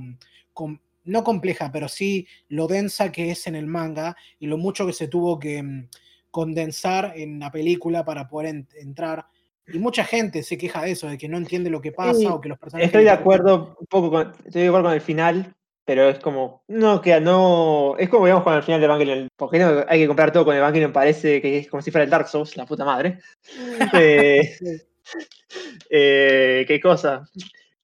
[1.03, 4.93] no compleja, pero sí lo densa que es en el manga y lo mucho que
[4.93, 5.87] se tuvo que mm,
[6.29, 9.25] condensar en la película para poder entrar.
[9.67, 12.41] Y mucha gente se queja de eso, de que no entiende lo que pasa o
[12.41, 12.87] que los personajes.
[12.87, 15.53] Estoy de acuerdo un poco con, estoy de acuerdo con el final,
[15.85, 19.59] pero es como, no, que no, es como digamos con el final de Evangelion, porque
[19.59, 22.27] no hay que comprar todo con Evangelion, parece que es como si fuera el Dark
[22.27, 23.19] Souls, la puta madre.
[23.93, 24.57] eh,
[25.89, 27.23] eh, qué cosa,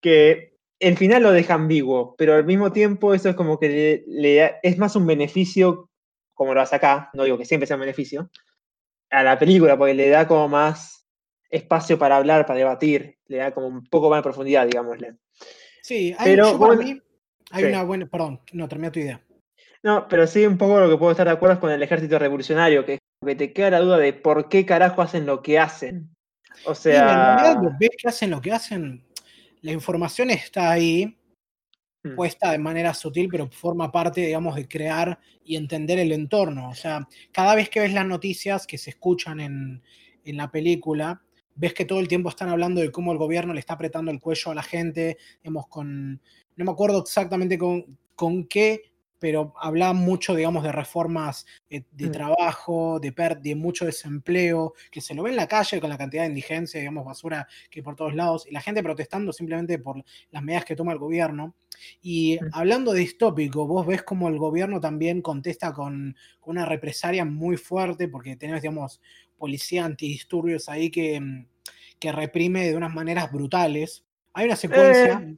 [0.01, 4.59] que el final lo deja ambiguo, pero al mismo tiempo eso es como que le,
[4.61, 5.89] es más un beneficio,
[6.33, 8.29] como lo hace acá, no digo que siempre sea un beneficio,
[9.09, 11.05] a la película, porque le da como más
[11.49, 15.15] espacio para hablar, para debatir, le da como un poco más de profundidad, digámosle.
[15.81, 17.01] Sí, hay, pero, para mí
[17.51, 19.21] hay una buena, perdón, no, termina tu idea.
[19.83, 22.19] No, pero sí un poco lo que puedo estar de acuerdo es con el ejército
[22.19, 26.09] revolucionario, que, que te queda la duda de por qué carajo hacen lo que hacen.
[26.65, 27.57] O sea...
[27.79, 29.06] ves que hacen lo que hacen,
[29.61, 31.17] la información está ahí,
[32.03, 32.15] hmm.
[32.15, 36.69] puesta de manera sutil, pero forma parte, digamos, de crear y entender el entorno.
[36.69, 39.81] O sea, cada vez que ves las noticias que se escuchan en,
[40.23, 41.21] en la película,
[41.55, 44.19] ves que todo el tiempo están hablando de cómo el gobierno le está apretando el
[44.19, 46.21] cuello a la gente, hemos con,
[46.55, 48.81] no me acuerdo exactamente con, con qué
[49.19, 52.11] pero hablaba mucho, digamos, de reformas eh, de, mm.
[52.11, 56.23] trabajo, de, de mucho desempleo, que se lo ve en la calle con la cantidad
[56.23, 60.03] de indigencia, digamos, basura que hay por todos lados, y la gente protestando simplemente por
[60.31, 61.55] las medidas que toma el gobierno.
[62.01, 62.49] Y mm.
[62.53, 68.07] hablando de distópico, vos ves como el gobierno también contesta con, una represalia muy fuerte,
[68.07, 69.01] porque tenés, digamos,
[69.37, 71.47] policía antidisturbios ahí que, mm,
[71.99, 74.05] que reprime de unas maneras brutales.
[74.33, 75.21] Hay una secuencia...
[75.23, 75.37] Eh,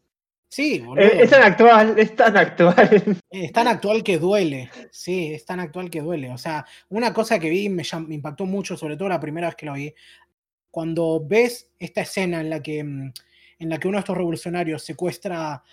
[0.50, 1.06] Sí, eh, boludo.
[1.06, 3.20] Es, tan actual, es tan actual.
[3.30, 4.70] Es tan actual que duele.
[4.92, 6.32] Sí, es tan actual que duele.
[6.32, 9.56] O sea, una cosa que vi me, me impactó mucho, sobre todo la primera vez
[9.56, 9.94] que lo vi.
[10.72, 13.14] Cuando ves esta escena en la que, mm,
[13.60, 15.64] en la que uno de estos revolucionarios secuestra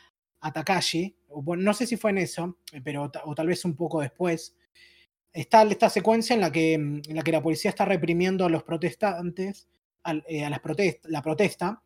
[0.41, 1.17] a Takashi,
[1.59, 4.55] no sé si fue en eso, eh, pero o tal vez un poco después,
[5.33, 8.51] está esta secuencia en la que, mm, en la, que la policía está reprimiendo a
[8.51, 9.69] los protestantes,
[10.29, 11.83] eh, a, las protest la protesta,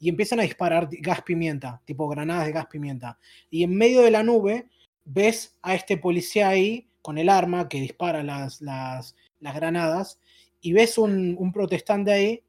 [0.00, 3.18] y empiezan a disparar gas pimienta, tipo granadas de gas pimienta.
[3.50, 4.66] Y en medio de la nube
[5.04, 10.18] ves a este policía ahí con el arma que dispara las, las, granadas
[10.60, 12.42] y ves un, protestante ahí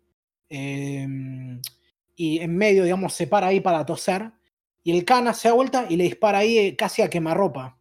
[0.49, 1.61] em,
[2.15, 4.31] y en medio, digamos, se para ahí para toser
[4.83, 7.77] y el cana se da vuelta y le dispara ahí eh, casi a quemarropa.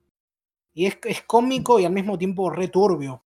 [0.74, 3.22] Y es, es cómico y al mismo tiempo returbio.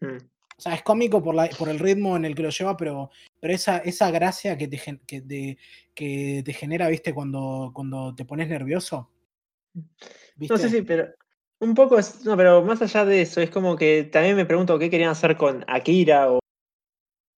[0.00, 0.31] Mm.
[0.62, 3.10] O sea, es cómico por, la, por el ritmo en el que lo lleva, pero,
[3.40, 5.58] pero esa, esa gracia que te, que,
[5.92, 7.12] que te genera, ¿viste?
[7.12, 9.10] Cuando, cuando te pones nervioso.
[10.36, 11.08] No sé si, pero
[11.58, 14.78] un poco, es, no, pero más allá de eso, es como que también me pregunto
[14.78, 16.38] qué querían hacer con Akira o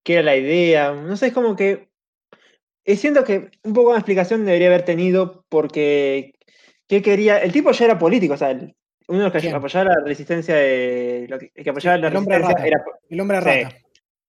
[0.04, 0.92] qué era la idea.
[0.92, 1.88] No sé, es como que
[2.84, 6.34] eh, siento que un poco de explicación debería haber tenido porque
[6.88, 7.38] qué quería.
[7.38, 8.54] El tipo ya era político, o sea,
[9.08, 11.26] uno de los que apoyaba la resistencia de.
[11.28, 12.66] Lo que, apoyaba la el hombre resistencia rata.
[12.66, 12.98] era.
[13.10, 13.76] El hombre rata.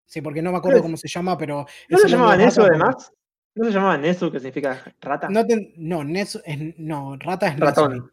[0.05, 0.21] Sí.
[0.21, 1.65] porque no me acuerdo cómo se llama, pero.
[1.89, 3.11] ¿No se llamaban eso además?
[3.55, 5.29] ¿No se llamaba Nezu, que significa rata?
[5.29, 7.91] No, te- no, Nezu- es- no, rata es Ratón.
[7.93, 8.09] Nezumi.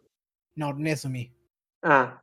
[0.55, 1.35] No, Nezumi.
[1.83, 2.22] Ah,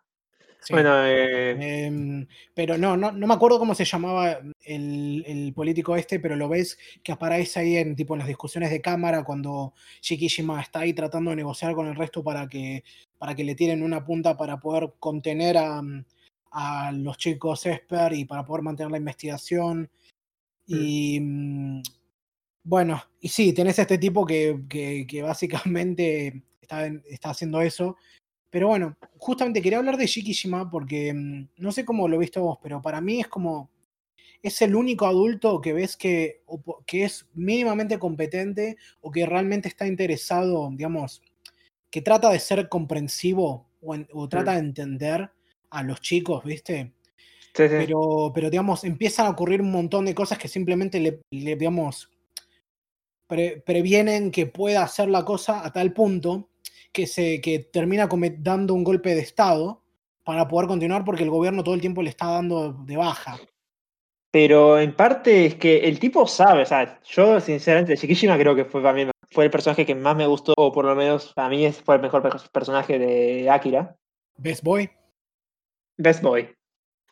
[0.61, 0.73] sí.
[0.73, 5.95] bueno, eh, Em, pero no, no, no me acuerdo cómo se llamaba el, el político
[5.95, 9.73] este, pero lo ves que aparece ahí en tipo en las discusiones de cámara cuando
[10.01, 12.83] Shikishima está ahí tratando de negociar con el resto para que,
[13.17, 15.81] para que le tiren una punta para poder contener a,
[16.51, 19.89] a los chicos Esper y para poder mantener la investigación.
[20.67, 21.81] Y mm,
[22.63, 27.97] bueno, y sí, tenés este tipo que, que, que básicamente está, está haciendo eso.
[28.49, 32.57] Pero bueno, justamente quería hablar de Shikishima porque mm, no sé cómo lo viste vos,
[32.61, 33.69] pero para mí es como.
[34.41, 36.43] Es el único adulto que ves que,
[36.85, 41.21] que es mínimamente competente o que realmente está interesado, digamos,
[41.91, 45.31] que trata de ser comprensivo o, en- o trata de entender
[45.71, 46.93] a los chicos, ¿viste?
[47.53, 47.75] sí, sí.
[47.75, 52.11] Pero, pero digamos, empiezan a ocurrir un montón de cosas que simplemente le, le, digamos,
[53.27, 56.48] pre- previenen que pueda hacer la cosa a tal punto
[56.91, 58.07] que, se, que termina
[58.39, 59.83] dando un golpe de Estado
[60.23, 63.39] para poder continuar porque el gobierno todo el tiempo le está dando de baja.
[64.31, 68.65] Pero en parte es que el tipo sabe, o sea, yo sinceramente, Shikishima creo que
[68.65, 71.49] fue para mí fue el personaje que más me gustó, o por lo menos para
[71.49, 73.95] mí fue el mejor pe- personaje de Akira.
[74.37, 74.89] Best Boy,
[75.97, 76.49] Best Boy,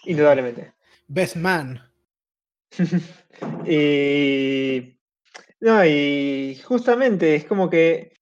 [0.06, 0.74] indudablemente.
[1.08, 1.82] Best Man.
[3.66, 4.94] y.
[5.60, 8.17] No, y justamente es como que.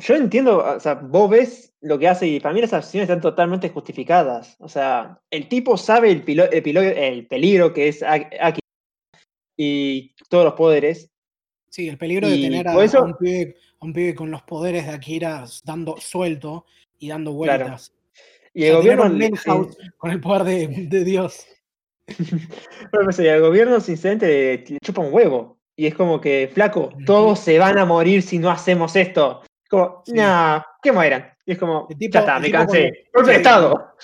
[0.00, 3.22] Yo entiendo, o sea, vos ves lo que hace y para mí las acciones están
[3.22, 4.54] totalmente justificadas.
[4.58, 8.58] O sea, el tipo sabe el, pilo- el, pilo- el peligro que es Akira
[9.56, 11.10] y todos los poderes.
[11.70, 14.30] Sí, el peligro de tener a, por eso- a un pibe, a un pibe con
[14.30, 16.66] los poderes de Akira dando suelto
[16.98, 17.64] y dando Claro.
[17.64, 17.92] vueltas.
[18.54, 19.16] Y O el sea, tener gobierno.
[19.18, 21.46] Milhouse con el poder de, de Dios.
[22.90, 25.58] Bueno, pues, el gobierno sinceramente le, le chupa un huevo.
[25.76, 29.42] Y es como que, flaco, todos se van a morir si no hacemos esto.
[29.68, 30.12] Como, Sí.
[30.14, 31.30] nah, que mueran.
[31.44, 33.08] Y es como, tipo- ya está, me cansé.
[33.12, 33.94] Golpe de Estado.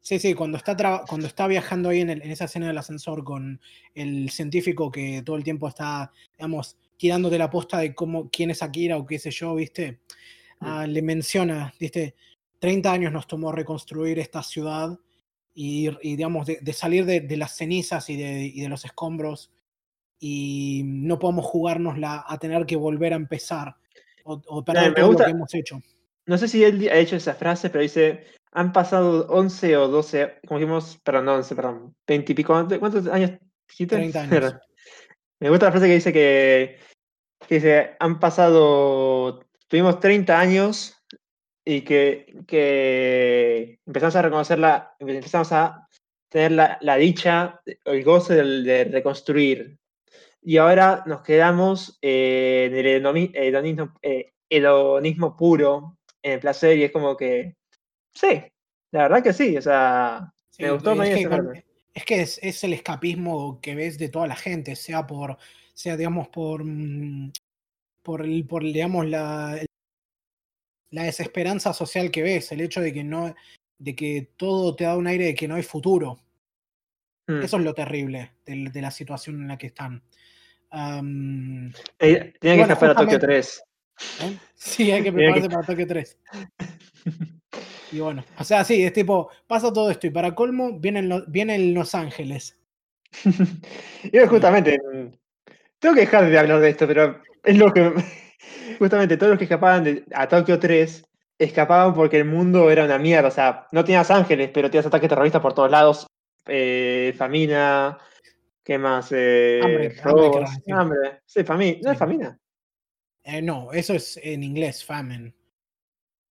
[0.00, 0.76] Sí, sí, cuando está,
[1.08, 3.58] cuando está viajando ahí en, el- en esa escena del ascensor con
[3.94, 8.62] el científico que todo el tiempo está, digamos, tirándote la posta de cómo, quién es
[8.62, 10.00] Akira o qué sé yo, ¿viste?
[10.60, 12.14] Ah, le menciona, ¿viste?
[12.58, 14.98] 30 años nos tomó reconstruir esta ciudad
[15.54, 18.84] y, y, digamos, de, de salir de, de las cenizas y de, y de los
[18.84, 19.50] escombros
[20.20, 23.76] y no podemos jugárnosla a tener que volver a empezar
[24.24, 25.80] o, o perder me todo gusta- lo que hemos hecho.
[26.26, 30.38] No sé si él ha hecho esa frase, pero dice, han pasado 11 o 12,
[30.46, 33.32] como dijimos, perdón, no 11, perdón, 20 y pico, ¿cuántos años
[33.68, 33.96] dijiste?
[33.96, 34.54] 30 años.
[35.40, 36.78] Me gusta la frase que dice que,
[37.46, 40.96] que dice, han pasado, tuvimos 30 años
[41.64, 45.86] y que, que empezamos a reconocer la, empezamos a
[46.30, 49.78] tener la, la dicha, el goce del- de, reconstruir.
[50.44, 52.86] Y ahora nos quedamos eh, en el
[53.34, 57.56] hedonismo, eh, hedonismo puro, en el placer, y es como que,
[58.12, 58.42] sí,
[58.90, 61.64] la verdad que sí, o sea, me gustó es que, parte.
[61.94, 65.38] es, que es, es el escapismo que ves de toda la gente, sea por,
[65.72, 67.32] sea digamos por, mm,
[68.02, 69.58] por, el, por digamos la,
[70.90, 73.34] la desesperanza social que ves, el hecho de que no,
[73.78, 76.20] de que todo te da un aire de que no hay futuro.
[77.26, 77.42] Mm.
[77.42, 80.02] Eso es lo terrible de, la situación en la que están.
[80.74, 83.62] Eh, Tenía que bueno, escapar a Tokio justamente- 3.
[84.22, 84.38] ¿eh?
[84.54, 86.18] Sí, hay que prepararse para Tokio 3.
[87.92, 91.24] Y bueno, o sea, sí, es tipo, pasa todo esto y para colmo vienen, lo-
[91.26, 92.58] vienen Los Ángeles.
[94.12, 94.80] y justamente,
[95.78, 97.92] tengo que dejar de hablar de esto, pero es lo que.
[98.78, 101.04] Justamente, todos los que escapaban de, a Tokio 3
[101.38, 103.28] escapaban porque el mundo era una mierda.
[103.28, 106.06] O sea, no tenías ángeles, pero tenías ataques terroristas por todos lados.
[106.46, 107.96] Eh, famina.
[108.64, 109.12] ¿Qué más?
[109.12, 110.50] Eh, Hambre, hambre, robos.
[111.26, 111.78] Sí, famina.
[111.82, 111.98] ¿No es Sí.
[111.98, 112.38] famina?
[113.24, 115.34] Eh, no, eso es en inglés, famine.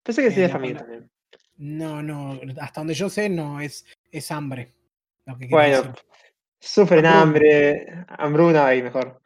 [0.03, 1.11] Pensé que Eh, sería la famina también.
[1.59, 4.73] No, no, hasta donde yo sé, no, es, es hambre.
[5.27, 5.93] Lo que quería Bueno, decir.
[6.59, 7.23] sufren Hambruna.
[7.23, 9.21] hambre, hambruna ahí mejor.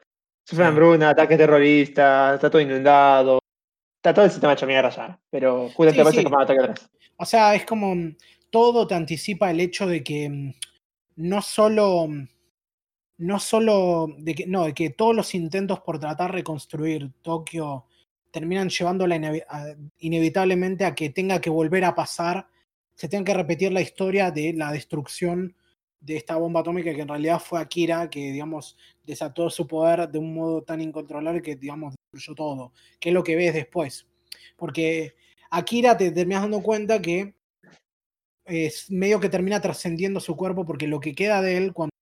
[0.44, 0.68] Sufren Sí.
[0.68, 3.38] hambruna, ataques terroristas, está todo inundado.
[3.98, 5.20] Está todo el sistema hecho mierda ya.
[5.30, 6.18] Pero justamente Sí, eso sí.
[6.18, 6.90] escapaban a Tokio 3.
[7.16, 8.16] O sea, es como mm,
[8.50, 10.52] todo te anticipa el hecho de que mm,
[11.16, 12.08] no solo.
[13.18, 14.08] No solo.
[14.18, 17.86] De que, no, de que todos los intentos por tratar de reconstruir Tokio
[18.30, 19.18] terminan llevándola
[19.98, 22.48] inevitablemente a que tenga que volver a pasar.
[22.94, 25.54] Se tenga que repetir la historia de la destrucción
[26.00, 30.18] de esta bomba atómica que en realidad fue Akira, que digamos desató su poder de
[30.18, 34.06] un modo tan incontrolable que digamos destruyó todo, que es lo que ves después.
[34.56, 35.14] Porque
[35.50, 37.34] Akira te terminas dando cuenta que
[38.44, 41.95] es medio que termina trascendiendo su cuerpo porque lo que queda de él cuando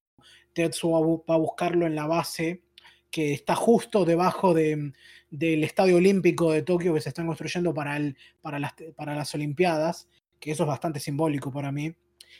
[0.55, 2.63] Tetsuo va a buscarlo en la base
[3.11, 4.93] que está justo debajo de,
[5.29, 9.35] del Estadio Olímpico de Tokio que se están construyendo para, el, para, las, para las
[9.35, 10.09] Olimpiadas,
[10.39, 11.95] que eso es bastante simbólico para mí.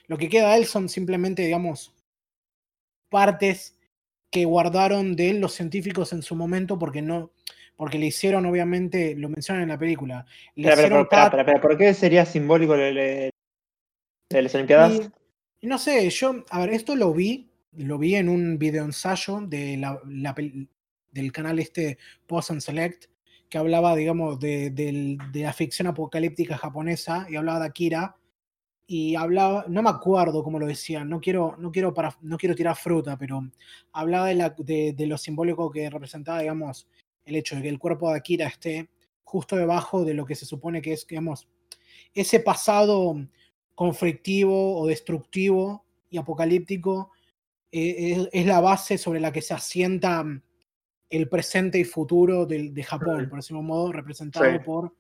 [0.08, 1.94] Lo que queda de él son simplemente, digamos,
[3.10, 3.78] partes
[4.32, 7.32] que guardaron de él los científicos en su momento porque no,
[7.76, 10.26] porque le hicieron, obviamente, lo mencionan en la película.
[10.56, 11.08] pero,
[11.62, 13.32] ¿por qué sería simbólico de,
[14.30, 15.12] las Olimpiadas?
[15.62, 19.78] no sé, yo, a ver, esto lo vi, lo vi en un video ensayo de
[19.78, 20.00] la,
[21.12, 21.98] del canal este
[22.28, 23.06] Post and Select,
[23.50, 28.18] que hablaba, digamos, de, la ficción apocalíptica japonesa y hablaba de Akira
[28.88, 32.76] y hablaba, no me acuerdo cómo lo decía, no quiero, no quiero, no quiero tirar
[32.76, 33.42] fruta, pero
[33.92, 36.88] hablaba de, la, de, lo simbólico que representaba, digamos,
[37.24, 38.90] el hecho de que el cuerpo de Akira esté
[39.24, 41.48] justo debajo de lo que se supone que es, digamos,
[42.14, 43.16] ese pasado
[43.74, 47.12] conflictivo o destructivo y apocalíptico
[48.32, 50.24] es, la base sobre la que se asienta
[51.10, 54.94] el presente y futuro de, de Japón, por decirlo modo, representado por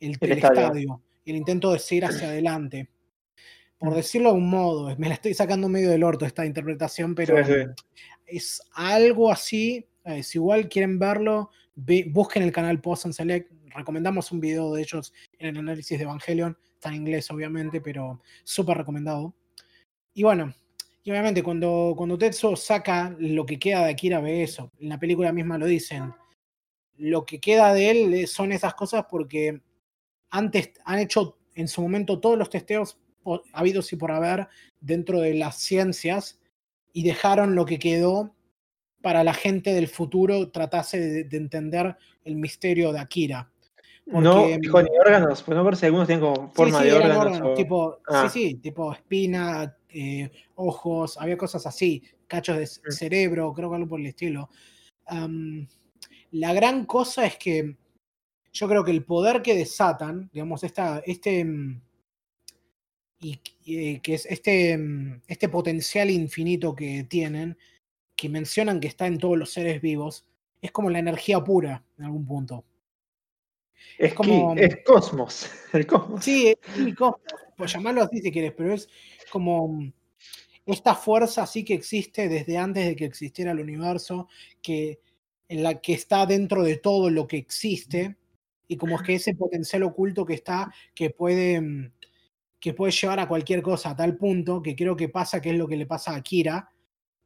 [0.00, 1.02] el, el, estadio.
[1.24, 2.88] el intento de seguir hacia adelante
[3.78, 7.36] por decirlo de un modo, me la estoy sacando medio del orto esta interpretación, pero
[8.26, 9.86] es algo así.
[10.04, 13.52] Eh, si igual quieren verlo, busquen el canal Post and Select.
[13.74, 16.56] Recomendamos un video de ellos en el análisis de Evangelion.
[16.74, 19.34] Está en inglés, obviamente, pero súper recomendado.
[20.14, 20.54] Y bueno,
[21.06, 22.18] y obviamente cuando, cuando
[22.56, 24.72] saca lo que queda de Akira ve eso.
[24.80, 26.12] En la película misma lo dicen.
[26.96, 29.62] Lo que queda de él son esas cosas porque
[30.30, 32.98] antes han hecho en su momento todos los testeos
[33.52, 34.48] habidos y por haber
[34.80, 36.40] dentro de las ciencias
[36.92, 38.34] y dejaron lo que quedó
[39.00, 43.52] para la gente del futuro tratase de, entender el misterio de Akira.
[44.06, 47.54] No, dijo ni órganos, pues no si algunos tienen como forma de órganos.
[47.54, 48.28] tipo, Sí, ah.
[48.32, 52.92] sí, tipo espina, eh, ojos, había cosas así, cachos de mm.
[52.92, 54.48] cerebro, creo que algo por el estilo.
[56.32, 57.76] la gran cosa es que
[58.52, 61.80] yo creo que el poder que desatan, digamos, esta, este, mm,
[63.20, 67.58] y, eh, que es este, mm, este potencial infinito que tienen,
[68.14, 70.26] que mencionan que está en todos los seres vivos,
[70.62, 72.64] es como la energía pura en algún punto.
[73.98, 74.54] Es, como.
[74.56, 75.50] Es cosmos.
[75.72, 76.24] El cosmos.
[76.24, 77.20] Sí, es el cosmos.
[77.56, 78.88] Pues llamarlo así si quieres, pero es
[79.30, 79.92] como
[80.66, 84.28] esta fuerza así que existe desde antes de que existiera el universo,
[84.60, 85.00] que,
[85.48, 88.16] en la que está dentro de todo lo que existe,
[88.68, 91.92] y como es que ese potencial oculto que está, que puede
[92.58, 95.56] que puede llevar a cualquier cosa a tal punto que creo que pasa que es
[95.56, 96.70] lo que le pasa a Kira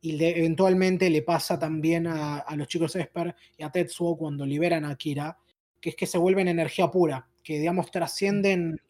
[0.01, 4.97] y eventualmente le pasa también a, los chicos Esper y a Tetsuo cuando liberan a
[4.97, 5.39] Kira,
[5.81, 8.81] que es que se vuelven energía pura, que digamos trascienden,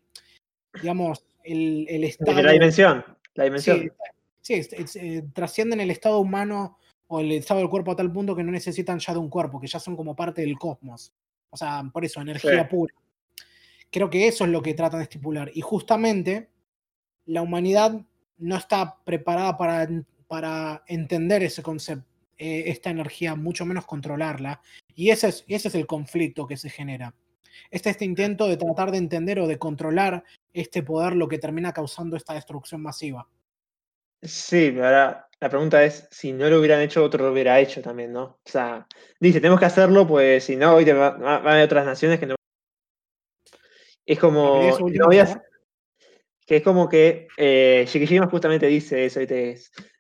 [0.81, 2.43] digamos, el, el estado...
[2.43, 3.05] La dimensión,
[3.35, 3.93] la dimensión.
[4.41, 4.61] Sí,
[4.97, 8.51] eh, trascienden el estado humano o el estado del cuerpo a tal punto que no
[8.51, 11.13] necesitan ya de un cuerpo, que ya son como parte del cosmos.
[11.51, 12.95] O sea, por eso, energía pura.
[13.91, 15.51] Creo que eso es lo que tratan de estipular.
[15.55, 16.49] Y justamente
[17.27, 18.01] la humanidad
[18.39, 19.89] no está preparada para,
[20.29, 22.07] para entender ese concepto,
[22.39, 24.63] eh, esta energía, mucho menos controlarla.
[24.95, 27.15] Y ese es, ese es el conflicto que se genera.
[27.71, 31.73] Este, este intento de tratar de entender o de controlar este poder lo que termina
[31.73, 33.29] causando esta destrucción masiva.
[34.23, 38.13] Sí, ahora la pregunta es, si no lo hubieran hecho, otro lo hubiera hecho también,
[38.13, 38.23] ¿no?
[38.23, 38.87] O sea,
[39.19, 42.37] dice, tenemos que hacerlo, pues si no, hoy van a haber otras naciones que no
[44.11, 44.61] es como.
[46.47, 49.21] que es como que eh, Shikishima justamente dice eso.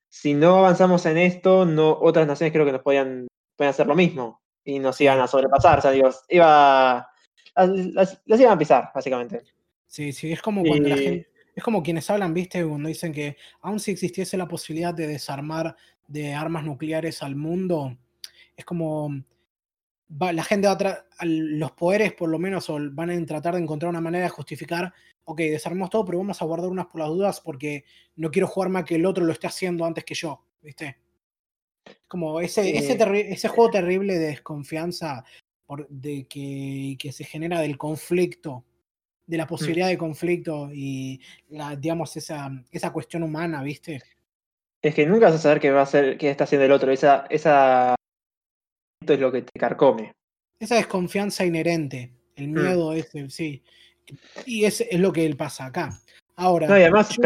[0.09, 4.41] si no avanzamos en esto, no, otras naciones creo que nos podían, hacer lo mismo
[4.65, 5.79] y nos iban a sobrepasar.
[5.79, 7.09] O sea, digo, iba.
[7.57, 9.43] Las, iban a pisar, básicamente.
[9.87, 11.31] Sí, sí, es como cuando la gente.
[11.55, 15.77] Es como quienes hablan, viste, cuando dicen que aun si existiese la posibilidad de desarmar
[16.07, 17.99] de armas nucleares al mundo,
[18.57, 19.11] es como
[20.19, 24.01] la gente va a los poderes por lo menos van a tratar de encontrar una
[24.01, 24.93] manera de justificar,
[25.25, 27.85] ok, desarmamos todo, pero vamos a guardar unas por las dudas porque
[28.17, 30.99] no quiero jugarme a que el otro lo esté haciendo antes que yo, ¿viste?
[32.11, 32.99] Como ese, ese,
[33.31, 35.25] ese, juego terrible de desconfianza
[35.65, 38.65] por, de que, que, se genera del conflicto,
[39.29, 39.49] de la mm.
[39.49, 41.21] posibilidad de conflicto y
[41.51, 44.03] la, digamos esa, esa cuestión humana, ¿viste?
[44.83, 46.91] Es que nunca vas a saber qué va a hacer, qué está haciendo el otro.
[46.91, 47.95] Esa, esa
[49.07, 50.13] es lo que te carcome.
[50.59, 52.53] Esa desconfianza inherente, el mm.
[52.53, 53.63] miedo ese, sí.
[54.47, 56.01] Y es, es lo que él pasa acá.
[56.35, 56.67] Ahora.
[56.67, 57.17] No, y además,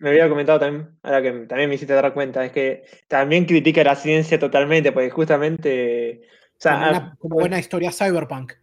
[0.00, 3.84] me había comentado también, ahora que también me hiciste dar cuenta, es que también critica
[3.84, 6.22] la ciencia totalmente, porque justamente.
[6.60, 8.54] como, ah, buena historia cyberpunk.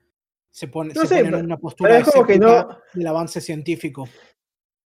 [0.49, 4.09] Se pone, en una postura que no, del avance científico.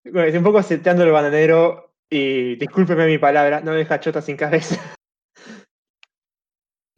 [0.04, 4.76] es un poco seteando el bananero, y discúlpeme mi palabra, no deja chota sin cabeza.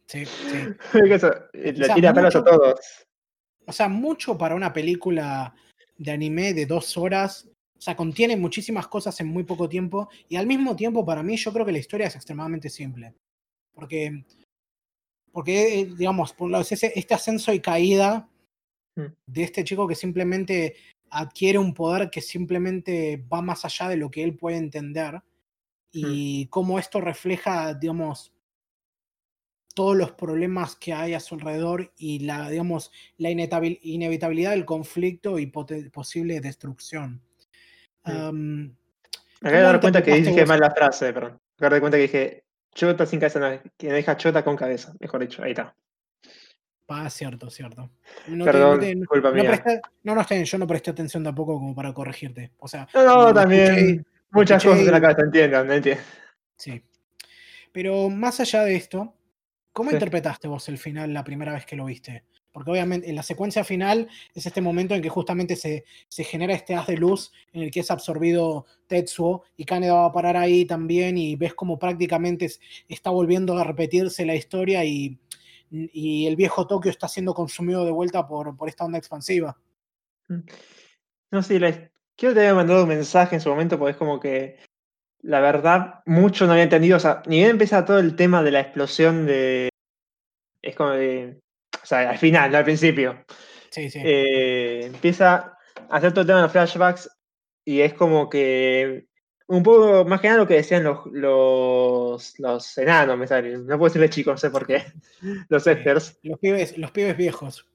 [0.06, 0.56] Sí, sí.
[1.54, 2.80] Eh, Le sea, tira pelos a todos.
[3.66, 5.54] O sea, mucho para una película
[5.96, 7.48] de anime de dos horas.
[7.76, 10.08] O sea, contiene muchísimas cosas en muy poco tiempo.
[10.28, 13.14] Y al mismo tiempo, para mí, yo creo que la historia es extremadamente simple.
[13.74, 14.24] Porque,
[15.32, 18.28] porque eh, digamos, por lo- ese- este ascenso y caída
[18.96, 19.06] Mm.
[19.26, 20.76] de este chico que simplemente
[21.10, 25.20] adquiere un poder que simplemente va más allá de lo que él puede entender.
[25.96, 28.32] Y cómo esto refleja, digamos,
[29.74, 35.38] todos los problemas que hay a su alrededor y la, digamos, la inevitabilidad del conflicto
[35.40, 37.20] y posible destrucción.
[38.04, 38.76] Am,
[39.40, 41.32] Me acabo de dar cuenta que dije mal la frase, perdón.
[41.58, 42.44] Me acabo de dar cuenta que dije
[42.74, 45.74] chota sin cabeza, que deja chota con cabeza, mejor dicho, ahí está.
[46.88, 47.90] ah, cierto, cierto.
[48.28, 49.50] No te- Perdón, no culpa no mía.
[49.50, 52.52] presté- no, no, está bien, yo no presté atención tampoco como para corregirte.
[52.58, 56.04] O sea, No, no, también escuché- muchas escuché cosas en la cabeza, entiendan, entiendan.
[56.56, 56.82] Sí.
[57.72, 59.14] Pero más allá de esto,
[59.72, 59.96] ¿cómo Sí.
[59.96, 62.24] interpretaste vos el final la primera vez que lo viste?
[62.54, 66.54] Porque obviamente en la secuencia final es este momento en que justamente se, se genera
[66.54, 70.36] este haz de luz en el que es absorbido Tetsuo y Kaneda va a parar
[70.36, 75.18] ahí también y ves como prácticamente es- está volviendo a repetirse la historia y,
[75.72, 79.58] y el viejo Tokio está siendo consumido de vuelta por, por esta onda expansiva.
[81.32, 84.20] No sé, la- quiero te había mandado un mensaje en su momento porque es como
[84.20, 84.58] que
[85.22, 86.98] la verdad mucho no había entendido.
[86.98, 89.70] O sea, ni bien empieza todo el tema de la explosión de.
[90.62, 91.40] Es como de.
[91.84, 93.24] O sea, al final, no al principio.
[93.70, 93.98] Sí, sí.
[94.02, 95.58] eh, empieza
[95.90, 97.10] a hacer todo el tema de los flashbacks
[97.62, 99.06] y es como que
[99.46, 103.58] un poco más que nada lo que decían los, los, los enanos, me sale.
[103.58, 104.82] No puedo decirle chicos, no sé por qué.
[105.50, 105.66] Los.
[105.66, 106.18] Esters.
[106.22, 107.66] Los pibes, los pibes viejos.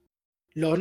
[0.56, 0.80] Los,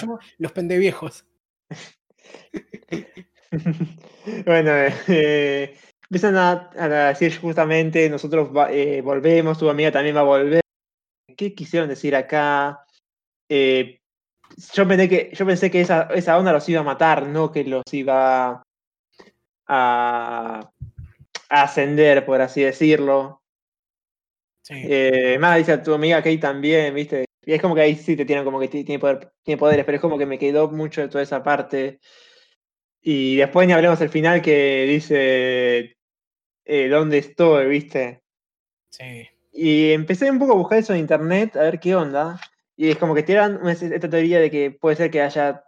[0.00, 0.18] ¿cómo-.
[0.38, 1.24] Los pendeviejos.
[4.44, 4.72] bueno,
[5.08, 5.76] eh,
[6.10, 10.63] empiezan a, a decir justamente, nosotros eh, volvemos, tu amiga también va a volver.
[11.36, 12.84] ¿Qué quisieron decir acá?
[13.48, 14.00] Eh,
[14.74, 17.64] yo pensé que, yo pensé que esa, esa onda los iba a matar, no que
[17.64, 18.62] los iba
[19.66, 20.70] a,
[21.50, 23.42] a ascender, por así decirlo.
[24.62, 24.74] Sí.
[24.76, 27.26] Eh, más dice a tu amiga Kate también, ¿viste?
[27.44, 29.84] Y es como que ahí sí te tienen como que ti- tiene, poder- tiene poderes,
[29.84, 32.00] pero es como que me quedó mucho de toda esa parte.
[33.02, 35.96] Y después ni hablemos del final que dice
[36.64, 38.22] eh, dónde estoy, ¿viste?
[38.90, 39.28] Sí.
[39.56, 42.40] Y empecé un poco a buscar eso en internet, a ver qué onda.
[42.76, 45.62] Y es como que tiran esta teoría de que puede ser que haya,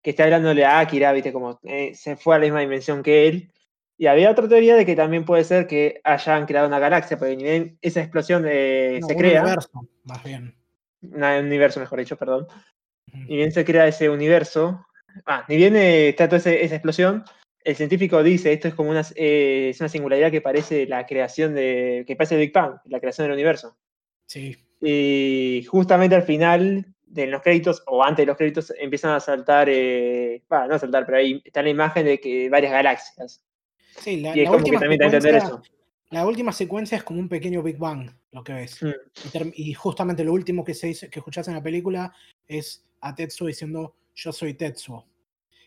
[0.00, 1.32] que esté hablándole a Akira, ¿viste?
[1.32, 3.52] Como eh, se fue a la misma dimensión que él.
[3.98, 7.34] Y había otra teoría de que también puede ser que hayan creado una galaxia, porque
[7.36, 9.70] bien esa explosión eh, No, se un crea, universo,
[10.04, 10.54] más bien.
[11.02, 12.46] un universo mejor dicho, perdón,
[13.08, 13.18] Ujú.
[13.28, 14.86] ni bien se crea ese universo,
[15.26, 17.24] ah, ni bien eh, está toda ese- esa explosión,
[17.64, 21.54] el científico dice, esto es como una, eh, es una singularidad que parece la creación
[21.54, 23.76] de, que parece el Big Bang, la creación del universo.
[24.26, 24.56] Sí.
[24.80, 29.68] Y justamente al final de los créditos, o antes de los créditos, empiezan a saltar,
[29.70, 33.44] eh, bah, no a saltar, pero ahí está la imagen de que varias galaxias.
[33.98, 35.62] Sí, la, Y es la como que última también a entender secuencia, eso.
[36.10, 38.82] la última secuencia es como un pequeño Big Bang, lo que ves.
[38.82, 39.48] Mm.
[39.54, 42.12] Y, y justamente lo último que se dice, que escuchás en la película
[42.48, 45.06] es a Tetsuo diciendo yo soy Tetsuo.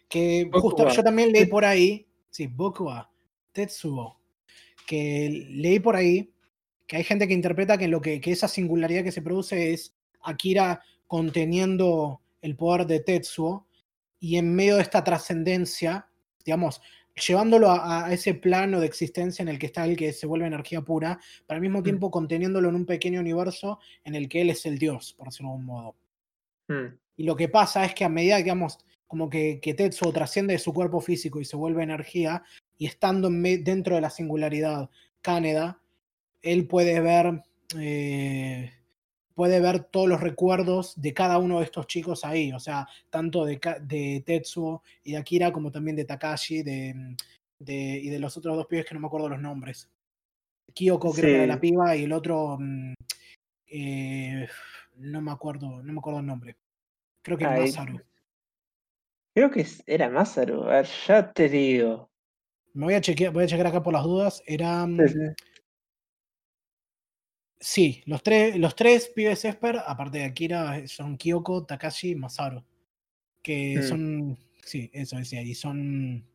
[0.09, 3.09] Que justo yo también leí por ahí, sí, Boku wa
[3.51, 4.19] Tetsuo,
[4.85, 6.31] que leí por ahí
[6.87, 9.95] que hay gente que interpreta que lo que, que esa singularidad que se produce es
[10.21, 13.67] Akira conteniendo el poder de Tetsuo
[14.19, 16.07] y en medio de esta trascendencia,
[16.43, 16.81] digamos,
[17.27, 20.47] llevándolo a, a ese plano de existencia en el que está él, que se vuelve
[20.47, 24.49] energía pura, pero al mismo tiempo conteniéndolo en un pequeño universo en el que él
[24.49, 25.95] es el dios, por decirlo de algún modo.
[26.67, 26.97] Mm.
[27.17, 30.59] Y lo que pasa es que a medida, digamos, como que, que Tetsuo trasciende de
[30.59, 32.43] su cuerpo físico y se vuelve energía,
[32.77, 34.89] y estando en dentro de la singularidad
[35.21, 35.79] Kaneda,
[36.41, 37.43] él puede ver,
[37.79, 38.71] eh,
[39.33, 43.45] puede ver todos los recuerdos de cada uno de estos chicos ahí, o sea, tanto
[43.45, 47.15] de, de Tetsuo y de Akira, como también de Takashi de,
[47.59, 49.89] de- y de los otros dos pibes que no me acuerdo los nombres.
[50.73, 52.93] Kyoko creo que era la piba y el otro, mm,
[53.67, 54.47] eh,
[54.97, 56.57] no me acuerdo, no me acuerdo el nombre.
[57.21, 57.61] Creo que Ahí.
[57.61, 58.01] Masaru.
[59.35, 62.09] Creo que era Masaru, a ver, ya te digo.
[62.73, 64.41] Me voy a chequear, voy a chequear acá por las dudas.
[64.47, 64.97] Eran.
[65.09, 65.45] Sí, sí.
[67.59, 72.63] Sí, los tres, los tres pibes Esper, aparte de Akira, son Kyoko, Takashi y Masaru.
[73.43, 73.83] Que Mm.
[73.83, 74.37] son.
[74.65, 75.41] Sí, eso decía.
[75.41, 76.25] Y son.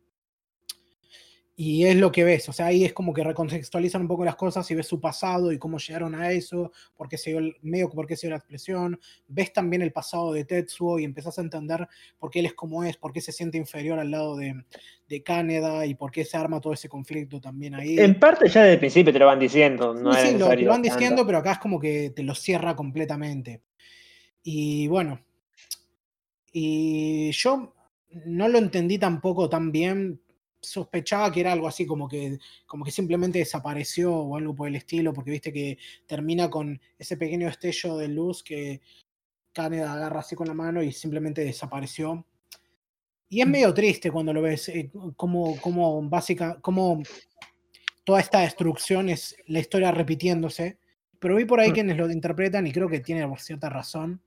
[1.63, 4.35] Y es lo que ves, o sea, ahí es como que recontextualizan un poco las
[4.37, 7.55] cosas y ves su pasado y cómo llegaron a eso, por qué se dio el
[7.61, 8.99] medio, por qué se dio la expresión.
[9.29, 11.87] Ves también el pasado de Tetsuo y empezás a entender
[12.19, 14.55] por qué él es como es, por qué se siente inferior al lado de,
[15.07, 15.23] de
[15.87, 17.99] y por qué se arma todo ese conflicto también ahí.
[17.99, 20.47] En parte ya desde el principio te lo van diciendo, no Sí, es sí, lo,
[20.47, 20.97] lo van tanto.
[20.97, 23.61] diciendo, pero acá es como que te lo cierra completamente.
[24.43, 25.21] Y bueno,
[26.55, 27.75] y yo
[28.25, 30.23] no lo entendí tampoco tan bien.
[30.63, 34.77] Sospechaba que era algo así como que, como que simplemente desapareció o algo por el
[34.77, 38.81] estilo, porque viste que termina con ese pequeño destello de luz que
[39.53, 42.25] Caneda agarra así con la mano y simplemente desapareció.
[43.29, 47.03] Y es medio triste cuando lo ves, eh, como, como básica, como
[48.05, 50.79] toda esta destrucción es la historia repitiéndose.
[51.21, 51.75] Pero vi por ahí Mm.
[51.75, 54.21] quienes lo interpretan y creo que tiene cierta razón,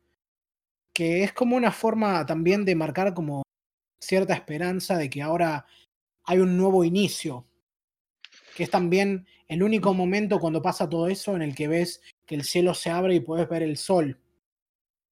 [0.93, 3.43] que es como una forma también de marcar como
[3.99, 5.65] cierta esperanza de que ahora
[6.25, 7.45] hay un nuevo inicio,
[8.55, 12.35] que es también el único momento cuando pasa todo eso en el que ves que
[12.35, 14.17] el cielo se abre y puedes ver el sol.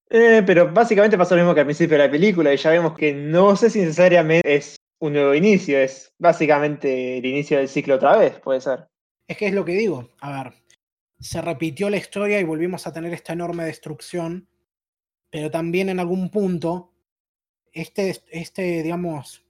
[0.09, 2.97] Eh, pero básicamente pasa lo mismo que al principio de la película y ya vemos
[2.97, 7.95] que no sé si necesariamente es un nuevo inicio, es básicamente el inicio del ciclo
[7.95, 8.88] otra vez, puede ser.
[9.27, 10.53] Es que es lo que digo, a ver,
[11.19, 14.47] se repitió la historia y volvimos a tener esta enorme destrucción,
[15.29, 16.91] pero también en algún punto,
[17.71, 19.45] este, este digamos,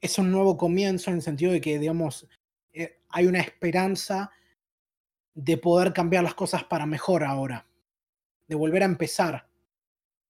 [0.00, 2.28] es un nuevo comienzo en el sentido de que, digamos,
[2.72, 4.30] eh, hay una esperanza
[5.34, 7.66] de poder cambiar las cosas para mejor ahora,
[8.48, 9.48] de volver a empezar.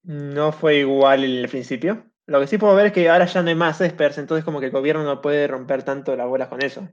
[0.03, 2.05] No fue igual en el principio.
[2.25, 4.59] Lo que sí puedo ver es que ahora ya no hay más espers, entonces como
[4.59, 6.87] que el gobierno no puede romper tanto las bolas con eso.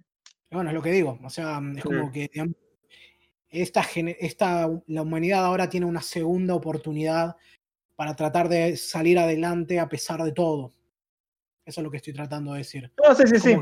[0.51, 2.13] Bueno, es lo que digo, o sea, es como Mm.
[2.13, 2.55] que, digamos,
[3.51, 7.37] esta, la humanidad ahora tiene una segunda oportunidad
[7.97, 10.73] para tratar de salir adelante a pesar de todo.
[11.65, 12.93] Eso es lo que estoy tratando de decir.
[13.03, 13.57] No, sí, sí, sí.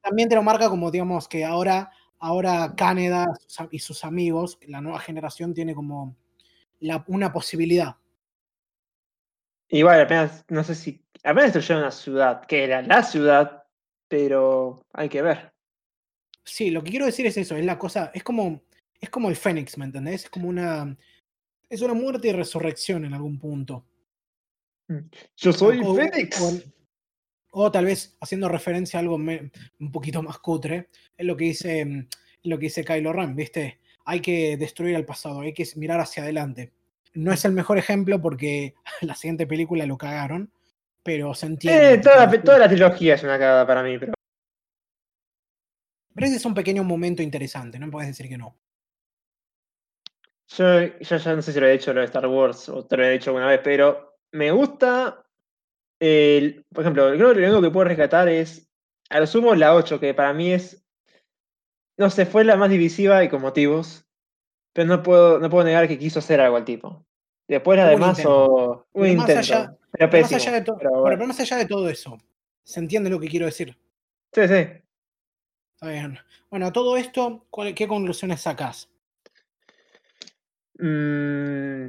[0.00, 3.26] también te lo marca como, digamos, que ahora, ahora Canadá
[3.70, 6.16] y sus amigos, la nueva generación, tiene como
[6.80, 7.96] la- una posibilidad.
[9.68, 13.64] Igual apenas, no sé si, apenas destruyeron una ciudad, que era la ciudad,
[14.08, 15.52] pero hay que ver.
[16.44, 18.60] Sí, lo que quiero decir es eso, es la cosa, es como,
[19.00, 20.24] es como el Fénix, ¿me entendés?
[20.24, 20.96] Es como una,
[21.70, 23.84] es una muerte y resurrección en algún punto.
[25.36, 26.40] Yo soy O- Fénix.
[26.40, 26.52] O,
[27.56, 29.50] o tal vez haciendo referencia a algo me-
[29.80, 32.08] un poquito más cutre, es lo que dice, mm,
[32.44, 33.78] lo que dice Kylo Ren, ¿viste?
[34.04, 36.72] Hay que destruir el pasado, hay que mirar hacia adelante.
[37.14, 40.50] No es el mejor ejemplo porque la siguiente película lo cagaron,
[41.02, 41.94] pero se entiende.
[41.94, 44.12] Eh, toda, la, toda la trilogía es una cagada para mí, pero
[46.14, 48.56] Pero ese es un pequeño momento interesante, no puedes decir que no.
[50.48, 52.96] yo, yo ya no sé si lo he hecho lo de Star Wars o te
[52.96, 55.23] lo he dicho alguna vez, pero me gusta,
[56.04, 58.68] el, por ejemplo, creo que lo único que puedo rescatar es,
[59.10, 60.84] a lo sumo, la 8, que para mí es,
[61.96, 64.04] no sé, fue la más divisiva y con motivos,
[64.72, 67.04] pero no puedo, no puedo negar que quiso hacer algo al tipo.
[67.48, 70.90] Después las Un o un Pero más intento, allá- pero más, allá de to- pero
[70.90, 71.16] bueno, bueno.
[71.18, 72.18] pero más allá de todo eso,
[72.64, 73.76] ¿se entiende lo que quiero decir?
[74.32, 74.66] Sí, sí.
[75.74, 76.18] Está bien.
[76.50, 78.88] Bueno, a todo esto, ¿cuál- ¿qué conclusiones sacás?
[80.78, 81.88] Mm,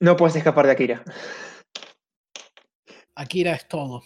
[0.00, 1.02] no puedes escapar de Akira.
[3.14, 4.02] Akira es todo.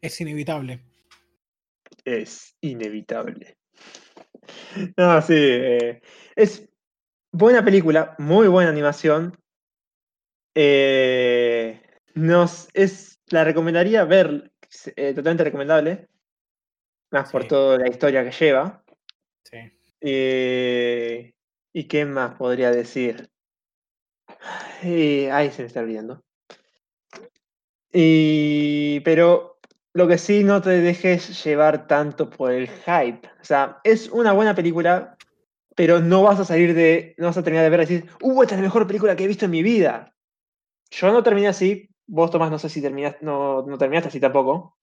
[0.00, 0.84] Es inevitable.
[2.04, 3.58] Es inevitable.
[4.96, 5.34] No, sí.
[5.36, 6.00] eh,
[6.36, 6.68] es
[7.32, 9.36] buena película, muy buena animación.
[10.54, 11.82] Eh,
[12.14, 14.52] nos, es, la recomendaría ver,
[14.96, 16.08] eh, totalmente recomendable.
[17.10, 18.84] Más por toda la historia que lleva.
[19.44, 21.34] Sí.
[21.72, 23.30] ¿Y qué más podría decir?
[24.82, 26.22] Ay, se me está olvidando.
[27.92, 29.58] Y, pero
[29.92, 33.26] lo que sí no te dejes llevar tanto por el hype.
[33.40, 35.16] O sea, es una buena película,
[35.74, 37.14] pero no vas a salir de.
[37.18, 39.24] No vas a terminar de ver y decir, ¡Uh, esta es la mejor película que
[39.24, 40.14] he visto en mi vida!
[40.90, 41.88] Yo no terminé así.
[42.06, 44.78] Vos, Tomás, no sé si terminaste, no, no terminaste así tampoco.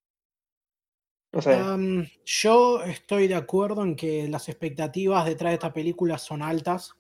[1.32, 1.54] No sé.
[1.54, 6.96] Am, yo estoy de acuerdo en que las expectativas detrás de esta película son altas.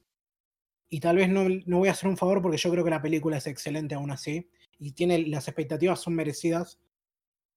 [0.89, 3.01] Y tal vez no, no voy a hacer un favor porque yo creo que la
[3.01, 4.49] película es excelente aún así.
[4.79, 6.79] Y tiene, las expectativas son merecidas.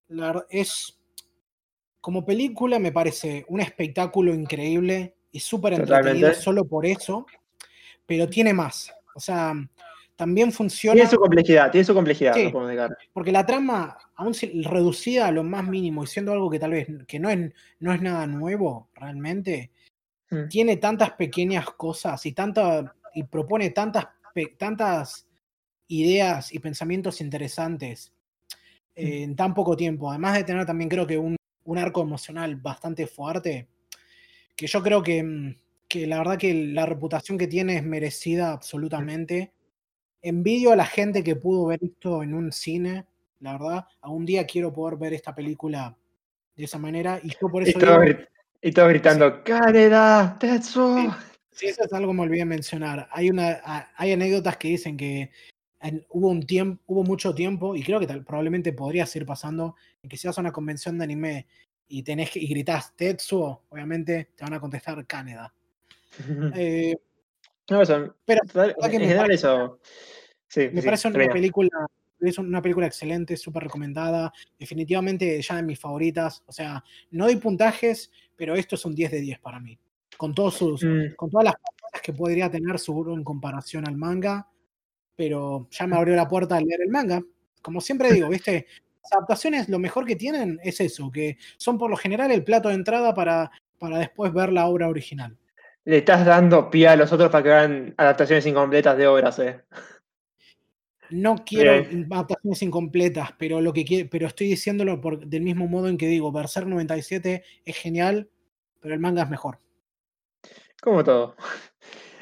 [0.08, 0.98] La verdad, es.
[2.00, 7.26] Como película me parece un espectáculo increíble y súper entretenido solo por eso.
[8.06, 8.92] Pero tiene más.
[9.14, 9.52] O sea,
[10.16, 10.94] también funciona.
[10.94, 12.44] tiene su complejidad, tiene su complejidad, Sí.
[12.44, 12.96] no podemos negar.
[13.12, 14.32] Porque la trama, aún
[14.64, 17.92] reducida a lo más mínimo y siendo algo que tal vez que no es, no
[17.92, 19.70] es nada nuevo realmente,
[20.30, 20.48] Mm.
[20.48, 25.27] tiene tantas pequeñas cosas y, tanta, y propone tantas, pe- tantas
[25.88, 28.12] ideas y pensamientos interesantes
[28.94, 30.10] eh, en tan poco tiempo.
[30.10, 33.68] Además de tener también creo que un, un arco emocional bastante fuerte,
[34.54, 35.56] que yo creo que, mm,
[35.88, 39.52] que la verdad que la reputación que tiene es merecida absolutamente.
[40.20, 43.06] Envidio a la gente que pudo ver esto en un cine,
[43.40, 43.86] la verdad.
[44.02, 45.96] Algún día quiero poder ver esta película
[46.56, 47.78] de esa manera y yo por eso...
[48.60, 50.36] Y todos gritando, ¡Caneda!
[50.40, 51.14] ¡Tetsuo!
[51.52, 53.08] Sí, eso es algo que me olvidé mencionar.
[53.12, 55.30] Hay, una, hay anécdotas que dicen que
[56.08, 60.08] hubo un tiempo, hubo mucho tiempo, y creo que tal, probablemente podría seguir pasando, en
[60.08, 61.46] que si vas a una convención de anime
[61.88, 65.52] y tenés y gritás Tetsuo, obviamente te van a contestar Caneda.
[66.54, 66.96] Eh,
[67.70, 69.78] no, eso, pero en general eso.
[70.48, 71.68] Sí, me parece una película,
[72.20, 74.32] es una película excelente, súper recomendada.
[74.58, 76.42] Definitivamente ya de mis favoritas.
[76.46, 79.78] O sea, no doy puntajes, pero esto es un 10 de 10 para mí.
[80.16, 81.14] Con, todos sus, mm.
[81.14, 84.48] con todas las cosas que podría tener seguro en comparación al manga.
[85.18, 87.22] Pero ya me abrió la puerta al leer el manga.
[87.60, 88.66] Como siempre digo, ¿viste?
[89.02, 92.70] Las adaptaciones lo mejor que tienen es eso, que son por lo general el plato
[92.70, 95.36] de entrada para, para después ver la obra original
[95.88, 99.62] le estás dando pie a los otros para que hagan adaptaciones incompletas de obras, eh.
[101.08, 101.72] No quiero
[102.10, 106.30] adaptaciones incompletas, pero lo que pero estoy diciéndolo por, del mismo modo en que digo,
[106.30, 108.28] Berserk 97 es genial,
[108.80, 109.60] pero el manga es mejor.
[110.82, 111.36] Como todo.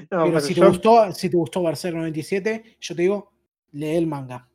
[0.09, 3.33] Pero si, te gustó, si te gustó Berserk 97, yo te digo,
[3.73, 4.49] lee el manga.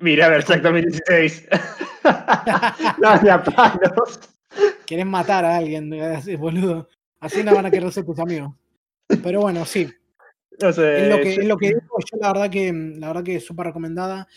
[0.00, 1.48] Mira Berserk 2016.
[3.02, 4.20] no, de palos.
[4.86, 5.90] Quieres matar a alguien,
[6.38, 6.88] boludo.
[7.20, 8.52] Así no van a querer ser tus amigos.
[9.22, 9.88] Pero bueno, sí.
[10.60, 13.24] No sé, es lo que, es lo que digo, yo la verdad que la verdad
[13.24, 14.28] que es súper recomendada.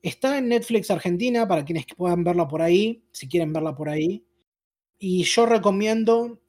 [0.00, 4.24] Está en Netflix Argentina para quienes puedan verla por ahí, si quieren verla por ahí.
[4.98, 6.40] Y yo recomiendo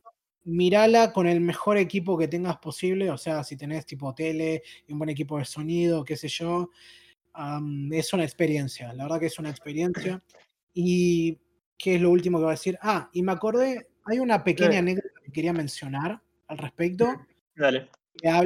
[0.45, 4.93] mirala con el mejor equipo que tengas posible, o sea, si tenés tipo tele y
[4.93, 6.69] un buen equipo de sonido, qué sé yo,
[7.91, 10.23] es una experiencia, la verdad que es una experiencia.
[10.73, 11.39] Y
[11.77, 12.77] qué es lo último que voy a decir.
[12.81, 17.07] Ah, y me acordé, hay una pequeña anécdota que quería mencionar al respecto.
[17.55, 17.89] Dale.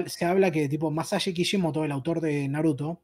[0.07, 3.01] Se habla que, tipo, Masashi Kishimoto, el autor de Naruto,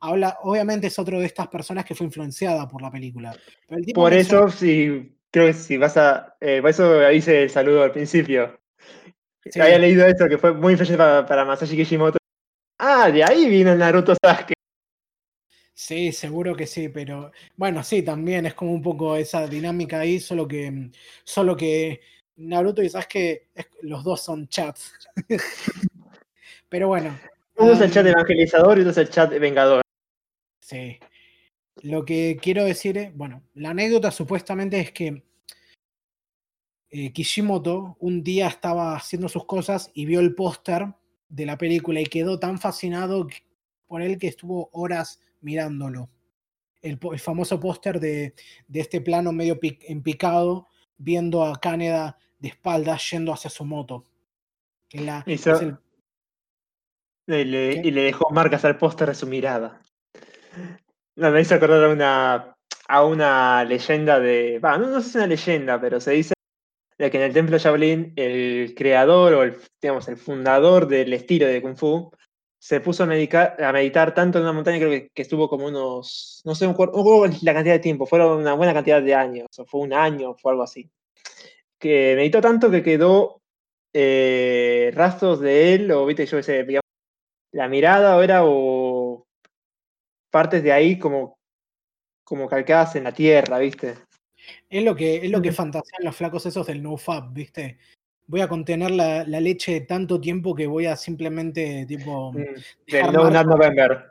[0.00, 3.34] habla, obviamente es otro de estas personas que fue influenciada por la película.
[3.94, 6.36] por eso, sí, creo que si vas a.
[6.40, 8.60] Eh, por eso hice el saludo al principio.
[9.60, 12.18] Había leído eso, que fue muy influyente para, Masashi Kishimoto.
[12.78, 14.54] Ah, de ahí vino el Naruto Sasuke.
[15.74, 20.20] Sí, seguro que sí, pero bueno, sí, también es como un poco esa dinámica ahí,
[20.20, 20.90] solo que,
[21.24, 22.00] solo que
[22.36, 23.48] Naruto y Sasuke,
[23.82, 24.92] los dos son chats.
[26.68, 27.18] pero bueno.
[27.56, 29.82] Uno es el chat evangelizador y otro es el chat vengador.
[30.60, 30.98] Sí.
[31.82, 35.24] Lo que quiero decir es, bueno, la anécdota supuestamente es que
[36.90, 40.94] eh, Kishimoto un día estaba haciendo sus cosas y vio el póster
[41.28, 43.26] de la película y quedó tan fascinado
[43.88, 46.08] por él que estuvo horas mirándolo.
[46.82, 48.34] El, famoso póster de,
[48.72, 50.68] este plano medio en picado,
[50.98, 54.04] viendo a Caneda de espaldas yendo hacia su moto.
[54.92, 54.98] y,
[57.44, 59.80] le, dejó marcas al póster de su mirada.
[61.16, 62.56] No, me hizo acordar a una,
[62.88, 64.58] a una leyenda de.
[64.62, 66.34] no, no sé si es una leyenda, pero se dice
[66.98, 71.46] de que en el templo Shaolin el creador o el, digamos, el fundador del estilo
[71.46, 72.10] de Kung Fu
[72.62, 76.42] se puso a, meditar, a meditar tanto en una montaña, creo que, estuvo como unos,
[76.44, 79.92] no sé, la cantidad de tiempo, fueron una buena cantidad de años, o fue un
[79.92, 80.88] año, fue algo así.
[81.76, 83.42] Que meditó tanto que quedó
[83.92, 86.84] eh, rastros de él, o viste, yo ese, digamos,
[87.50, 88.81] la mirada o era, o
[90.32, 91.38] partes de ahí como,
[92.24, 93.94] como calcadas en la tierra, viste.
[94.68, 97.78] Es lo que, es lo que fantasean los flacos esos del no-fab, viste
[98.26, 102.32] voy a contener la, leche tanto tiempo que voy a simplemente, tipo.
[102.32, 104.06] Mm, no Nut November.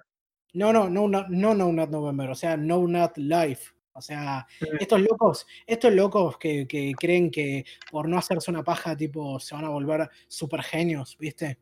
[0.53, 3.72] No, no, no, no, no, no Nut November, o sea, No Nut Life.
[3.93, 4.77] O sea, mm.
[4.80, 9.56] estos locos, estos locos que, que, creen que por no hacerse una paja, tipo, se
[9.56, 11.57] van a volver super genios, ¿viste?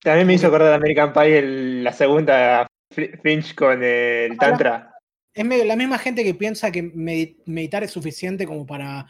[0.00, 1.42] También me hizo acordar de American Pie
[1.82, 4.94] la segunda Finch con el Tantra.
[5.32, 9.06] Es la misma gente que piensa que meditar es suficiente como para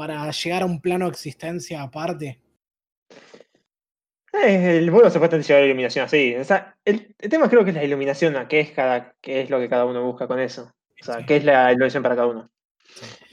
[0.00, 2.40] para llegar a un plano de existencia aparte.
[4.32, 6.34] El vuelo se puede llegar a la iluminación así.
[6.36, 9.58] O sea, el, tema creo que es la iluminación, qué es, cada, qué es lo
[9.58, 10.72] que cada uno busca con eso.
[11.02, 12.50] O sea, qué es la iluminación para cada uno.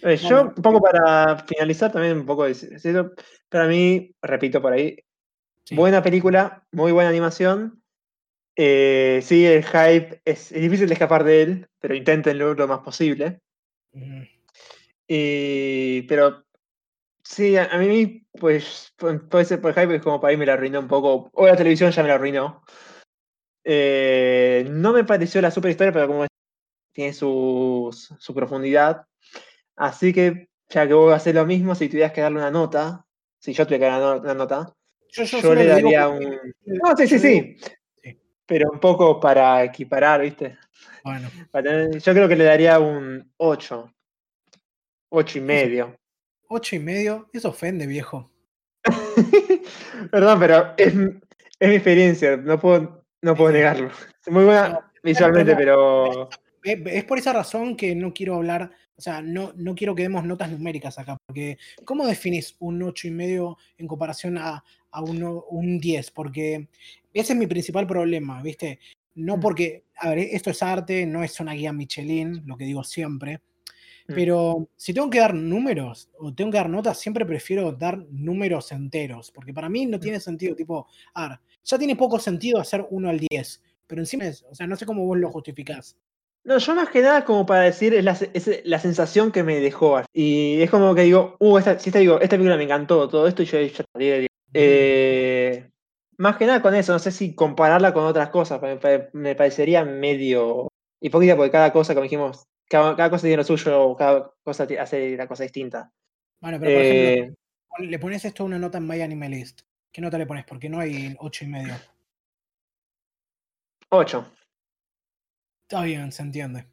[0.03, 3.11] Eh, yo, un poco para finalizar, también un poco de
[3.47, 4.97] Para mí, repito por ahí,
[5.71, 7.81] buena película, muy buena animación.
[8.59, 13.39] Eh, sí, el hype es, difícil de escapar de él, pero inténtenlo lo más posible.
[15.07, 16.47] pero
[17.27, 18.93] Sí, a, mí, pues,
[19.29, 21.29] puede ser por hype, es como para mí me la arruinó un poco.
[21.33, 22.63] O la televisión ya me la arruinó.
[23.65, 26.25] Eh, no me pareció la super historia, pero como
[26.93, 29.05] tiene su, su profundidad.
[29.75, 33.05] Así que, ya que vos hacer lo mismo, si tuvieras que darle una nota,
[33.39, 34.73] si yo tuviera que dar una nota,
[35.11, 36.23] yo, le daría un.
[36.65, 37.57] No, sí, sí, sí,
[38.47, 40.57] Pero un poco para equiparar, ¿viste?
[41.03, 41.29] Bueno.
[42.03, 43.93] Yo creo que le daría un 8.
[45.09, 45.95] 8 y medio.
[46.49, 48.31] 8 y medio, eso ofende, viejo.
[50.11, 50.95] Perdón, pero es, es,
[51.69, 53.89] mi experiencia, no puedo, no puedo negarlo.
[54.25, 56.29] Es muy buena visualmente, pero...
[56.63, 60.25] Es por esa razón que no quiero hablar, o sea, no, no quiero que demos
[60.25, 65.79] notas numéricas acá, porque ¿cómo definís un 8 y medio en comparación a, a un
[65.79, 66.11] 10?
[66.11, 66.67] Porque
[67.19, 68.79] ese es mi principal problema, ¿viste?
[69.15, 69.39] No mm.
[69.39, 73.41] porque, a ver, esto es arte, no es una guía Michelin, lo que digo siempre,
[74.07, 74.13] Mm.
[74.13, 78.71] Pero si tengo que dar números o tengo que dar notas, siempre prefiero dar números
[78.71, 80.01] enteros, porque para mí no mm.
[80.01, 84.25] tiene sentido, tipo, a ver, ya tiene poco sentido hacer 1 al 10, pero encima
[84.25, 85.97] es, o sea, no sé cómo vos lo justificás.
[86.45, 88.05] No, yo más que nada como para decir es
[88.63, 90.01] la, sensación que me dejó.
[90.13, 93.27] Y es como que digo, uh, esta, si esta, digo, esta película me encantó, todo
[93.27, 93.83] esto y yo ya
[94.53, 95.69] eh,
[96.17, 99.85] Más que nada con eso, no sé si compararla con otras cosas, me, me parecería
[99.85, 100.67] medio
[100.99, 105.27] hipócrita porque cada cosa, como dijimos, cada, cosa tiene lo suyo, cada cosa hace la
[105.27, 105.91] cosa distinta.
[106.41, 107.35] Bueno, pero por ejemplo,
[107.79, 109.61] eh, le pones esto una nota en My Anime List.
[109.91, 110.45] ¿Qué nota le pones?
[110.45, 111.73] Porque no hay ocho y medio.
[113.89, 114.33] 8.
[115.63, 116.65] Está bien, se entiende.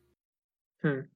[0.82, 1.08] Hmm.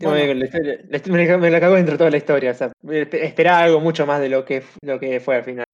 [0.00, 2.52] me, lo cago dentro de toda la historia.
[2.52, 2.72] O sea,
[3.12, 5.65] esperaba algo mucho más de lo que, lo que fue al final.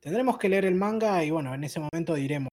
[0.00, 2.48] Tendremos que leer el manga y bueno, en ese momento diremos.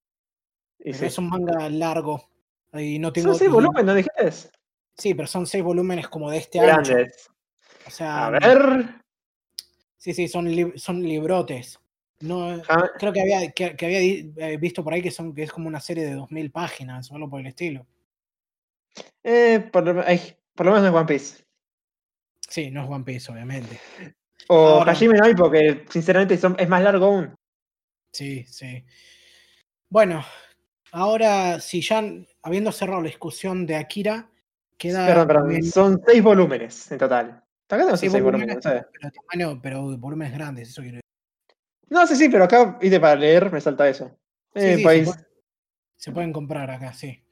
[0.79, 2.29] Es un manga largo,
[2.71, 4.49] no tengo, son seis volúmenes, ¿no dijiste?
[4.95, 6.95] Sí, pero son seis volúmenes como de este año.
[7.85, 8.95] O sea, a ver.
[9.97, 11.79] Sí, sí, son, son librotes.
[12.19, 12.61] No,
[12.97, 15.79] creo que había, que, había eh, visto por ahí que, son, que es como una
[15.79, 17.85] serie de 2000 páginas o algo por el estilo.
[19.23, 20.03] Eh, por, lo,
[20.55, 21.43] por, lo, menos no es One Piece.
[22.39, 23.79] Sí, no es One Piece, obviamente.
[24.47, 27.36] O Hajime no porque sinceramente es más largo aún.
[28.17, 28.83] Sí, sí.
[29.89, 30.25] Bueno,
[30.91, 32.03] ahora si ya
[32.41, 34.31] habiendo cerrado la discusión de Akira,
[34.75, 35.05] queda.
[35.05, 37.43] Perdón, perdón, son seis volúmenes en total.
[37.69, 41.03] Acá no seis, volúmenes, pero, pero, volúmenes grandes, eso quiero decir.
[41.89, 44.17] No, sí, sí, pero acá, viste, para leer me salta eso.
[44.55, 45.05] Eh,
[45.95, 47.23] se, pueden comprar acá, sí.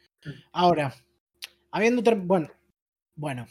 [0.51, 0.93] Ahora,
[1.71, 2.49] habiendo bueno,
[3.15, 3.47] bueno,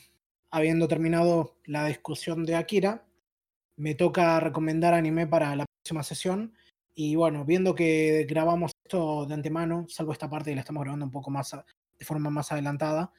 [0.53, 3.05] habiendo terminado la discusión de Akira,
[3.75, 6.55] me toca recomendar anime para la próxima sesión.
[6.95, 11.05] Y bueno, viendo que grabamos esto de antemano, salvo esta parte y la estamos grabando
[11.05, 11.51] un poco más
[11.99, 13.13] de forma más adelantada,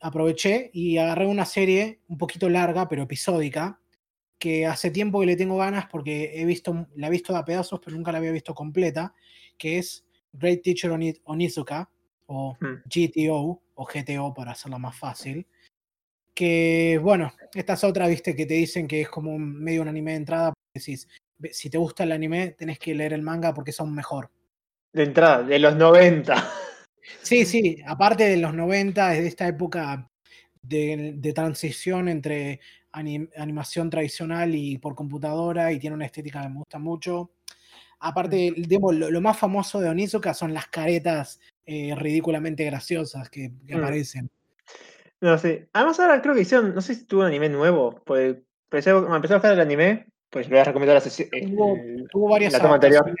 [0.00, 3.80] aproveché y agarré una serie un poquito larga, pero episódica,
[4.38, 7.80] que hace tiempo que le tengo ganas porque he visto, la he visto a pedazos,
[7.84, 9.14] pero nunca la había visto completa,
[9.58, 10.90] que es Great Teacher
[11.24, 11.90] Onizuka,
[12.26, 12.82] o hmm.
[12.86, 15.46] GTO, o GTO para hacerla más fácil.
[16.34, 20.12] Que bueno, esta es otra, viste, que te dicen que es como medio un anime
[20.12, 21.08] de entrada, decís,
[21.52, 24.30] si te gusta el anime, tenés que leer el manga porque es aún mejor.
[24.92, 26.34] De entrada, de los 90.
[27.22, 30.08] Sí, sí, aparte de los 90, es de esta época
[30.62, 32.60] de, transición entre
[32.92, 37.30] animación tradicional y por computadora y tiene una estética que me gusta mucho.
[38.00, 39.10] Aparte, mm.
[39.10, 43.76] lo, más famoso de Onizuka son las caretas eh, ridículamente graciosas que, mm.
[43.76, 44.30] aparecen.
[45.20, 45.68] No sé.
[45.72, 48.38] Además, ahora creo que hicieron, no sé si tuvo un anime nuevo, pues
[48.70, 51.28] empecé, empecé a buscar el anime pues le voy a recomendar la sesión.
[52.10, 53.16] Tuvo, varias adaptaciones,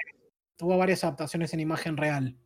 [0.56, 2.36] tuvo varias adaptaciones en imagen real.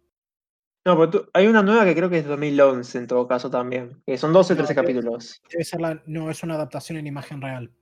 [0.86, 4.02] No, pero hay una nueva que creo que es 2011 en todo caso también.
[4.06, 5.42] Que son 12 o 13 capítulos.
[5.50, 6.02] Debe ser la.
[6.06, 7.72] No, es una adaptación en imagen real.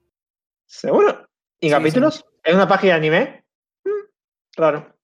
[0.66, 1.28] ¿Seguro?
[1.60, 2.24] ¿Y capítulos?
[2.44, 3.44] ¿Es una página de anime?
[3.84, 4.96] Mm, raro.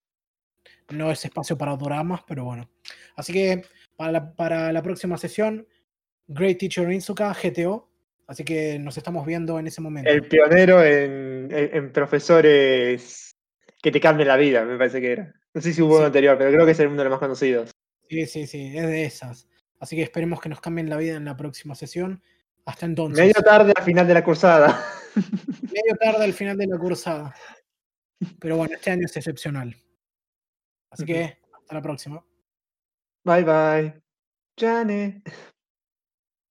[0.90, 2.70] No es espacio para dramas, pero bueno.
[3.16, 3.62] Así que
[3.96, 5.66] para la, para la próxima sesión,
[6.28, 7.90] Great Teacher Insuka, GTO,
[8.28, 10.10] Así que nos estamos viendo en ese momento.
[10.10, 13.34] El pionero en, profesores
[13.82, 15.34] que te cambien la vida, me parece que era.
[15.54, 17.70] No sé si hubo uno anterior, pero creo que es uno de los más conocidos.
[18.08, 19.48] Sí, sí, sí, es de esas.
[19.80, 22.22] Así que esperemos que nos cambien la vida en la próxima sesión.
[22.66, 23.18] Hasta entonces.
[23.18, 24.84] Medio tarde al final de la cursada.
[25.62, 27.34] Medio tarde al final de la cursada.
[28.38, 29.74] Pero bueno, este año es excepcional.
[30.90, 32.22] Así que hasta la próxima.
[33.24, 34.02] Bye bye.
[34.58, 35.22] Jane.